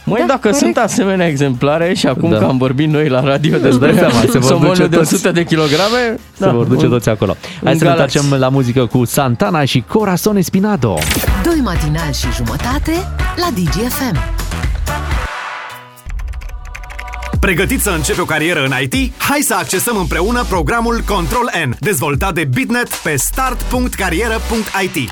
[0.05, 0.57] Măi, Da, dacă corect.
[0.59, 2.37] sunt asemenea exemplare și acum Da.
[2.37, 4.95] că am vorbit noi la radio Îți despre dai seama, se vor somonul duce de
[4.95, 5.13] toți.
[5.13, 7.35] 100 de kilograme, Se vor duce toți acolo.
[7.63, 8.15] Hai în să ne Galați.
[8.17, 10.97] întoarcem la muzică cu Santana și Corazon Espinado.
[11.43, 12.91] Doi matinali și jumătate
[13.35, 14.17] la DGFM.
[17.43, 19.13] Pregătit să începi o carieră în IT?
[19.17, 25.11] Hai să accesăm împreună programul Control N, dezvoltat de Bitnet pe start.carieră.it.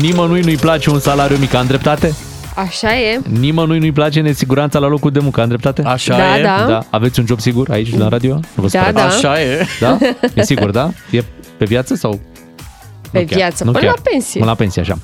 [0.00, 2.14] Nimănui nu-i place un salariu mic, am dreptate?
[2.54, 3.20] Așa e.
[3.38, 5.82] Nimănui nu-i place nesiguranța la locul de muncă, am dreptate?
[5.82, 6.42] Așa Da, e.
[6.42, 6.64] da.
[6.68, 6.86] da.
[6.90, 8.34] Aveți un job sigur aici la radio?
[8.34, 8.94] Nu vă Da, sperați.
[8.94, 9.04] da.
[9.04, 9.66] Așa e.
[9.80, 9.98] Da?
[10.34, 10.90] E sigur, da?
[11.10, 11.24] E
[11.56, 12.20] pe viață sau?
[13.10, 13.94] Pe Nu chiar, viață, nu până chiar.
[13.96, 14.38] la pensie.
[14.40, 14.98] Până la pensie, așa.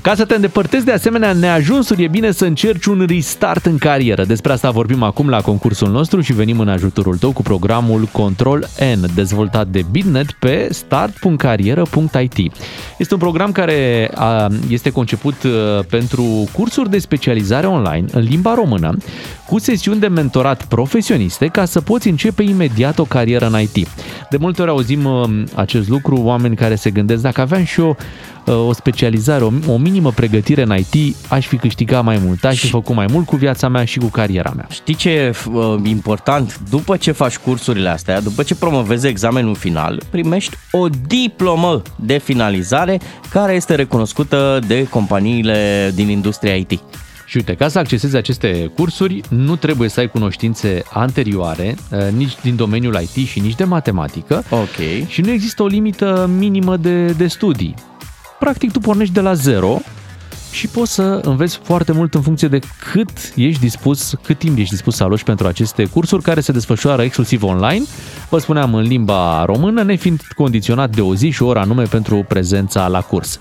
[0.00, 4.24] Ca să te îndepărtezi de asemenea neajunsuri, e bine să încerci un restart în carieră.
[4.24, 8.66] Despre asta vorbim acum la concursul nostru și venim în ajutorul tău cu programul Control
[8.94, 12.52] N, dezvoltat de Bitnet pe start.carieră.it.
[12.98, 15.50] Este un program care a, este conceput uh,
[15.90, 18.96] pentru cursuri de specializare online în limba română,
[19.50, 23.88] cu sesiuni de mentorat profesioniste ca să poți începe imediat o carieră în IT.
[24.30, 27.96] De multe ori auzim uh, acest lucru, oameni care se gândesc dacă aveam și eu
[28.46, 32.60] uh, o specializare, o, o minimă pregătire în IT, aș fi câștigat mai mult, aș
[32.60, 34.66] fi făcut mai mult cu viața mea și cu cariera mea.
[34.70, 36.60] Știi ce e uh, important?
[36.70, 43.00] După ce faci cursurile astea, după ce promovezi examenul final, primești o diplomă de finalizare
[43.30, 46.80] care este recunoscută de companiile din industria IT.
[47.30, 52.36] Și uite, ca să accesezi aceste cursuri, nu trebuie să ai cunoștințe anterioare, uh, nici
[52.42, 54.44] din domeniul IT și nici de matematică.
[54.50, 55.06] Ok.
[55.06, 57.74] Și nu există o limită minimă de, de studii.
[58.38, 59.78] Practic, tu pornești de la zero
[60.52, 62.58] și poți să înveți foarte mult în funcție de
[62.92, 67.02] cât ești dispus, cât timp ești dispus să aloci pentru aceste cursuri care se desfășoară
[67.02, 67.84] exclusiv online.
[68.28, 72.24] Vă spuneam în limba română, nefiind condiționat de o zi și o oră anume pentru
[72.28, 73.40] prezența la curs.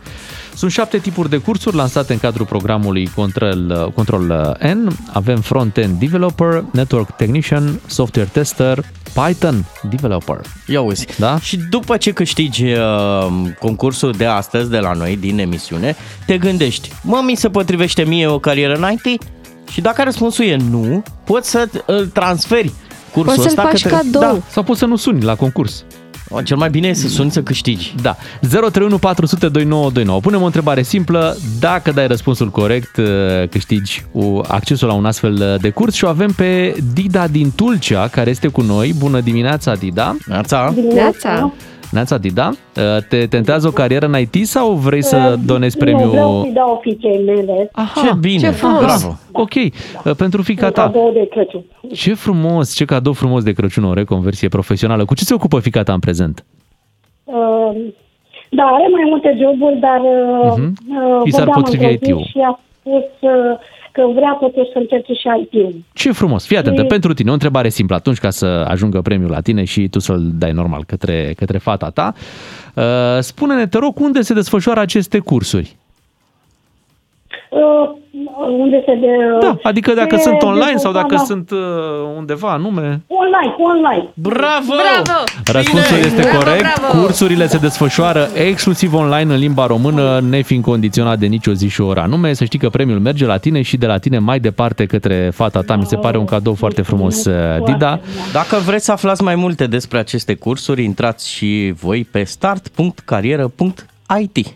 [0.60, 4.88] Sunt șapte tipuri de cursuri lansate în cadrul programului Control, Control N.
[5.14, 8.84] Avem Front-End Developer, Network Technician, Software Tester,
[9.14, 10.42] Python Developer.
[10.68, 11.08] Ia uzi.
[11.18, 11.40] Da?
[11.40, 12.78] Și după ce câștigi uh,
[13.60, 15.96] concursul de astăzi de la noi, din emisiune,
[16.26, 19.22] te gândești, mă, mi se potrivește mie o carieră în IT?
[19.72, 22.72] Și dacă răspunsul e nu, poți să îl transferi
[23.12, 23.98] cursul Poți să-l ăsta faci către...
[23.98, 24.22] cadou.
[24.22, 24.38] Da.
[24.50, 25.84] Sau poți să nu suni la concurs.
[26.30, 27.96] O, cel mai bine e să suni să câștigi.
[28.02, 28.16] Da.
[28.42, 30.20] 031 400 2929.
[30.20, 31.38] Punem o întrebare simplă.
[31.60, 33.06] Dacă dai răspunsul corect, uh,
[33.50, 38.08] câștigi uh, accesul la un astfel de curs și o avem pe Dida din Tulcea,
[38.08, 38.94] care este cu noi.
[38.98, 40.16] Bună dimineața, Dida.
[40.26, 40.74] Neața.
[40.94, 41.54] Neața.
[41.92, 42.48] Neața, Dida.
[42.50, 46.42] Uh, Te tentează o carieră în IT sau vrei să donezi Nu, vreau premiul?
[46.42, 47.70] să-i dau fiicei mele.
[47.72, 48.80] Aha, Ce bine, ce frumos.
[48.84, 49.18] bravo.
[49.32, 50.82] Ok, Uh, pentru fica Un ta.
[50.82, 51.64] cadou de Crăciun.
[51.94, 55.06] Ce frumos, ce cadou frumos de Crăciun, o reconversie profesională.
[55.06, 56.46] Cu ce se ocupă fica ta în prezent?
[57.24, 57.36] Uh,
[58.52, 60.78] Da, are mai multe joburi, dar uh, Mhm.
[60.90, 62.24] uh, I s-ar vorbeam potrivi într-o zi IT-ul.
[62.32, 63.58] Și a spus uh,
[63.92, 65.76] că vrea totuși să încerce și IT-ul.
[65.94, 66.46] Ce frumos.
[66.46, 69.64] Fii atentă, Și- pentru tine o întrebare simplă atunci ca să ajungă premiul la tine
[69.64, 72.14] și tu să-l dai normal către, către fata ta.
[72.76, 72.84] Uh,
[73.20, 75.78] Spune-ne, te rog, unde se desfășoară aceste cursuri?
[77.50, 77.90] Uh,
[78.60, 79.08] unde se de...
[79.42, 81.58] Da, adică dacă se sunt online sau dacă desfășoară- sunt uh,
[82.18, 83.02] undeva anume.
[83.08, 84.10] Online, online.
[84.14, 84.74] Bravo!
[85.04, 85.20] Bravo!
[85.46, 86.80] Răspunsul este Bravo, corect.
[86.80, 87.00] bravo!
[87.02, 92.00] Cursurile se desfășoară exclusiv online în limba română, nefiind condiționat de nicio zi și oră
[92.00, 92.34] anume.
[92.34, 95.62] Să știi că premiul merge la tine și de la tine mai departe către fata
[95.62, 95.76] ta.
[95.76, 97.34] Mi se pare un cadou foarte frumos, uh,
[97.66, 98.00] Dida.
[98.32, 104.48] Dacă vreți să aflați mai multe despre aceste cursuri, intrați și voi pe start.carieră.it.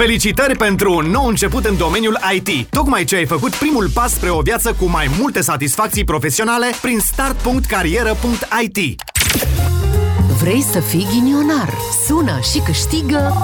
[0.00, 2.68] Felicitări pentru un nou început în domeniul IT.
[2.68, 6.98] Tocmai ce ai făcut primul pas spre o viață cu mai multe satisfacții profesionale prin
[6.98, 9.02] start.carieră.it.
[10.42, 11.74] Vrei să fii ghinionar?
[12.06, 13.34] Sună și câștigă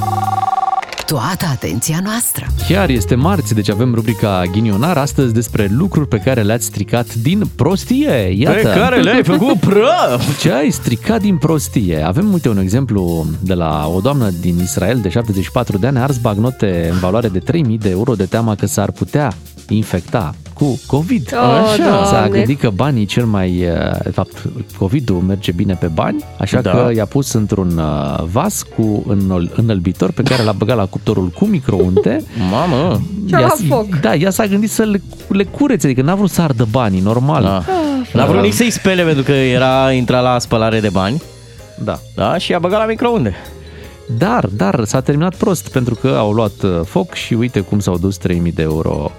[1.06, 2.46] toată atenția noastră.
[2.68, 7.50] Chiar este marți, deci avem rubrica Ghinionar astăzi despre lucruri pe care le-ați stricat din
[7.56, 8.34] prostie.
[8.36, 8.56] Iată.
[8.56, 10.40] Pe care le-ai făcut praf!
[10.40, 12.02] Ce ai stricat din prostie?
[12.06, 16.02] Avem, uite, un exemplu de la o doamnă din Israel de 74 de ani, a
[16.02, 19.32] ars bagnote în valoare de 3000 de euro de teama că s-ar putea
[19.68, 21.32] infecta cu COVID.
[21.34, 22.28] Oh, S-a Doamne.
[22.38, 23.50] gândit că banii cel mai...
[23.64, 24.42] uh, De fapt,
[24.78, 26.70] COVID-ul merge bine pe bani, așa Da.
[26.70, 31.28] că i-a pus într-un uh, vas cu înăl- înălbitor pe care l-a băgat la cuptorul
[31.28, 32.24] cu microunde.
[32.50, 33.00] Mamă!
[33.28, 34.00] Și-a Ea- luat foc.
[34.00, 37.42] Da, ea s-a gândit să le, le curețe, adică n-a vrut să ardă banii, normal.
[37.42, 37.62] Da.
[38.12, 41.22] N-a vrut nici să-i spele pentru că era intrat la spălare de bani.
[41.84, 41.98] Da.
[42.14, 43.34] Da, și a băgat la microunde.
[44.18, 47.98] Dar, dar s-a terminat prost pentru că au luat uh, foc și uite cum s-au
[47.98, 49.10] dus 3000 de euro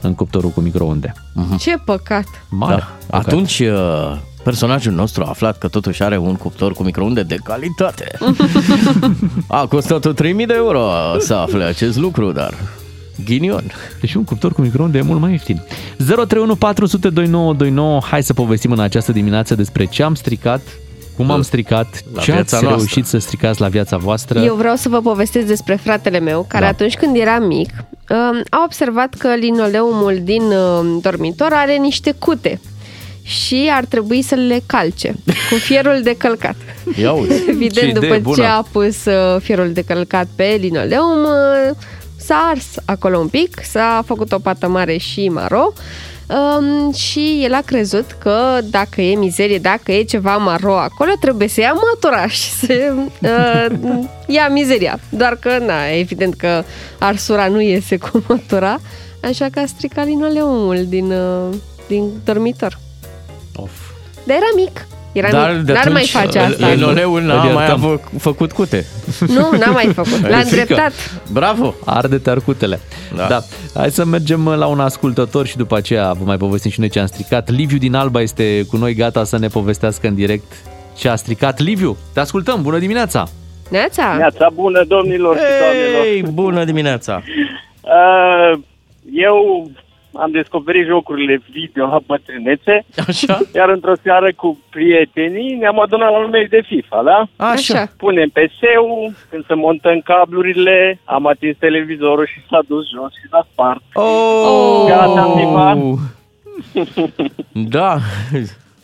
[0.00, 1.12] în cuptorul cu microunde.
[1.58, 2.26] Ce păcat!
[2.48, 2.84] Mare.
[3.08, 3.16] Da.
[3.16, 8.18] Atunci uh, personajul nostru a aflat că totuși are un cuptor cu microunde de calitate.
[9.46, 12.54] a costat 3000 de euro să afle acest lucru, dar
[13.24, 13.72] ghinion.
[14.00, 15.62] Deci un cuptor cu microunde e mult mai ieftin.
[15.96, 18.00] 031 400 2929.
[18.00, 20.60] Hai să povestim în această dimineață despre ce am stricat,
[21.18, 22.68] cum am stricat, La ce viața ați noastră.
[22.76, 24.38] reușit să stricați la viața voastră.
[24.40, 26.70] Eu vreau să vă povestesc despre fratele meu, care Da.
[26.70, 27.68] atunci când era mic,
[28.10, 32.60] um, a observat că linoleumul din um, dormitor are niște cute
[33.22, 35.14] și ar trebui să le calce
[35.50, 36.56] cu fierul de călcat.
[37.00, 37.34] Ia uite.
[37.44, 38.36] Ce Evident, idee după bună.
[38.36, 41.76] ce a pus uh, fierul de călcat pe linoleum, uh,
[42.16, 45.72] s-a ars acolo un pic, s-a făcut o pată mare și maro
[46.28, 51.48] um, și el a crezut că dacă e mizerie, dacă e ceva maro acolo, trebuie
[51.48, 55.00] să ia măturaș și să uh, ia mizeria.
[55.10, 56.64] Doar că, na, evident că
[56.98, 58.80] arsura nu iese cu mătura,
[59.22, 61.54] așa că a stricat linoleumul din, uh,
[61.88, 62.78] din dormitor.
[63.56, 63.70] Of.
[64.24, 64.86] Dar era mic.
[65.18, 65.60] Era Dar mic.
[65.64, 66.68] de N-ar mai atunci face asta.
[66.68, 67.84] linoleul n-a Îl mai iertăm.
[67.84, 68.86] avut, făcut cute.
[69.26, 70.20] Nu, n-a mai făcut.
[70.20, 70.58] L-a E frică.
[70.60, 70.92] îndreptat.
[71.32, 71.74] Bravo!
[71.84, 72.80] Arde-te arcutele.
[73.16, 73.26] Da.
[73.28, 73.40] da.
[73.74, 77.00] Hai să mergem la un ascultător și după aceea vă mai povestim și noi ce
[77.00, 77.50] am stricat.
[77.50, 80.52] Liviu din Alba este cu noi gata să ne povestească în direct
[80.96, 81.58] ce a stricat.
[81.60, 83.28] Liviu, te ascultăm, bună dimineața!
[83.70, 84.14] Neața?
[84.16, 86.04] Neața bună, domnilor și doamnelor.
[86.04, 87.22] Ei, bună dimineața!
[87.90, 88.58] Uh,
[89.12, 89.70] eu
[90.18, 93.38] am descoperit jocurile video la bătrânețe, Așa?
[93.54, 97.46] iar într-o seară cu prietenii ne-am adunat la un meci de FIFA, da?
[97.46, 97.86] Așa.
[97.96, 103.46] Punem PC-ul, când să montăm cablurile, am atins televizorul și s-a dus jos și s-a
[103.52, 103.82] spart.
[103.92, 104.84] Oh!
[104.88, 105.76] Gata, am filmat.
[107.52, 107.96] Da,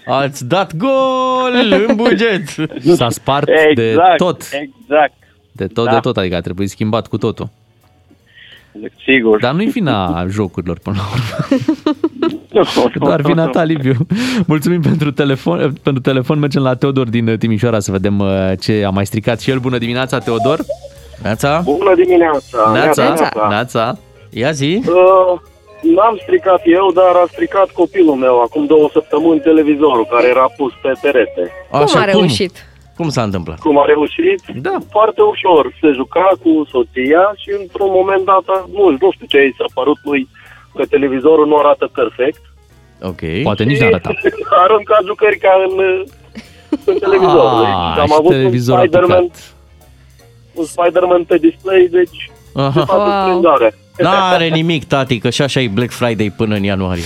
[0.06, 1.52] ați dat gol
[1.88, 2.42] în buget.
[2.80, 4.42] S-a spart de Exact, tot.
[4.42, 5.12] exact.
[5.52, 5.92] De tot, Da.
[5.92, 7.48] de tot, adică a trebuit schimbat cu totul.
[9.04, 9.40] Sigur.
[9.40, 11.62] Dar nu-i vina jocurilor până la urmă.
[13.06, 13.94] Doar vina ta, Liviu.
[14.46, 15.72] Mulțumim pentru telefon.
[15.82, 19.50] Pentru telefon mergem la Teodor din Timișoara să vedem uh, ce a mai stricat și
[19.50, 19.58] el.
[19.58, 20.58] Bună dimineața, Teodor!
[21.22, 21.60] Neața?
[21.64, 22.70] Bună dimineața!
[22.72, 23.28] Neața!
[23.48, 23.98] Neața!
[24.30, 24.82] Ia zi!
[24.86, 25.40] Uh,
[25.94, 30.72] n-am stricat eu, dar a stricat copilul meu acum două săptămâni televizorul care era pus
[30.82, 31.50] pe perete.
[31.70, 32.52] Așa, a reușit?
[32.52, 32.73] Cum
[33.08, 33.58] s-a întâmplat?
[33.58, 34.40] Cum a reușit?
[34.66, 34.76] Da.
[34.90, 35.72] Foarte ușor.
[35.80, 39.64] Se juca cu soția și într-un moment dat, a- nu, nu știu ce i s-a
[39.74, 40.28] părut lui,
[40.74, 42.40] că televizorul nu arată perfect.
[43.02, 43.20] Ok.
[43.42, 44.10] Poate nici nu arăta.
[44.56, 45.74] a aruncat jucări ca în,
[46.90, 47.46] în televizor.
[47.64, 49.30] Ah, deci, am și avut un televizor a Spider-Man,
[50.54, 52.70] un Spider-man pe display, deci Aha.
[52.80, 53.40] de fapt, Wow.
[53.98, 54.12] Wow.
[54.12, 57.02] N-are nimic, tati, că și așa e Black Friday până în ianuarie.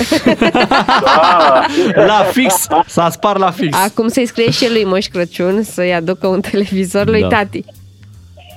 [1.05, 1.63] Da.
[2.07, 2.67] La fix!
[2.87, 3.77] S-a spart la fix!
[3.85, 7.29] Acum să-i scrie și lui Moș Crăciun să-i aducă un televizor lui Da.
[7.29, 7.65] tati.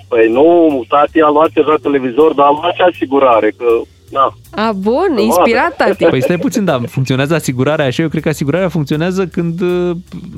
[0.08, 3.66] Păi nu, tati a luat deja televizor, dar a luat și asigurare, că,
[4.12, 6.06] na, A, bun, inspirat tati.
[6.06, 8.02] Păi stai puțin, da, funcționează asigurarea așa?
[8.02, 9.92] Eu cred că asigurarea funcționează când, uh,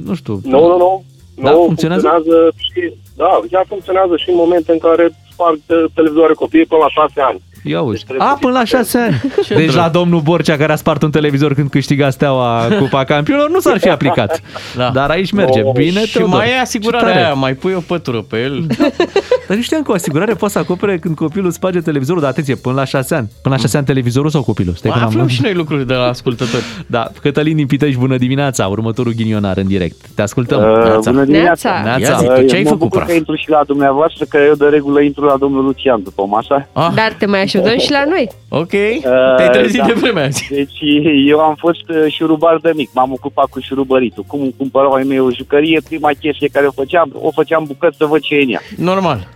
[0.05, 0.39] nu știu...
[0.43, 1.03] nu, nu, nu.
[1.43, 2.07] Da, Nu funcționează?
[2.55, 6.89] și, da, ea funcționează și în momente în care sparg uh, televizoare copiii până la
[6.89, 7.41] șase ani.
[7.63, 8.03] Ia uzi.
[8.03, 9.21] trebuie A, până la șase ani.
[9.59, 13.59] Deci la domnul Borcea care a spart un televizor când câștiga steaua Cupa Campionilor nu
[13.59, 14.41] s-ar fi aplicat.
[14.75, 14.89] Da.
[14.89, 15.61] Dar aici merge.
[15.61, 16.35] Oh, Bine, Și Teodor.
[16.37, 17.19] mai e Ce asigurarea tare.
[17.23, 18.65] aia, mai pui o pătură pe el.
[19.47, 22.55] Dar nu știam că o asigurare poate să acopere când copilul sparge televizorul, dar atenție,
[22.55, 23.29] până la șase ani.
[23.41, 24.73] Până la șase ani televizorul sau copilul?
[24.73, 26.63] Stai Mai că n-am- aflăm și noi lucruri de la ascultători.
[26.87, 29.95] Da, Cătălin din Pitești, bună dimineața, următorul ghinionar în direct.
[30.15, 30.59] Te ascultăm.
[30.61, 31.81] Uh, bună dimineața!
[31.83, 32.19] Neața.
[32.21, 35.63] Uh, mă bucur că intru și la dumneavoastră, că eu de regulă intru la domnul
[35.63, 36.67] Lucian după masa.
[36.73, 36.89] Ah.
[36.95, 38.29] Dar te mai așteptăm și la noi.
[38.49, 40.47] Ok, te-ai trezit de vreme azi.
[40.49, 40.79] Deci
[41.27, 44.23] eu am fost uh, șurubar de mic, m-am ocupat cu șurubăritul.
[44.27, 47.97] Cum îmi cumpărau ai mei o jucărie, prima chestie care o făceam, o făceam bucăți
[47.97, 48.61] să văd ce e în ea.
[48.77, 49.27] Normal.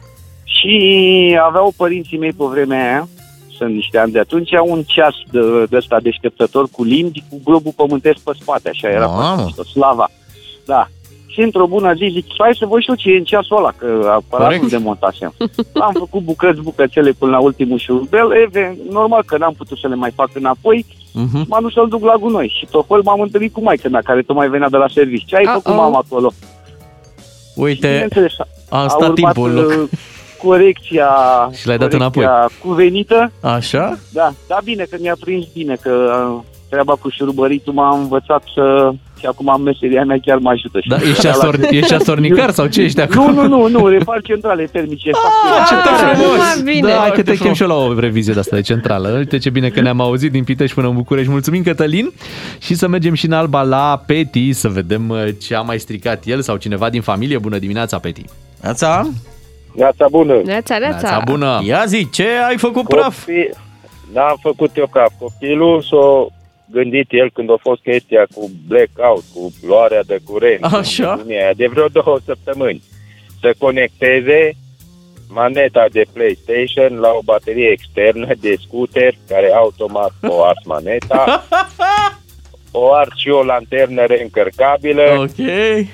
[0.47, 3.07] Și aveau părinții mei pe vremea aia,
[3.57, 5.39] sunt niște ani de atunci, un ceas de,
[5.69, 9.35] de ăsta deșteptător cu limbi, cu globul pământesc pe spate, așa era Mamă.
[9.35, 10.09] pe mișto, slava.
[10.65, 10.87] Da.
[11.27, 13.71] Și într-o bună zi zic, hai să văd și eu ce e în ceasul ăla,
[13.77, 13.85] că
[14.15, 14.69] aparatul Corect.
[14.69, 15.33] demontasem.
[15.87, 19.95] Am făcut bucăți, bucățele până la ultimul șurubel, Eve, normal că n-am putut să le
[19.95, 21.45] mai fac înapoi, Mhm.
[21.47, 22.55] m-am dus să-l duc la gunoi.
[22.59, 25.25] Și tot fel m-am întâlnit cu maica mea, care tocmai venea de la serviciu.
[25.27, 26.31] Ce ai făcut, mama, acolo?
[27.55, 28.33] Uite, Bineînțeles,
[28.69, 29.89] am a stat urmat, timpul în loc.
[30.37, 31.09] uh, Corecția,
[31.59, 32.57] Și l-ai dat corecția înapoi.
[32.61, 33.31] cuvenită.
[33.41, 33.97] Așa?
[34.13, 35.89] Da, da, bine, că mi-a prins bine, că
[36.35, 38.91] uh, treaba cu șurubăritul m-a învățat să...
[39.19, 40.79] Și acum am meseria mea chiar mă ajută.
[40.87, 43.33] Da, ești, astor, ești astornicar sau ce ești acum?
[43.33, 45.09] Nu, nu, nu, nu, repar centrale termice.
[45.13, 46.61] Ah, ce tare frumos!
[46.63, 46.87] Bine.
[46.87, 47.55] Da, hai că Foarte te chem frumos.
[47.57, 49.09] și eu la o revizie de asta de centrală.
[49.17, 51.31] Uite ce bine că ne-am auzit din Pitești până în București.
[51.31, 52.11] Mulțumim, Cătălin.
[52.59, 56.23] Și să mergem și în Alba la Peti, să vedem uh, ce a mai stricat
[56.25, 57.37] el sau cineva din familie.
[57.37, 58.23] Bună dimineața, Peti.
[58.61, 59.09] Neața?
[59.77, 60.41] Neața bună!
[60.43, 61.21] Neața, neața.
[61.25, 61.59] bună!
[61.63, 63.25] Ia zi, ce ai făcut praf?
[63.25, 63.49] Copii...
[64.13, 65.11] N-am făcut eu praf.
[65.19, 66.27] Copilul s-a
[66.65, 70.63] gândit el când a fost chestia cu blackout, cu luarea de curent.
[70.63, 71.07] Așa.
[71.09, 72.83] cu nebunia aia, De vreo două săptămâni.
[73.41, 74.51] Să conecteze
[75.29, 81.43] maneta de PlayStation la o baterie externă de scooter care automat o ars maneta.
[82.71, 85.01] o ars și o lanternă reîncărcabilă.
[85.17, 85.47] Ok.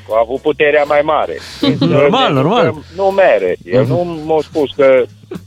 [0.10, 1.38] A avut puterea mai mare.
[1.80, 2.64] Normal, Deci, normal.
[2.72, 3.56] că Nu mere.
[3.66, 5.04] El nu m-a spus că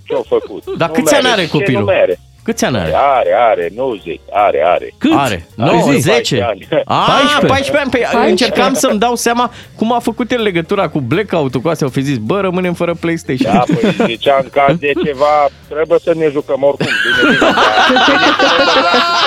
[0.07, 0.77] ce-a făcut.
[0.77, 1.35] Dar Nu câți ani mere.
[1.35, 1.81] are Ce copilul?
[1.81, 2.19] Nu mere.
[2.47, 2.93] Câți ani are?
[2.95, 4.93] Are, are, nu zic, are, are.
[4.99, 5.13] Cât?
[5.15, 5.49] Are.
[5.55, 6.37] 9, Are 10.
[6.37, 6.69] 14 ani.
[6.85, 7.91] Ah, 14 ani.
[7.91, 8.31] Păi 14.
[8.31, 11.87] încercam să-mi dau seama cum a făcut el legătura cu blackout-ul cu astea.
[11.87, 13.53] Au fi zis, bă, rămânem fără PlayStation.
[13.53, 15.35] Da, păi zicea în caz de ceva,
[15.69, 16.87] trebuie să ne jucăm oricum.
[16.87, 17.55] Bine, bine, dar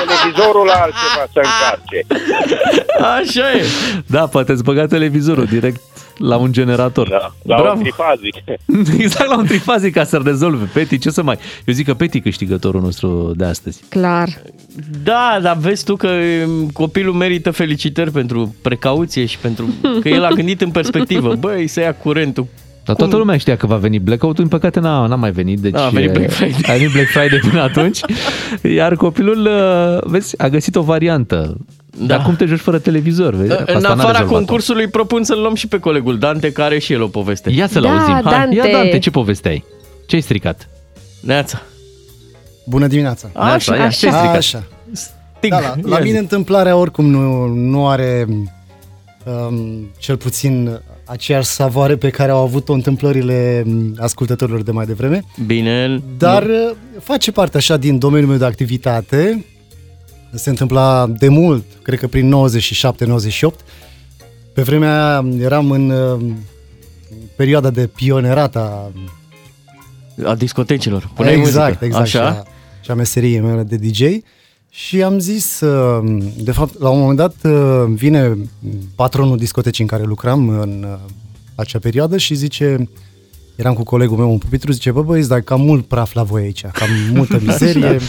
[0.05, 1.99] televizorul la altceva să încarce.
[3.19, 3.65] Așa e.
[4.07, 5.81] Da, poate îți băga televizorul direct
[6.19, 7.09] la un generator.
[7.09, 7.77] Da, la Bravo.
[7.77, 8.35] un trifazic.
[9.03, 10.69] Exact la un trifazic ca să rezolve.
[10.73, 11.37] Peti, ce să mai...
[11.65, 13.81] Eu zic că Peti câștigătorul nostru de astăzi.
[13.89, 14.29] Clar.
[15.03, 16.09] Da, dar vezi tu că
[16.47, 19.65] um, copilul merită felicitări pentru precauție și pentru
[20.01, 21.35] că el a gândit în perspectivă.
[21.39, 22.47] Băi, să ia curentul.
[22.85, 25.59] Dar toată lumea știa că va veni blackout-ul, în păcate n-a, n-a mai venit.
[25.59, 26.59] Deci A venit Black Friday.
[26.63, 27.99] A venit Black Friday până atunci.
[28.75, 31.57] Iar copilul, uh, vezi, a găsit o variantă.
[31.97, 32.05] Da.
[32.05, 33.33] Dar cum te joci fără televizor?
[33.35, 33.51] Vezi?
[33.51, 34.33] În Asta n-a afara rezolvat-o.
[34.35, 37.49] concursului propun să-l luăm și pe colegul Dante, care are și el o poveste.
[37.51, 38.13] Ia să-l Da, auzim.
[38.13, 38.55] Hai, Dante.
[38.55, 39.63] Ia, Dante, ce poveste ai?
[40.05, 40.69] Ce ai stricat?
[41.21, 41.61] Neața.
[42.65, 43.29] Bună dimineața!
[43.33, 44.35] Neața, ia, ce ai stricat?
[44.35, 44.63] Așa.
[44.91, 45.53] Sting.
[45.53, 46.19] Da, la, la Ia mine zi.
[46.21, 48.25] întâmplarea oricum nu, nu are
[49.25, 55.23] um, cel puțin aceeași savoare pe care au avut-o întâmplările um, ascultătorilor de mai devreme,
[55.45, 56.01] Bine.
[56.17, 56.71] dar uh,
[57.03, 59.45] face parte așa din domeniul meu de activitate.
[60.33, 63.47] Se întâmpla de mult, cred că prin 97-98.
[64.53, 66.31] Pe vremea aia eram în uh,
[67.35, 68.91] perioada de pionerat a
[70.25, 71.09] A discotecilor.
[71.15, 71.85] Puneai exact, muzică.
[71.85, 72.03] exact.
[72.03, 72.31] Așa?
[72.31, 72.43] Și a,
[72.81, 74.01] și a meseriei mele de DJ.
[74.69, 78.37] Și am zis, uh, de fapt, la un moment dat uh, vine
[78.95, 80.99] patronul discotecii în care lucram în uh,
[81.55, 82.89] acea perioadă și zice,
[83.55, 86.41] eram cu colegul meu în pupitru, zice, bă băieți, dar cam mult praf la voi
[86.41, 87.99] aici, cam multă mizerie.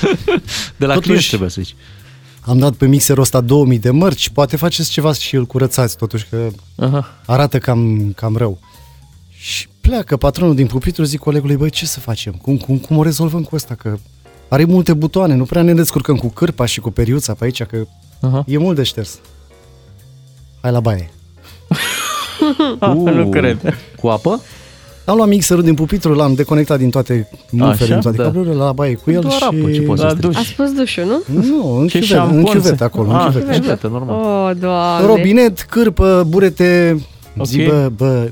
[0.77, 1.75] De la Totuși, client trebuie să zici.
[2.41, 6.27] Am dat pe mixerul ăsta 2000 de mărci, poate faceți ceva și îl curățați totuși,
[6.31, 7.09] că Aha.
[7.27, 8.59] arată cam, cam rău.
[9.29, 12.33] Și pleacă patronul din pupitru, zic colegului, băi, ce să facem?
[12.33, 13.75] Cum, cum, cum o rezolvăm cu asta?
[13.75, 13.99] Că
[14.49, 17.87] are multe butoane, nu prea ne descurcăm cu cârpa și cu periuța pe aici, că
[18.21, 18.45] Aha.
[18.47, 19.19] e mult de șters.
[20.61, 21.11] Hai la baie.
[22.79, 23.77] Ah, nu cred.
[24.01, 24.41] Cu apă?
[25.11, 27.85] Am luat mixerul din pupitru, l-am deconectat din toate mufele, Așa?
[27.93, 28.23] din toate Da.
[28.23, 29.45] cablurile, la baie cu el Doar și...
[29.45, 30.25] apă, ce poți să La strici?
[30.33, 30.37] duș.
[30.37, 31.41] A spus dușul, nu?
[31.43, 33.59] Nu, în Ce chiuvetă, în șampon chiuvetă se- acolo, Ah, în chiuvetă.
[33.61, 34.17] Chiuvetă, normal.
[34.49, 35.07] Oh, doamne.
[35.07, 37.01] Robinet, cârpă, burete,
[37.39, 37.47] Ok.
[37.47, 38.31] zi, bă, bă,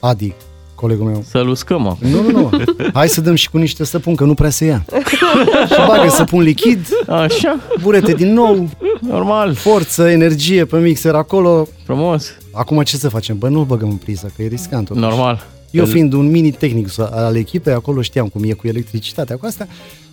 [0.00, 0.32] Adi,
[0.74, 1.24] colegul meu.
[1.30, 2.08] Să-l uscăm acum.
[2.08, 2.50] Nu, nu, nu.
[2.92, 4.84] Hai să dăm și cu niște săpun, că nu prea se ia.
[5.70, 6.86] și bagă săpun lichid.
[7.06, 7.58] Așa.
[7.82, 8.68] Burete din nou.
[9.00, 9.54] Normal.
[9.54, 11.68] Forță, energie pe mixer acolo.
[11.84, 12.26] Frumos.
[12.52, 13.38] Acum ce să facem?
[13.38, 15.04] Bă, nu-l băgăm în priză, că e riscant totuși.
[15.06, 15.46] Normal.
[15.72, 19.66] Eu fiind un mini tehnic al echipei, acolo știam cum e cu electricitatea, cu asta,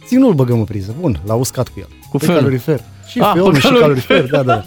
[0.07, 0.95] zic nu-l băgăm în priză.
[0.99, 1.87] Bun, l-a uscat cu el.
[2.09, 2.35] Cu pe fân.
[2.35, 2.83] calorifer.
[3.07, 4.17] Și Ah, pe pe omul și calorifer.
[4.17, 4.63] calorifer, da, da.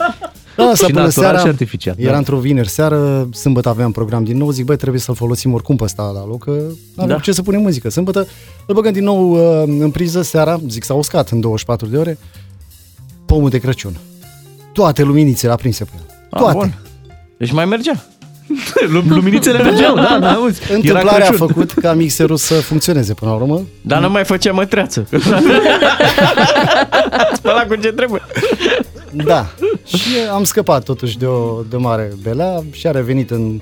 [0.57, 2.17] Da, asta Și până natural seara, și artificial, Era da.
[2.19, 5.85] într-o vineri seară, sâmbătă aveam program din nou, zic, băi, trebuie să-l folosim oricum pe
[5.85, 7.23] ăsta la loc, că nu avem Da.
[7.23, 7.89] ce să punem muzică.
[7.89, 8.27] Sâmbătă
[8.67, 12.19] îl băgăm din nou uh, în priză seara, zic, s-a uscat în 24 de ore,
[13.27, 13.97] pomul de Crăciun.
[14.73, 16.05] Toate luminițele aprinse pe el.
[16.31, 16.57] Ah, Toate.
[16.57, 16.75] bun.
[17.39, 18.05] Deci mai mergea.
[19.09, 20.61] Luminițele mergeau, da, da, auzi.
[20.65, 21.47] Era Întâmplarea a Crăciun.
[21.47, 23.61] făcut ca mixerul să funcționeze până la urmă.
[23.81, 25.07] Dar nu mai făcea mătreață.
[27.35, 28.21] Spăla cu ce trebuie.
[29.11, 29.47] Da.
[29.87, 29.99] Și
[30.33, 33.61] am scăpat totuși de o, de o mare belea și a revenit în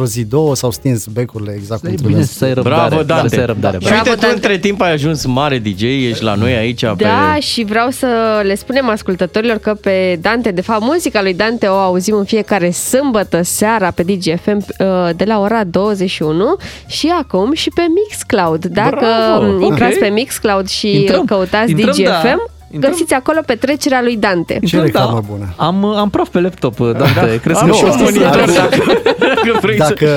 [0.00, 2.14] o zi, două, s-au stins becurile exact cum E trebuie.
[2.14, 2.86] bine să ai răbdare.
[2.88, 3.28] Bravo, da, Dante.
[3.34, 3.78] să ai răbdare.
[3.80, 6.94] Și uite, tu între timp ai ajuns mare DJ, ești la noi aici pe...
[6.96, 8.06] Da, și vreau să
[8.42, 12.70] le spunem ascultătorilor că pe Dante, de fapt, muzica lui Dante o auzim în fiecare
[12.70, 14.86] sâmbătă seara pe DGFM uh,
[15.16, 18.64] de la ora 21 și acum și pe Mixcloud.
[18.64, 19.98] Dacă Bravo, um, intrați ok.
[20.00, 21.24] pe Mixcloud și Intrăm.
[21.24, 22.55] căutați Intrăm, DGFM, da.
[22.70, 22.92] Intrăm.
[22.92, 24.58] găsiți acolo petrecerea lui Dante.
[24.66, 25.54] Ce reclamă bună.
[25.56, 27.12] Am, am praf pe laptop, Dante.
[27.14, 27.38] Da.
[27.42, 28.76] Crezi Am că și nu un monitor dacă,
[29.18, 29.86] dacă vrei să...
[29.88, 30.08] Dacă,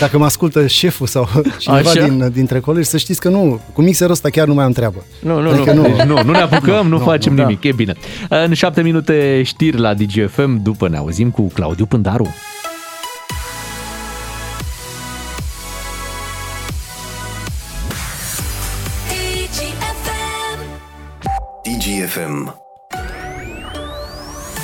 [0.00, 2.02] dacă mă ascultă șeful sau cineva Așa?
[2.06, 5.04] din, dintre colegi, să știți că nu, cu mixerul ăsta chiar nu mai am treabă.
[5.20, 5.82] Nu, nu, Adică nu.
[5.82, 7.46] Deci nu, nu ne apucăm, nu, Nu, facem nu, da.
[7.46, 7.94] nimic, e bine.
[8.28, 12.34] În șapte minute știri la DGFM, după ne auzim cu Claudiu Pândaru.
[22.16, 22.65] DGFM.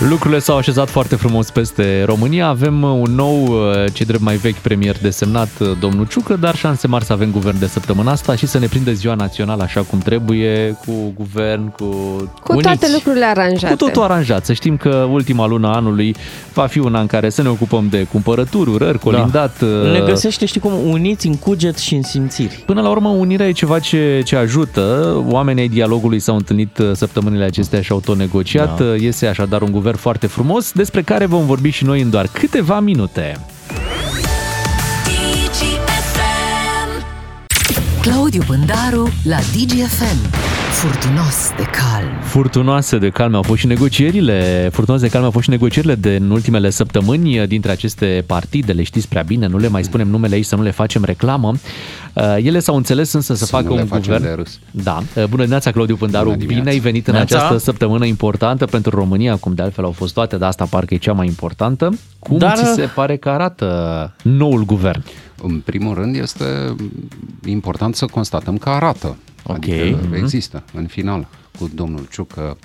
[0.09, 2.47] Lucrurile s-au așezat foarte frumos peste România.
[2.47, 6.87] Avem un nou, uh, ce drept mai vechi premier desemnat, uh, domnul Ciucă, dar șanse
[6.87, 9.99] mari să avem guvern de săptămâna asta și să ne prindă ziua națională așa cum
[9.99, 11.87] trebuie, cu guvern, cu
[12.43, 13.75] Cu toate lucrurile aranjate.
[13.75, 14.45] Cu totul aranjat.
[14.45, 16.15] Să știm că ultima lună a anului
[16.55, 19.61] va fi una în care să ne ocupăm de cumpărături, urări, colindat.
[19.61, 19.67] Da.
[19.67, 22.63] Ne uh, găsește, știi cum, uniți în cuget și în simțiri.
[22.67, 25.17] Până la urmă, unirea e ceva ce, ce ajută.
[25.29, 28.79] Oamenii ai dialogului s-au întâlnit uh, săptămânile acestea și au tot negociat.
[28.79, 28.85] Da.
[28.85, 28.95] Da.
[28.95, 32.81] Iese așadar un guvern foarte frumos, despre care vom vorbi și noi în doar câteva
[32.81, 33.39] minute.
[38.03, 40.31] Claudiu Pândaru la DGFM.
[40.71, 42.21] Furtunos de calm.
[42.23, 44.69] Furtunoase de calme au fost și negocierile.
[44.73, 48.73] Furtunoase de calme au fost și negocierile de în ultimele săptămâni dintre aceste partide.
[48.73, 51.53] Le știți prea bine, nu le mai spunem numele aici să nu le facem reclamă.
[52.13, 54.23] Uh, Ele s-au înțeles însă să, Să facă nu le un facem guvern.
[54.23, 54.59] de râs.
[54.71, 54.97] Da.
[54.99, 56.25] Uh, Bună dimineața, Claudiu Pândaru.
[56.25, 56.63] Bună dimineața.
[56.65, 57.37] Bine ai venit în Neața.
[57.37, 60.97] această săptămână importantă pentru România, cum de altfel au fost toate, dar asta parcă e
[60.97, 61.99] cea mai importantă.
[62.19, 65.03] Cum Dar- ți se pare că arată noul guvern?
[65.43, 66.75] În primul rând este
[67.45, 69.17] important să constatăm că arată.
[69.45, 69.55] Ok.
[69.57, 70.15] Adică Mhm.
[70.15, 71.29] există în final
[71.59, 72.57] cu domnul Ciucă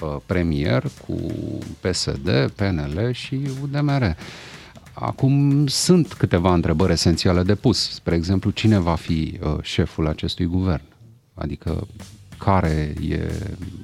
[0.00, 1.16] uh, premier, cu
[1.80, 4.16] PSD, PNL și UDMR.
[4.92, 7.90] Acum sunt câteva întrebări esențiale de pus.
[7.90, 10.82] Spre exemplu, cine va fi uh, șeful acestui guvern?
[11.34, 11.86] Adică
[12.38, 13.32] care e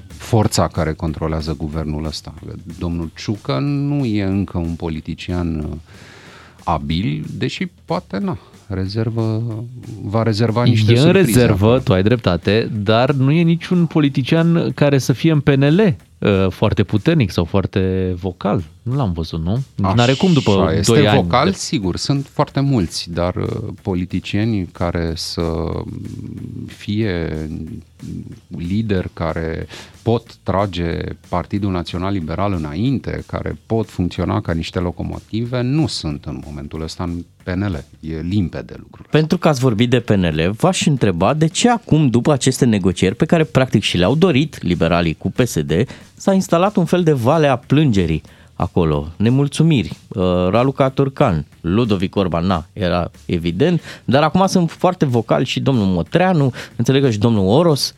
[0.08, 2.34] forța care controlează guvernul ăsta?
[2.78, 5.76] Domnul Ciucă nu e încă un politician uh,
[6.64, 9.42] abil, deși poate na, rezervă,
[10.02, 11.26] va rezerva niște E în surprize.
[11.32, 15.92] rezervă, tu ai dreptate, dar nu e niciun politician care să fie în PNL uh,
[16.48, 18.62] foarte puternic sau foarte vocal.
[18.82, 19.62] Nu l-am văzut, nu?
[19.74, 21.22] Nu are cum după Așa, 2 este ani.
[21.22, 23.46] vocal, sigur, sunt foarte mulți, dar uh,
[23.82, 25.42] politicieni care să
[26.66, 27.48] fie
[28.56, 29.66] lideri care
[30.02, 30.98] pot trage
[31.28, 37.04] Partidul Național Liberal înainte, care pot funcționa ca niște locomotive, nu sunt în momentul ăsta
[37.04, 37.84] în PNL.
[38.00, 39.06] E limpede lucrul.
[39.10, 43.24] Pentru că ați vorbit de PNL, v-aș întreba de ce acum, după aceste negocieri pe
[43.24, 45.72] care practic și le-au dorit liberalii cu PSD,
[46.20, 48.22] s-a instalat un fel de vale a plângerii
[48.54, 55.44] acolo, nemulțumiri, uh, Raluca Turcan, Ludovic Orban, na, era evident, dar acum sunt foarte vocali
[55.44, 57.94] și domnul Motreanu, înțeleg că și domnul Oros,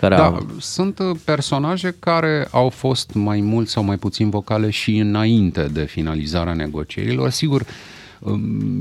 [0.00, 0.46] care Da, au...
[0.58, 5.84] sunt uh, personaje care au fost mai mult sau mai puțin vocale și înainte de
[5.84, 7.30] finalizarea negocierilor.
[7.30, 7.66] Sigur, um,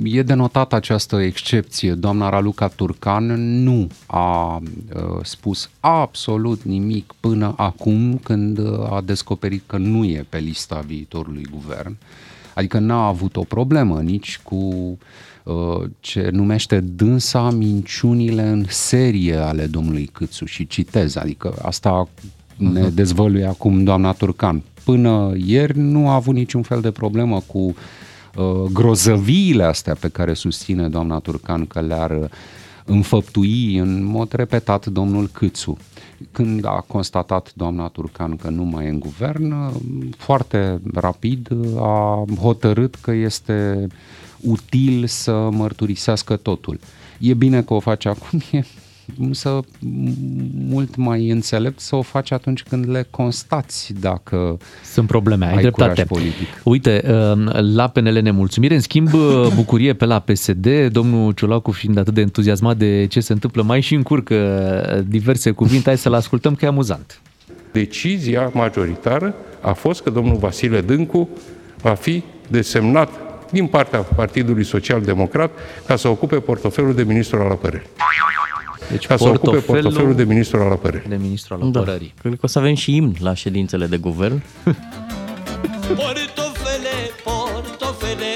[0.04, 1.94] e denotată această excepție.
[1.94, 3.26] Doamna Raluca Turcan
[3.64, 4.62] nu a uh,
[5.24, 11.48] spus absolut nimic până acum când uh, a descoperit că nu e pe lista viitorului
[11.52, 11.98] guvern.
[12.54, 14.98] Adică n-a avut o problemă nici cu
[15.44, 22.08] uh, ce numește dânsa minciunile în serie ale domnului Câțu și citez, adică asta
[22.58, 24.62] ne dezvăluie acum doamna Turcan.
[24.84, 27.76] Până ieri nu a avut niciun fel de problemă cu uh,
[28.72, 32.30] grozăviile astea pe care susține doamna Turcan că le-ar uh,
[32.86, 35.78] înfăptui în mod repetat domnul Câțu.
[36.32, 39.72] Când a constatat doamna Turcan că nu mai e în guvern, uh,
[40.18, 43.88] foarte rapid a hotărât că este
[44.42, 46.80] util să mărturisească totul.
[47.20, 48.64] E bine că o face acum, e
[49.20, 49.60] însă
[50.68, 55.62] mult mai înțelept să o faci atunci când le constați dacă sunt probleme, ai, ai
[55.62, 56.04] dreptate.
[56.04, 56.48] politic.
[56.64, 57.04] Uite,
[57.74, 59.10] la PNL nemulțumire, în schimb
[59.56, 63.82] bucurie pe la PSD, domnul Ciolacu fiind atât de entuziasmat de ce se întâmplă, mai
[63.82, 67.22] și încurcă diverse cuvinte, hai să-l ascultăm că e amuzant.
[67.72, 71.30] Decizia majoritară a fost că domnul Vasile Dâncu
[71.82, 73.10] va fi desemnat
[73.52, 75.52] din partea Partidului Social Democrat
[75.86, 77.88] ca să ocupe portofelul de ministru al apărării.
[78.92, 81.10] Deci ca să ocupe portofelul de ministru al apărării.
[81.10, 82.12] De ministru al apărării.
[82.16, 82.22] Da.
[82.22, 84.42] Cred că o să avem și imn la ședințele de guvern.
[86.02, 88.34] Portofele, portofele,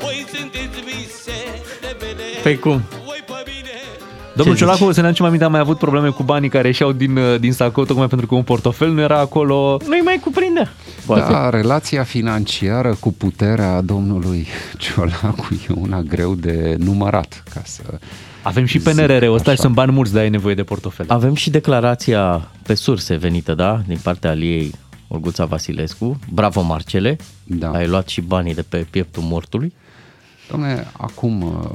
[0.00, 2.42] voi sunteți visele mele.
[2.42, 2.82] Păi cum?
[4.34, 6.92] Domnul Ce Ciolacu, să ne aducem aminte, a mai avut probleme cu banii care ieșeau
[6.92, 9.76] din, din sacou, tocmai pentru că un portofel nu era acolo.
[9.86, 10.68] Nu-i mai cuprinde.
[11.06, 14.46] Da, relația financiară cu puterea domnului
[14.78, 17.82] Ciolacu e una greu de numărat, ca să
[18.42, 21.06] Avem și PNRR, ăsta și sunt bani mulți, dar ai nevoie de portofel.
[21.08, 24.72] Avem și declarația pe surse venită, da, din partea Aliei
[25.08, 26.18] Olguța Vasilescu.
[26.32, 27.16] Bravo, Marcele!
[27.44, 27.70] Da.
[27.70, 29.72] Ai luat și banii de pe pieptul mortului.
[30.50, 31.70] Dom'le, acum, uh,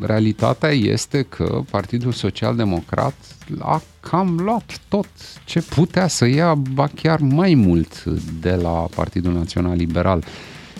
[0.00, 3.14] realitatea este că Partidul Social Democrat
[3.58, 5.08] a cam luat tot
[5.44, 8.04] ce putea să ia, ba chiar mai mult
[8.40, 10.24] de la Partidul Național Liberal.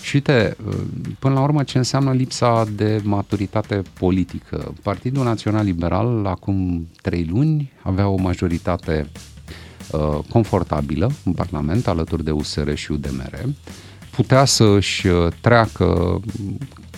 [0.03, 0.75] Și uite, uh,
[1.19, 4.75] până la urmă, ce înseamnă lipsa de maturitate politică?
[4.83, 9.11] Partidul Național Liberal, acum trei luni, avea o majoritate
[9.91, 13.45] uh, confortabilă în Parlament, alături de USR și UDMR,
[14.11, 16.21] putea să își uh, treacă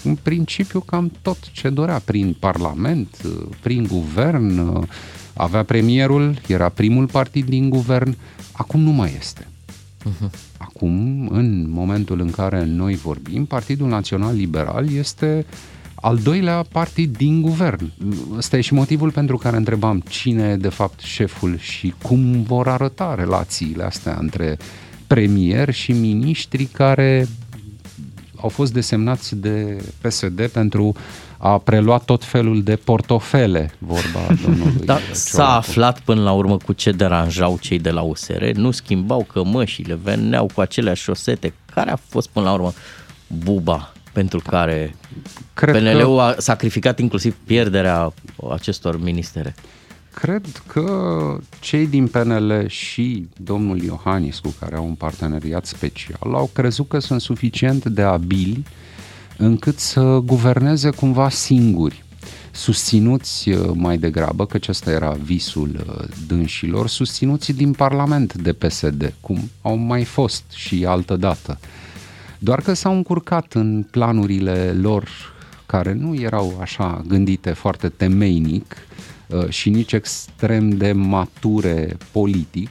[0.05, 3.17] în principiu cam tot ce dorea prin Parlament,
[3.63, 4.87] prin guvern,
[5.35, 8.17] avea premierul, era primul partid din guvern,
[8.53, 9.47] acum nu mai este.
[10.09, 10.31] Mhm.
[10.59, 15.47] Acum, în momentul în care noi vorbim, Partidul Național Liberal este
[15.95, 17.93] al doilea partid din guvern.
[18.37, 22.69] Ăsta e și motivul pentru care întrebam cine e de fapt șeful și cum vor
[22.69, 24.57] arăta relațiile astea între
[25.07, 27.29] premier și miniștri care
[28.37, 30.95] au fost desemnați de PSD pentru
[31.41, 35.15] a prelua tot felul de portofele, vorba domnului Dar Ciolacu.
[35.19, 39.99] s-a aflat până la urmă cu ce deranjau cei de la USR, nu schimbau cămășile,
[40.03, 41.53] veneau cu aceleași șosete.
[41.75, 42.73] Care a fost până la urmă
[43.45, 44.95] buba pentru care
[45.55, 48.13] Cred PNL-ul că- a sacrificat inclusiv pierderea
[48.53, 49.55] acestor ministere?
[50.15, 50.85] Cred că
[51.61, 56.99] cei din PNL și domnul Iohannis, cu care au un parteneriat special, au crezut că
[56.99, 58.65] sunt suficient de abili
[59.39, 62.07] încât să guverneze cumva singuri
[62.59, 69.15] susținuți uh, mai degrabă, că acesta era visul uh, dânșilor, susținuți din Parlament de PSD,
[69.21, 71.59] cum au mai fost și altă dată.
[72.39, 75.09] Doar că s-au încurcat în planurile lor
[75.67, 78.77] care nu erau așa gândite foarte temeinic
[79.27, 82.71] uh, și nici extrem de mature politic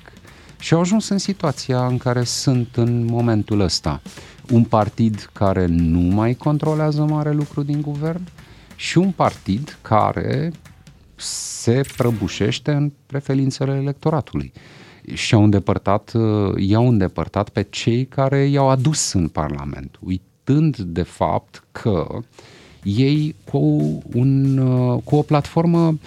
[0.59, 4.01] și au ajuns în situația în care sunt în momentul ăsta.
[4.52, 8.22] Un partid care nu mai controlează mare lucru din guvern
[8.76, 10.52] și un partid care
[11.16, 14.54] se prăbușește în preferințele electoratului
[15.14, 21.04] și au îndepărtat, uh, i-au îndepărtat pe cei care i-au adus în Parlament, uitând de
[21.04, 22.20] fapt că
[22.84, 23.58] ei cu,
[24.14, 26.00] un, uh, cu o platformă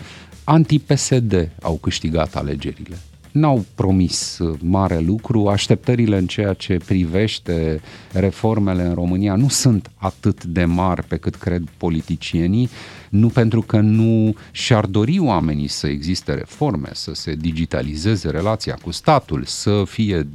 [0.45, 2.97] anti-PSD au câștigat alegerile.
[3.33, 7.81] N-au promis uh, mare lucru, așteptările în ceea ce privește
[8.13, 12.69] reformele în România nu sunt atât de mari pe cât cred politicienii,
[13.09, 18.91] nu pentru că nu și-ar dori oamenii să existe reforme, să se digitalizeze relația cu
[18.91, 20.29] statul, să fie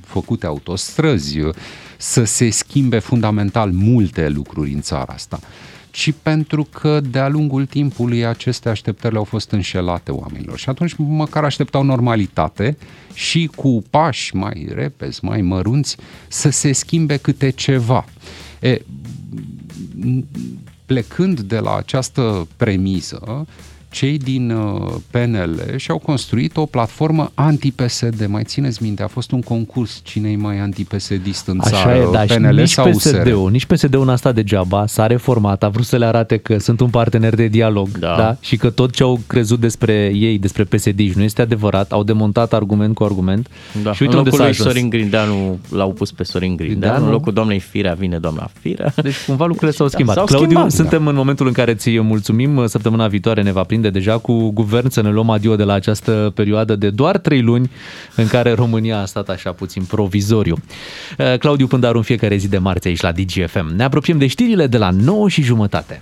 [0.00, 1.38] făcute autostrăzi,
[1.96, 5.40] să se schimbe fundamental multe lucruri în țara asta
[5.96, 10.58] ci pentru că de-a lungul timpului aceste așteptări au fost înșelate oamenilor.
[10.58, 12.76] Și atunci măcar așteptau normalitate
[13.14, 15.96] și cu pași mai repezi, mai mărunți,
[16.28, 18.04] să se schimbe câte ceva.
[18.60, 18.80] E,
[20.86, 23.46] plecând de la această premisă,
[23.90, 28.26] cei din uh, PNL și-au construit o platformă anti-PSD.
[28.28, 32.08] Mai țineți minte, a fost un concurs cine e mai anti-PSD în Așa țară, e,
[32.12, 33.16] da, și PNL nici sau USR.
[33.16, 36.80] PSD-ul, nici PSD-ul n-a stat degeaba, s-a reformat, a vrut să le arate că sunt
[36.80, 38.14] un partener de dialog da.
[38.16, 38.36] Da?
[38.40, 42.52] și că tot ce au crezut despre ei, despre PSD nu este adevărat, au demontat
[42.52, 43.48] argument cu argument
[43.82, 43.92] Da.
[43.92, 44.68] și în uite unde locul s-a lui ajuns.
[44.68, 47.04] Sorin Grindeanu l-au pus pe Sorin Grindeanu, Grindeanu?
[47.06, 48.92] în locul doamnei Firea vine doamna Firea.
[49.02, 50.14] Deci cumva lucrurile s-au Da, schimbat.
[50.16, 52.66] s-au Claudiu, schimbat, suntem în momentul în care ți mulțumim.
[52.66, 56.32] Săptămâna viitoare ne va prinde deja cu guvern să ne luăm adio de la această
[56.34, 57.70] perioadă de doar trei luni
[58.14, 60.56] în care România a stat așa puțin provizoriu.
[61.18, 63.72] Eh, Claudiu Pândaru în fiecare zi de marți aici la DGFM.
[63.76, 65.98] Ne apropiem de știrile de la 9 și jumătate.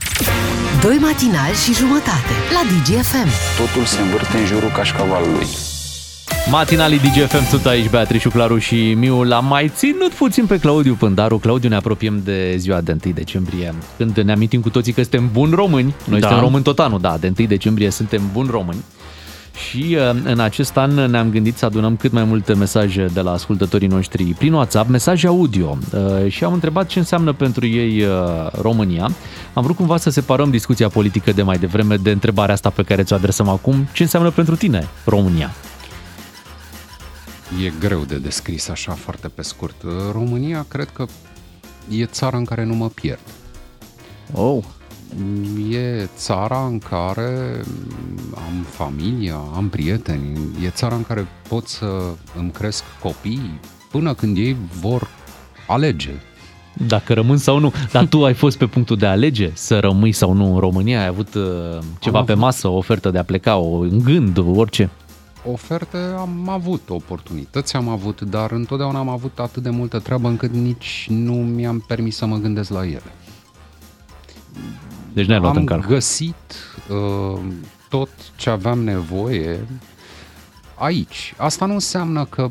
[0.82, 3.28] Doi matinali și jumătate la DGFM.
[3.56, 5.73] Totul se învârte în jurul cașcavalului.
[6.50, 9.22] Matinalii DGFM sunt aici, Beatrice, Claru și Miu.
[9.22, 11.38] L-am mai ținut puțin pe Claudiu Pândaru.
[11.38, 15.28] Claudiu, ne apropiem de ziua de 1 decembrie, când ne amintim cu toții că suntem
[15.32, 15.94] buni români.
[16.04, 16.26] Noi Da.
[16.26, 18.84] suntem români tot anul, da, de 1 decembrie suntem buni români.
[19.70, 23.30] Și uh, în acest an ne-am gândit să adunăm cât mai multe mesaje de la
[23.32, 25.78] ascultătorii noștri prin WhatsApp, mesaje audio.
[25.92, 28.08] Uh, Și am întrebat ce înseamnă pentru ei uh,
[28.60, 29.10] România.
[29.52, 33.02] Am vrut cumva să separăm discuția politică de mai devreme de întrebarea asta pe care
[33.02, 33.88] ți-o adresăm acum.
[33.92, 35.50] Ce înseamnă pentru tine România?
[37.62, 39.74] E greu de descris așa foarte pe scurt.
[40.12, 41.06] România cred că
[41.90, 43.20] e țara în care nu mă pierd.
[44.32, 44.64] Oh.
[45.70, 47.62] E țara în care
[48.34, 51.86] am familia, am prieteni, e țara în care pot să
[52.38, 55.08] îmi cresc copii până când ei vor
[55.66, 56.12] alege.
[56.86, 57.72] Dacă rămân sau nu.
[57.92, 61.00] Dar tu ai fost pe punctul de a alege să rămâi sau nu în România?
[61.00, 61.42] Ai avut uh,
[61.98, 62.44] ceva Am pe avut.
[62.44, 64.90] masă, o ofertă de a pleca, o în gând, orice?
[65.52, 70.52] Oferte am avut, oportunități am avut, dar întotdeauna am avut atât de multă treabă încât
[70.52, 73.12] nici nu mi-am permis să mă gândesc la ele.
[75.12, 75.88] Deci ne-ai luat am în calcul.
[75.88, 76.54] găsit
[76.88, 77.40] uh,
[77.88, 79.66] tot ce aveam nevoie
[80.74, 81.34] aici.
[81.36, 82.48] Asta nu înseamnă că,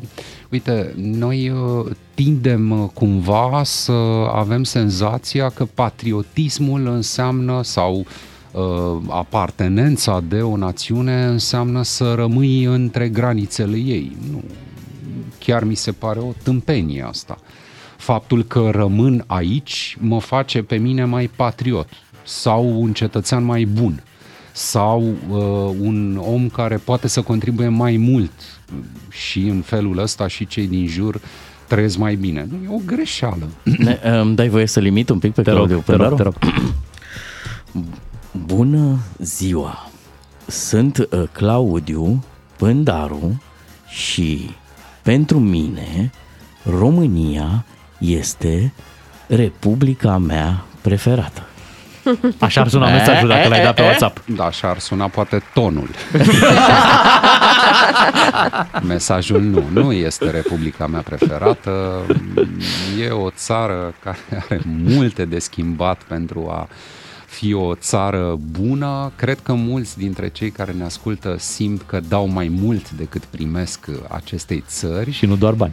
[0.50, 3.92] uite, noi uh, tindem uh, cumva să
[4.34, 8.06] avem senzația că patriotismul înseamnă sau uh,
[9.08, 14.16] apartenența de o națiune înseamnă să rămâi între granițele ei.
[14.30, 14.42] Nu.
[15.38, 17.38] Chiar mi se pare o tâmpenie asta.
[17.96, 21.88] Faptul că rămân aici mă face pe mine mai patriot
[22.24, 24.02] sau un cetățean mai bun
[24.52, 28.30] sau uh, un om care poate să contribuie mai mult
[29.10, 31.20] și în felul ăsta și cei din jur
[31.66, 32.46] trăiesc mai bine.
[32.50, 33.48] Nu, E o greșeală.
[33.62, 36.16] Ne, îmi dai voie să limit un pic pe Te rog, Claudiu te rog, Pândaru?
[36.16, 36.34] te rog.
[38.42, 39.90] Bună ziua!
[40.46, 42.24] Sunt uh, Claudiu
[42.56, 43.42] Pândaru
[43.88, 44.50] și
[45.02, 46.10] pentru mine
[46.62, 47.64] România
[47.98, 48.72] este
[49.26, 51.46] Republica mea preferată.
[52.38, 54.24] Așa ar suna mesajul dacă l-ai dat pe WhatsApp.
[54.26, 55.88] Da, așa ar suna poate tonul.
[58.82, 62.00] Mesajul nu, nu este Republica mea preferată.
[63.00, 66.68] E o țară care are multe de schimbat pentru a
[67.34, 69.12] fi o țară bună.
[69.16, 73.86] Cred că mulți dintre cei care ne ascultă simt că dau mai mult decât primesc
[74.08, 75.10] acestei țări.
[75.10, 75.72] Și nu doar bani.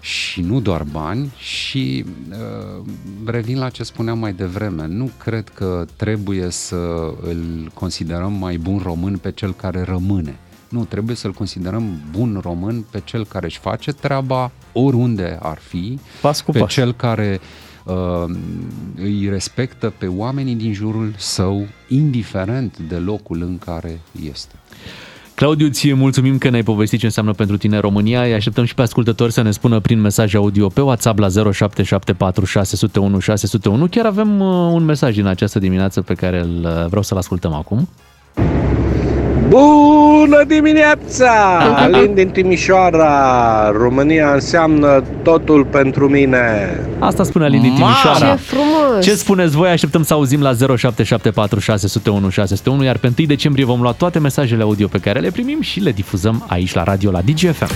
[0.00, 2.84] Și nu doar bani și uh,
[3.24, 6.76] revin la ce spuneam mai devreme, nu cred că trebuie să
[7.22, 10.38] îl considerăm mai bun român pe cel care rămâne.
[10.68, 15.98] Nu, trebuie să-l considerăm bun român pe cel care își face treaba oriunde ar fi,
[16.20, 16.72] pas cu pe pas.
[16.72, 17.69] cel care uh,
[18.96, 24.54] îi respectă pe oamenii din jurul său, indiferent de locul în care este.
[25.40, 28.22] Claudiu, ție mulțumim că ne-ai povestit ce înseamnă pentru tine România.
[28.22, 32.44] Îi așteptăm și pe ascultători să ne spună prin mesaj audio pe WhatsApp la 0774
[32.44, 33.86] 601 601.
[33.86, 37.52] Chiar avem uh, un mesaj din această dimineață pe care îl uh, vreau să-l ascultăm
[37.52, 37.88] acum.
[39.50, 41.58] Bună dimineața!
[41.76, 43.70] Alin din Timișoara.
[43.70, 46.78] România înseamnă totul pentru mine.
[46.98, 47.76] Asta spune Alin din Ma!
[47.76, 48.34] Timișoara.
[48.34, 49.04] Ce frumos!
[49.04, 49.68] Ce spuneți voi?
[49.68, 54.62] Așteptăm să auzim la 0774 601 601, iar pe 1 decembrie vom lua toate mesajele
[54.62, 57.70] audio pe care le primim și le difuzăm aici la radio la DGFM.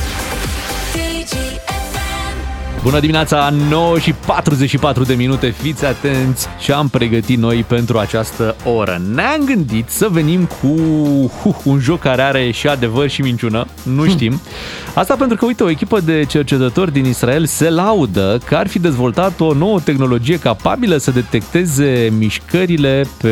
[2.85, 8.57] Bună dimineața, 9 și 44 de minute, fiți atenți ce am pregătit noi pentru această
[8.64, 9.01] oră.
[9.14, 10.66] Ne-am gândit să venim cu
[11.45, 14.41] uh, un joc care are și adevăr și minciună, nu știm.
[14.95, 18.78] Asta pentru că, uite, o echipă de cercetători din Israel se laudă că ar fi
[18.78, 23.28] dezvoltat o nouă tehnologie capabilă să detecteze mișcările pe,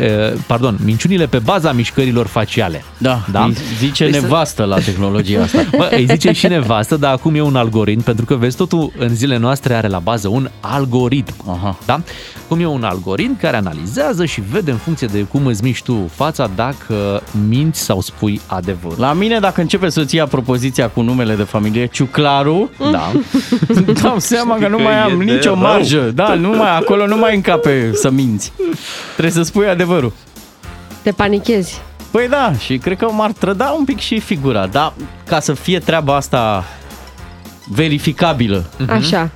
[0.00, 2.84] eh, pardon, minciunile pe baza mișcărilor faciale.
[3.32, 5.64] Da, îi zice Deci să- nevastă la tehnologia asta.
[5.76, 9.14] Bă, îi zice și nevastă, dar acum e un algoritm, pentru că vezi, totul în
[9.14, 11.34] zilele noastre are la bază un algoritm.
[11.50, 11.78] Aha.
[11.86, 12.00] Da?
[12.48, 16.10] Cum e un algoritm care analizează și vede în funcție de cum îți miști tu
[16.14, 18.96] fața dacă minți sau spui adevărul.
[18.98, 23.12] La mine, dacă începe să-ți ia propoziția cu numele de familie Ciuclaru, da.
[23.68, 25.58] îmi dau seama că nu mai am e de nicio rău.
[25.58, 26.10] marjă.
[26.14, 28.52] Da, nu mai, acolo nu mai încape să minți.
[29.12, 30.12] Trebuie să spui adevărul.
[31.02, 31.80] Te panichezi.
[32.10, 34.92] Păi da, și cred că m-ar trăda un pic și figura, dar
[35.26, 36.64] ca să fie treaba asta
[37.66, 38.70] verificabilă.
[38.88, 39.30] Așa.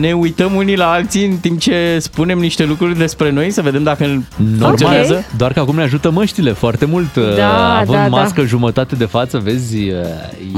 [0.00, 3.82] Ne uităm unii la alții în timp ce spunem niște lucruri despre noi, să vedem
[3.82, 4.04] dacă
[4.36, 5.24] Normal, funcționează.
[5.36, 7.14] doar că acum ne ajută măștile foarte mult.
[7.36, 8.08] Da, Având da, da.
[8.08, 9.76] mască jumătate de față, vezi,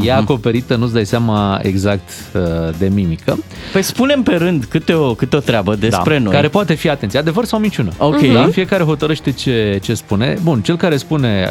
[0.04, 2.40] e acoperită, nu-ți dai seama exact uh,
[2.78, 3.38] de mimică.
[3.72, 6.32] Păi spunem pe rând câte o, câte o treabă despre da, noi.
[6.32, 7.90] Care poate fi, atenție, adevăr sau minciună.
[7.98, 8.20] Ok.
[8.32, 8.46] Da?
[8.52, 10.36] Fiecare hotărăște ce, ce spune.
[10.42, 11.48] Bun, cel care spune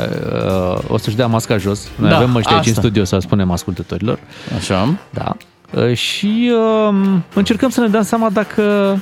[0.73, 1.87] uh, o să-și dea masca jos.
[1.95, 2.81] Noi Da, avem măști aici în asta.
[2.81, 4.19] studio să spunem ascultătorilor.
[4.57, 4.93] Așa.
[5.09, 5.35] Da.
[5.75, 6.95] Uh, și uh,
[7.33, 8.97] încercăm să ne dăm seama dacă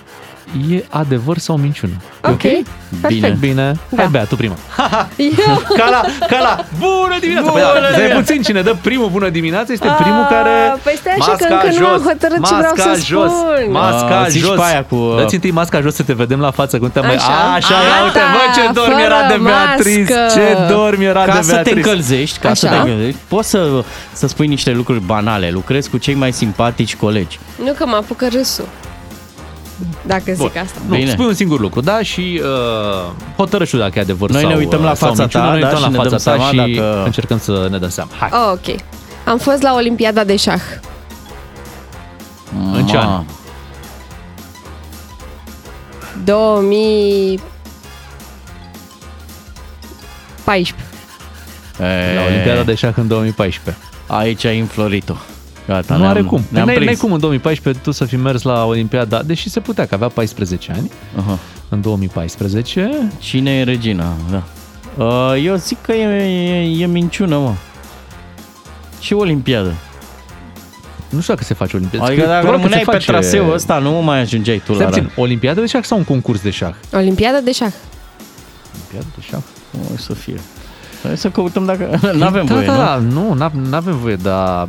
[0.71, 1.93] e adevăr sau minciună.
[2.23, 3.07] E Ok, perfect.
[3.07, 3.37] Bine.
[3.39, 3.71] Bine.
[3.89, 3.97] Da.
[4.01, 4.55] Hai, Bea, tu prima.
[5.15, 5.61] Eu.
[5.79, 7.49] Cala, Cala, bună dimineața!
[7.51, 8.05] Bună Păi, da, dimineața!
[8.07, 10.49] stai puțin, cine dă primul bună dimineața este A, primul care...
[10.83, 13.31] păi stai așa că Masca încă nu am jos, hotărât ce vreau masca să jos,
[13.31, 13.71] spun.
[13.71, 14.55] Masca A, zici jos.
[14.55, 17.15] pe aia cu- Dă-ți întâi masca jos să te vedem la față cum te mai...
[17.15, 17.33] Așa.
[17.55, 20.09] Așa, ia uite, Gata, bă, ce dorm fără era de Beatriz!
[20.09, 20.39] mască.
[20.39, 21.75] Ce dorm era ca de să te Beatriz!
[21.75, 22.75] încălzești, ca să Așa.
[22.75, 25.49] te încălzești, poți să, să spui niște lucruri banale.
[25.51, 27.39] Lucrezi cu cei mai simpatici colegi.
[27.65, 28.67] Nu că mă apucă râsul.
[30.05, 30.35] Dacă Bun.
[30.47, 30.79] zic asta.
[30.87, 31.09] Nu, Bine.
[31.09, 32.01] spui un singur lucru, da?
[32.01, 35.49] Și uh, hotărăși dacă e adevăr Noi sau, ne uităm la sau fața minciună, ta,
[35.49, 37.67] noi ne da, uităm și la ne fața dăm ta seama și dacă- încercăm să
[37.71, 38.09] ne dăm seama.
[38.19, 38.75] Hai, Oh, ok.
[39.25, 40.61] Am fost la Olimpiada de șah.
[42.73, 43.15] în ce Ma.
[43.15, 43.23] an?
[46.23, 47.39] 2014.
[51.79, 53.83] E, La Olimpiada de șah în 2014.
[54.07, 55.13] Aici ai înflorit-o.
[55.67, 56.41] Gata, nu ne-am, are cum.
[56.49, 56.89] Ne-am N-ai, prins.
[56.89, 60.07] n-ai cum în 2014 tu să fi mers la Olimpiada, deși se putea, că avea
[60.07, 61.39] 14 ani Aha.
[61.69, 63.09] în 2014.
[63.19, 64.05] Cine e regina?
[64.31, 64.43] Da.
[65.03, 66.03] Uh, eu zic că e,
[66.63, 67.53] e, e minciună, mă.
[68.99, 69.73] Și Olimpiadă.
[71.09, 72.05] Nu știu dacă se face Olimpiada.
[72.05, 74.83] Adică dacă Probabil că rămâneai se pe face- traseul ăsta, nu mai ajungeai tu Stai
[74.85, 76.73] la puțin, Olimpiada de șah sau un concurs de șah?
[76.93, 77.71] Olimpiada de șah.
[78.75, 79.39] Olimpiada de șah?
[79.93, 80.39] O să fie.
[81.03, 81.99] Hai să căutăm dacă...
[82.17, 82.77] N-avem da, voie, da, nu?
[83.35, 83.59] da, nu?
[83.69, 84.67] Nu avem voie, dar...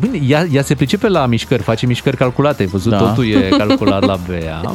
[0.00, 2.98] Bine, ea, ea se pricepe la mișcări, face mișcări calculate, ai văzut, Da.
[2.98, 4.60] totul e calculat la Bea.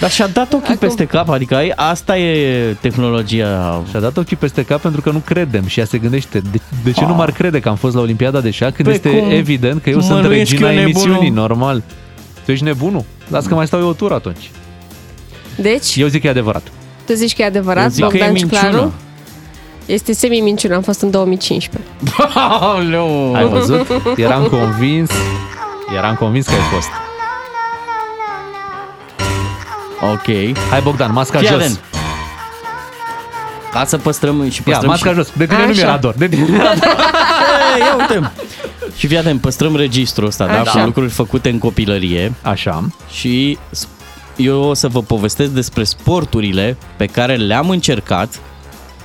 [0.00, 3.82] Dar și-a dat ochii Acum- peste cap, adică ai, asta e tehnologia.
[3.90, 6.90] Și-a dat ochii peste cap pentru că nu credem și ea se gândește, de, de
[6.92, 9.30] ce nu m-ar crede că am fost la Olimpiada de șah când Păi este cum?
[9.30, 11.00] evident că eu Cum sunt mănuiesc regina eu nebunul?
[11.06, 11.82] emisiunii, normal.
[12.44, 13.04] Tu ești nebunul?
[13.28, 14.50] Las că mai stau eu o tură atunci.
[15.56, 16.62] Deci, Eu zic că e adevărat.
[17.06, 18.92] tu zici că e adevărat, Eu zic că e Bogdan minciună.
[19.86, 19.92] Ciuclaru?
[19.92, 21.90] Este semi-minciună, am fost în 2015.
[22.34, 23.34] Aoleu.
[23.34, 23.86] Ai văzut?
[24.16, 25.10] Eram convins.
[25.96, 26.88] Eram convins că ai fost.
[30.12, 30.56] Ok.
[30.70, 31.56] Hai Bogdan, masca Fii jos.
[31.56, 31.80] atent.
[33.72, 35.14] Ca să păstrăm și Ia, păstrăm masca și...
[35.14, 35.30] jos.
[35.36, 35.72] De tine nu Așa.
[35.72, 36.14] mi-era dor.
[36.16, 36.96] De tine nu mi-era dor.
[37.76, 38.30] Ei, ia uite.
[38.96, 40.60] Și fii atent, păstrăm registrul ăsta, da?
[40.60, 40.78] Așa.
[40.80, 42.32] Cu lucruri făcute în copilărie.
[42.42, 42.88] Așa.
[43.10, 43.88] Și s-
[44.36, 48.40] eu o să vă povestesc despre sporturile pe care le-am încercat.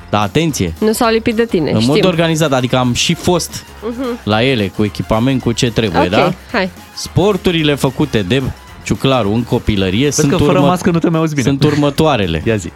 [0.09, 1.93] Dar atenție, Nu s-au lipit de tine, în știm.
[1.93, 4.19] mod organizat, adică am și fost Mhm.
[4.23, 6.33] la ele cu echipament, cu ce trebuie, Ok, da?
[6.51, 6.69] hai.
[6.95, 8.41] Sporturile făcute de
[8.83, 11.47] Ciuclaru în copilărie Vezi sunt, că fără urmă- mască nu te mai auzi bine.
[11.47, 12.41] sunt următoarele.
[12.45, 12.71] Ia zi.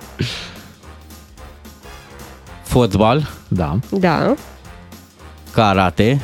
[2.64, 3.80] Fotbal, Da.
[3.90, 4.34] Da,
[5.52, 6.22] karate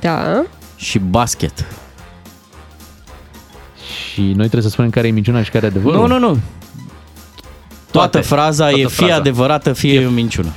[0.00, 0.42] da.
[0.76, 1.66] și basket.
[4.12, 6.08] Și noi trebuie să spunem care e minciuna și care e adevărul?
[6.08, 6.38] Nu, nu, nu.
[7.90, 8.26] Toată Toate.
[8.26, 9.14] fraza Toată e fie fraza.
[9.14, 10.48] adevărată, fie e o minciună.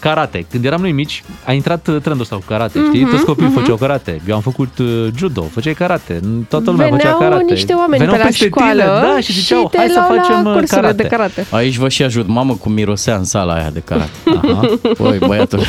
[0.00, 0.46] Karate.
[0.50, 3.02] Când eram noi mici, a intrat uh, trendul ăsta cu karate, știi?
[3.02, 3.58] Mhm, Toți copiii mhm.
[3.58, 4.20] făceau karate.
[4.28, 6.20] Eu am făcut uh, judo, făceai karate.
[6.48, 7.52] Toată lumea Veneau făcea karate.
[7.52, 10.14] niște oameni Veneau pe la peste școală tine, da, și ziceau, te hai să luau
[10.14, 11.02] la facem uh, cursurile karate.
[11.02, 11.46] de karate.
[11.50, 12.26] Aici vă și ajut.
[12.26, 14.10] Mamă, cum mirosea în sala aia de karate.
[14.42, 14.78] Aha.
[14.98, 15.60] Băi, băiatul.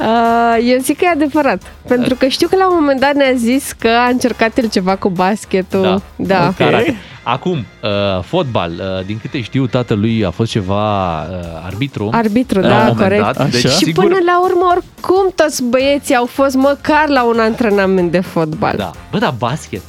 [0.00, 1.62] Uh, eu zic că e adevărat.
[1.88, 4.96] Pentru că știu că la un moment dat ne-a zis că a încercat el ceva
[4.96, 5.82] cu basketul.
[5.82, 6.00] Da.
[6.16, 6.52] da.
[6.56, 6.96] Karate.
[7.22, 12.08] Acum, uh, fotbal, uh, din câte știu, tatălui a fost ceva uh, arbitru.
[12.12, 13.22] Arbitru, la da, un moment corect.
[13.22, 13.50] Dat.
[13.50, 13.74] Deci, Așa.
[13.74, 18.20] Și sigur, până la urmă, oricum, toți băieții au fost măcar la un antrenament de
[18.20, 18.74] fotbal.
[18.76, 18.90] Da.
[19.10, 19.82] Bă, da, basket.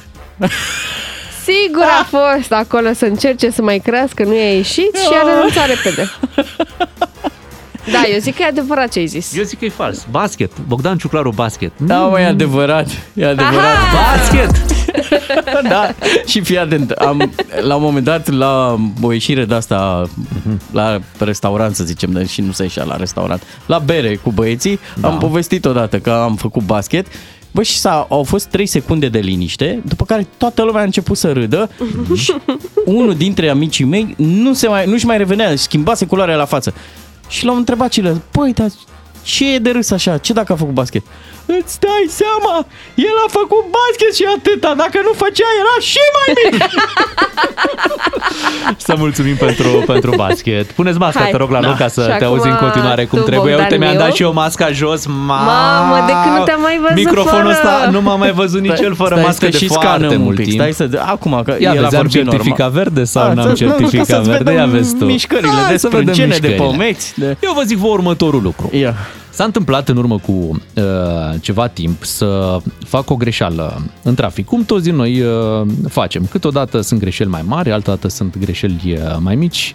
[1.44, 5.66] Sigur a fost acolo să încerce să mai crească, nu i-a ieșit și a renunțat
[5.66, 6.10] repede.
[7.92, 9.36] Da, eu zic că e adevărat ce ai zis.
[9.36, 10.06] Eu zic că e fals.
[10.10, 10.52] Basket.
[10.66, 11.72] Bogdan Ciuclaru, basket.
[11.76, 12.86] Da, mă, e adevărat.
[13.14, 13.76] E adevărat.
[13.92, 14.76] Basket!
[15.68, 15.94] da.
[16.26, 20.08] Și fii atent, am, la un moment dat, la o ieșire de asta,
[20.72, 25.08] la restaurant, să zicem, deși nu se ieșea la restaurant, la bere cu băieții, Da.
[25.08, 27.06] am povestit odată că am făcut basket
[27.50, 31.16] Bă, și s-a, au fost 3 secunde de liniște, după care toată lumea a început
[31.16, 31.70] să râdă
[32.14, 32.34] și
[32.84, 36.74] unul dintre amicii mei nu se mai, nu-și mai revenea, schimbase culoarea la față.
[37.28, 38.70] Și l-am întrebat ceilalți, băi, dar
[39.22, 40.18] ce e de râs așa?
[40.18, 41.04] Ce dacă a făcut basket?
[41.56, 42.54] Îți dai seama,
[42.94, 46.54] el a făcut basket și atâta, dacă nu făcea era și mai mic.
[48.86, 50.70] Să mulțumim pentru, pentru basket.
[50.70, 51.30] Puneți masca, Hai.
[51.30, 51.76] te rog, la loc Da.
[51.76, 53.52] ca să Și te acum auzi în continuare cum tu, trebuie.
[53.54, 54.00] Bogdan Uite, mi-am meu.
[54.06, 55.06] dat și eu masca jos.
[55.06, 55.36] Ma...
[55.42, 57.48] Mamă, de când nu te-am mai văzut Microfonul fără.
[57.50, 60.10] ăsta nu m-a mai văzut nici el fără Stai mască să de și foarte scanăm
[60.12, 60.44] un mult pic.
[60.44, 60.60] timp.
[60.60, 62.82] Stai să, acum, că Ia el a vezi, am vorbit certificat normal.
[62.84, 64.42] verde sau A, n-am să- nu, nu, ca certificat să-ți verde?
[64.50, 65.04] vedem Ia vezi tu.
[65.04, 66.64] mișcările Hai de să vedem sprâncene, de mișcările.
[66.76, 67.12] pomeți.
[67.18, 67.36] De...
[67.40, 68.70] Eu vă zic vă următorul lucru.
[68.72, 68.94] Ia.
[69.38, 70.54] S-a întâmplat în urmă cu uh,
[71.40, 76.26] ceva timp să fac o greșeală în trafic, cum toți din noi uh, facem.
[76.30, 79.74] Câteodată sunt greșeli mai mari, altădată sunt greșeli uh, mai mici.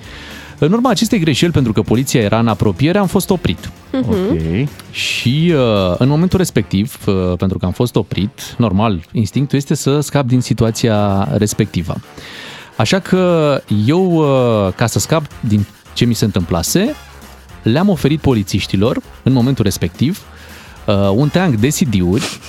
[0.59, 3.71] În urma acestei greșeli, pentru că poliția era în apropiere, am fost oprit.
[4.07, 4.67] Ok.
[4.91, 9.99] Și uh, în momentul respectiv, uh, pentru că am fost oprit, normal, instinctul este să
[9.99, 11.95] scap din situația respectivă.
[12.77, 16.95] Așa că eu, uh, ca să scap din ce mi se întâmplase,
[17.63, 20.21] le-am oferit polițiștilor, în momentul respectiv,
[20.85, 22.39] uh, un teanc de CD-uri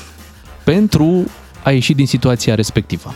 [0.64, 1.24] pentru
[1.62, 3.12] a ieși din situația respectivă.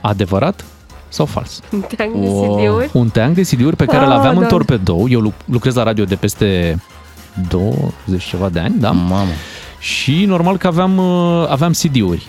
[0.00, 0.64] Adevărat
[1.08, 1.60] sau fals?
[1.96, 2.90] Teanc de CD-uri?
[2.92, 4.48] Un teanc de CD-uri pe care Ah, îl aveam în da.
[4.48, 5.08] torpedou.
[5.08, 6.80] Eu luc- lucrez la radio de peste
[7.48, 8.90] 20 ceva de ani, da?
[8.90, 9.30] Mamă.
[9.78, 12.26] Și normal că aveam, uh, aveam CD-uri.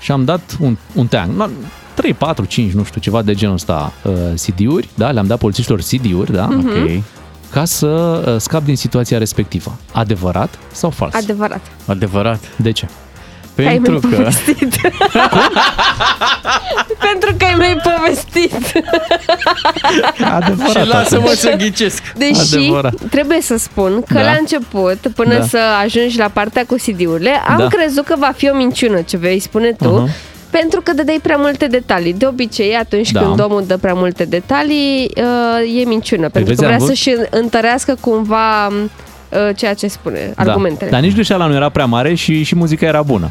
[0.00, 1.30] Și am dat un, un teanc.
[1.42, 1.50] Na-
[1.94, 5.10] 3, 4, 5, nu știu, ceva de genul ăsta uh, CD-uri, da?
[5.10, 6.46] Le-am dat polițiștilor CD-uri, da?
[6.46, 6.68] Mhm.
[6.68, 7.02] Ok.
[7.50, 9.76] Ca să uh, scap din situația respectivă.
[9.92, 11.14] Adevărat sau fals?
[11.14, 11.60] Adevărat.
[11.86, 12.40] Adevărat.
[12.56, 12.88] De ce?
[13.58, 14.16] Ai Pentru mai că...
[14.16, 14.76] povestit.
[17.08, 18.52] Pentru că ai mai povestit.
[20.32, 20.70] Adevărat.
[20.70, 21.38] Și lasă-mă atunci.
[21.38, 22.02] să ghicesc.
[22.16, 22.94] Deși Adevărat.
[23.10, 24.22] trebuie să spun că Da.
[24.22, 25.44] la început, până Da.
[25.44, 27.66] să ajungi la partea cu CD-urile, am Da.
[27.66, 29.94] crezut că va fi o minciună ce vei spune tu.
[29.96, 30.06] Aha.
[30.50, 32.12] Pentru că dădeai prea multe detalii.
[32.12, 33.20] De obicei, atunci Da.
[33.20, 36.28] când omul dă prea multe detalii, uh, e minciună.
[36.28, 38.76] Pentru vezi, că am vrea văzut- să-și întărească cumva uh,
[39.56, 40.90] ceea ce spune, argumentele.
[40.90, 40.96] Da.
[40.96, 43.30] Dar nici greșeala nu era prea mare și, și muzica era bună.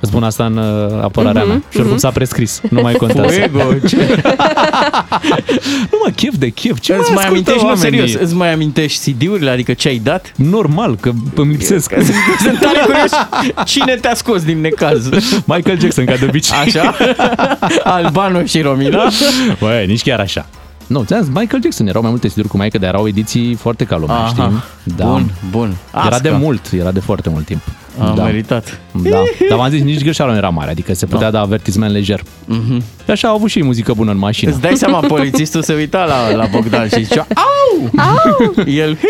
[0.00, 1.62] Îți spun asta în uh, apărarea Mhm, mea.
[1.70, 2.00] Și oricum mhm.
[2.00, 2.60] s-a prescris.
[2.70, 3.28] Nu mai contează.
[3.32, 3.96] Fuego, ce?
[5.90, 6.78] nu mă, chef de chef.
[6.80, 7.98] Ce îți mai ascultă amintești, nu, oamenii?
[7.98, 9.50] serios, îți mai amintești CD-urile?
[9.50, 10.32] Adică ce ai dat?
[10.36, 11.92] Normal, că îmi lipsesc.
[12.42, 13.10] Sunt tare curios
[13.64, 15.08] cine te-a scos din necaz.
[15.44, 16.56] Michael Jackson, ca de obicei.
[16.58, 16.94] Așa?
[17.84, 19.08] Albano și Romina?
[19.60, 20.46] Băi, nici chiar așa.
[20.86, 23.84] Nu, ți-am zis, Michael Jackson, erau mai multe CD-uri cu Michael, dar erau ediții foarte
[23.84, 24.26] ca lumea, Aha.
[24.28, 24.62] știi?
[24.96, 25.04] Da.
[25.04, 25.76] Bun, bun.
[25.94, 26.18] Era Asca.
[26.18, 27.60] de mult, era de foarte mult timp.
[28.00, 28.22] Am da.
[28.24, 28.78] meritat.
[28.92, 29.22] Da.
[29.48, 32.20] Dar v-am zis, nici greșeala nu era mare, adică se putea da avertisment lejer.
[32.44, 32.82] Mhm.
[33.04, 34.50] Și așa au avut și muzică bună în mașină.
[34.50, 37.90] Îți dai seama, polițistul se uita la, la Bogdan și zicea Au!
[37.96, 38.54] Au!
[38.66, 38.96] El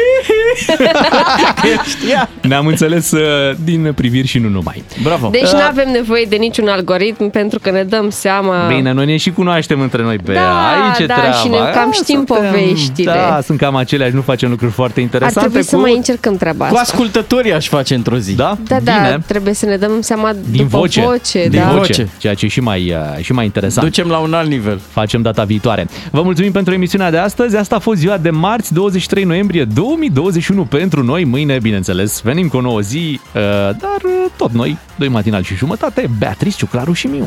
[1.61, 2.29] Că el știa.
[2.43, 3.21] Ne-am înțeles uh,
[3.65, 4.83] din priviri și nu numai.
[5.03, 5.29] Bravo.
[5.29, 8.67] Deci nu avem nevoie de niciun algoritm pentru că ne dăm seama...
[8.67, 11.33] Bine, noi ne și cunoaștem între noi pe Da, aici e da, treaba.
[11.35, 13.13] și ne cam Ah, știm suntem- poveștile.
[13.13, 15.39] Da, sunt cam aceleași, nu facem lucruri foarte Ar interesante.
[15.49, 15.81] trebui să cu...
[15.83, 16.81] mai încercăm treaba Cu asta.
[16.81, 18.33] ascultătorii aș face într-o zi.
[18.35, 18.57] Da?
[18.71, 19.23] Da, da, Bine.
[19.27, 21.73] trebuie să ne dăm seama Din după voce, voce din da.
[21.77, 23.87] voce, ceea ce e și mai, uh, și mai interesant.
[23.87, 24.81] Ducem la un alt nivel.
[24.91, 25.89] Facem data viitoare.
[26.11, 27.57] Vă mulțumim pentru emisiunea de astăzi.
[27.57, 31.25] Asta a fost ziua de marți, 23 noiembrie 2021 pentru noi.
[31.25, 35.55] Mâine, bineînțeles, venim cu o nouă zi, uh, dar uh, tot noi, doi matinal și
[35.55, 37.27] jumătate, Beatrice, Ciuclaru și Miu.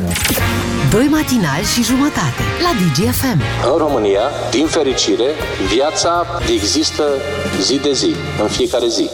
[0.92, 3.42] Doi matinali și jumătate la DGFM.
[3.72, 4.22] În România,
[4.52, 5.28] din fericire,
[5.74, 7.04] viața există
[7.62, 9.10] zi de zi, în fiecare zi.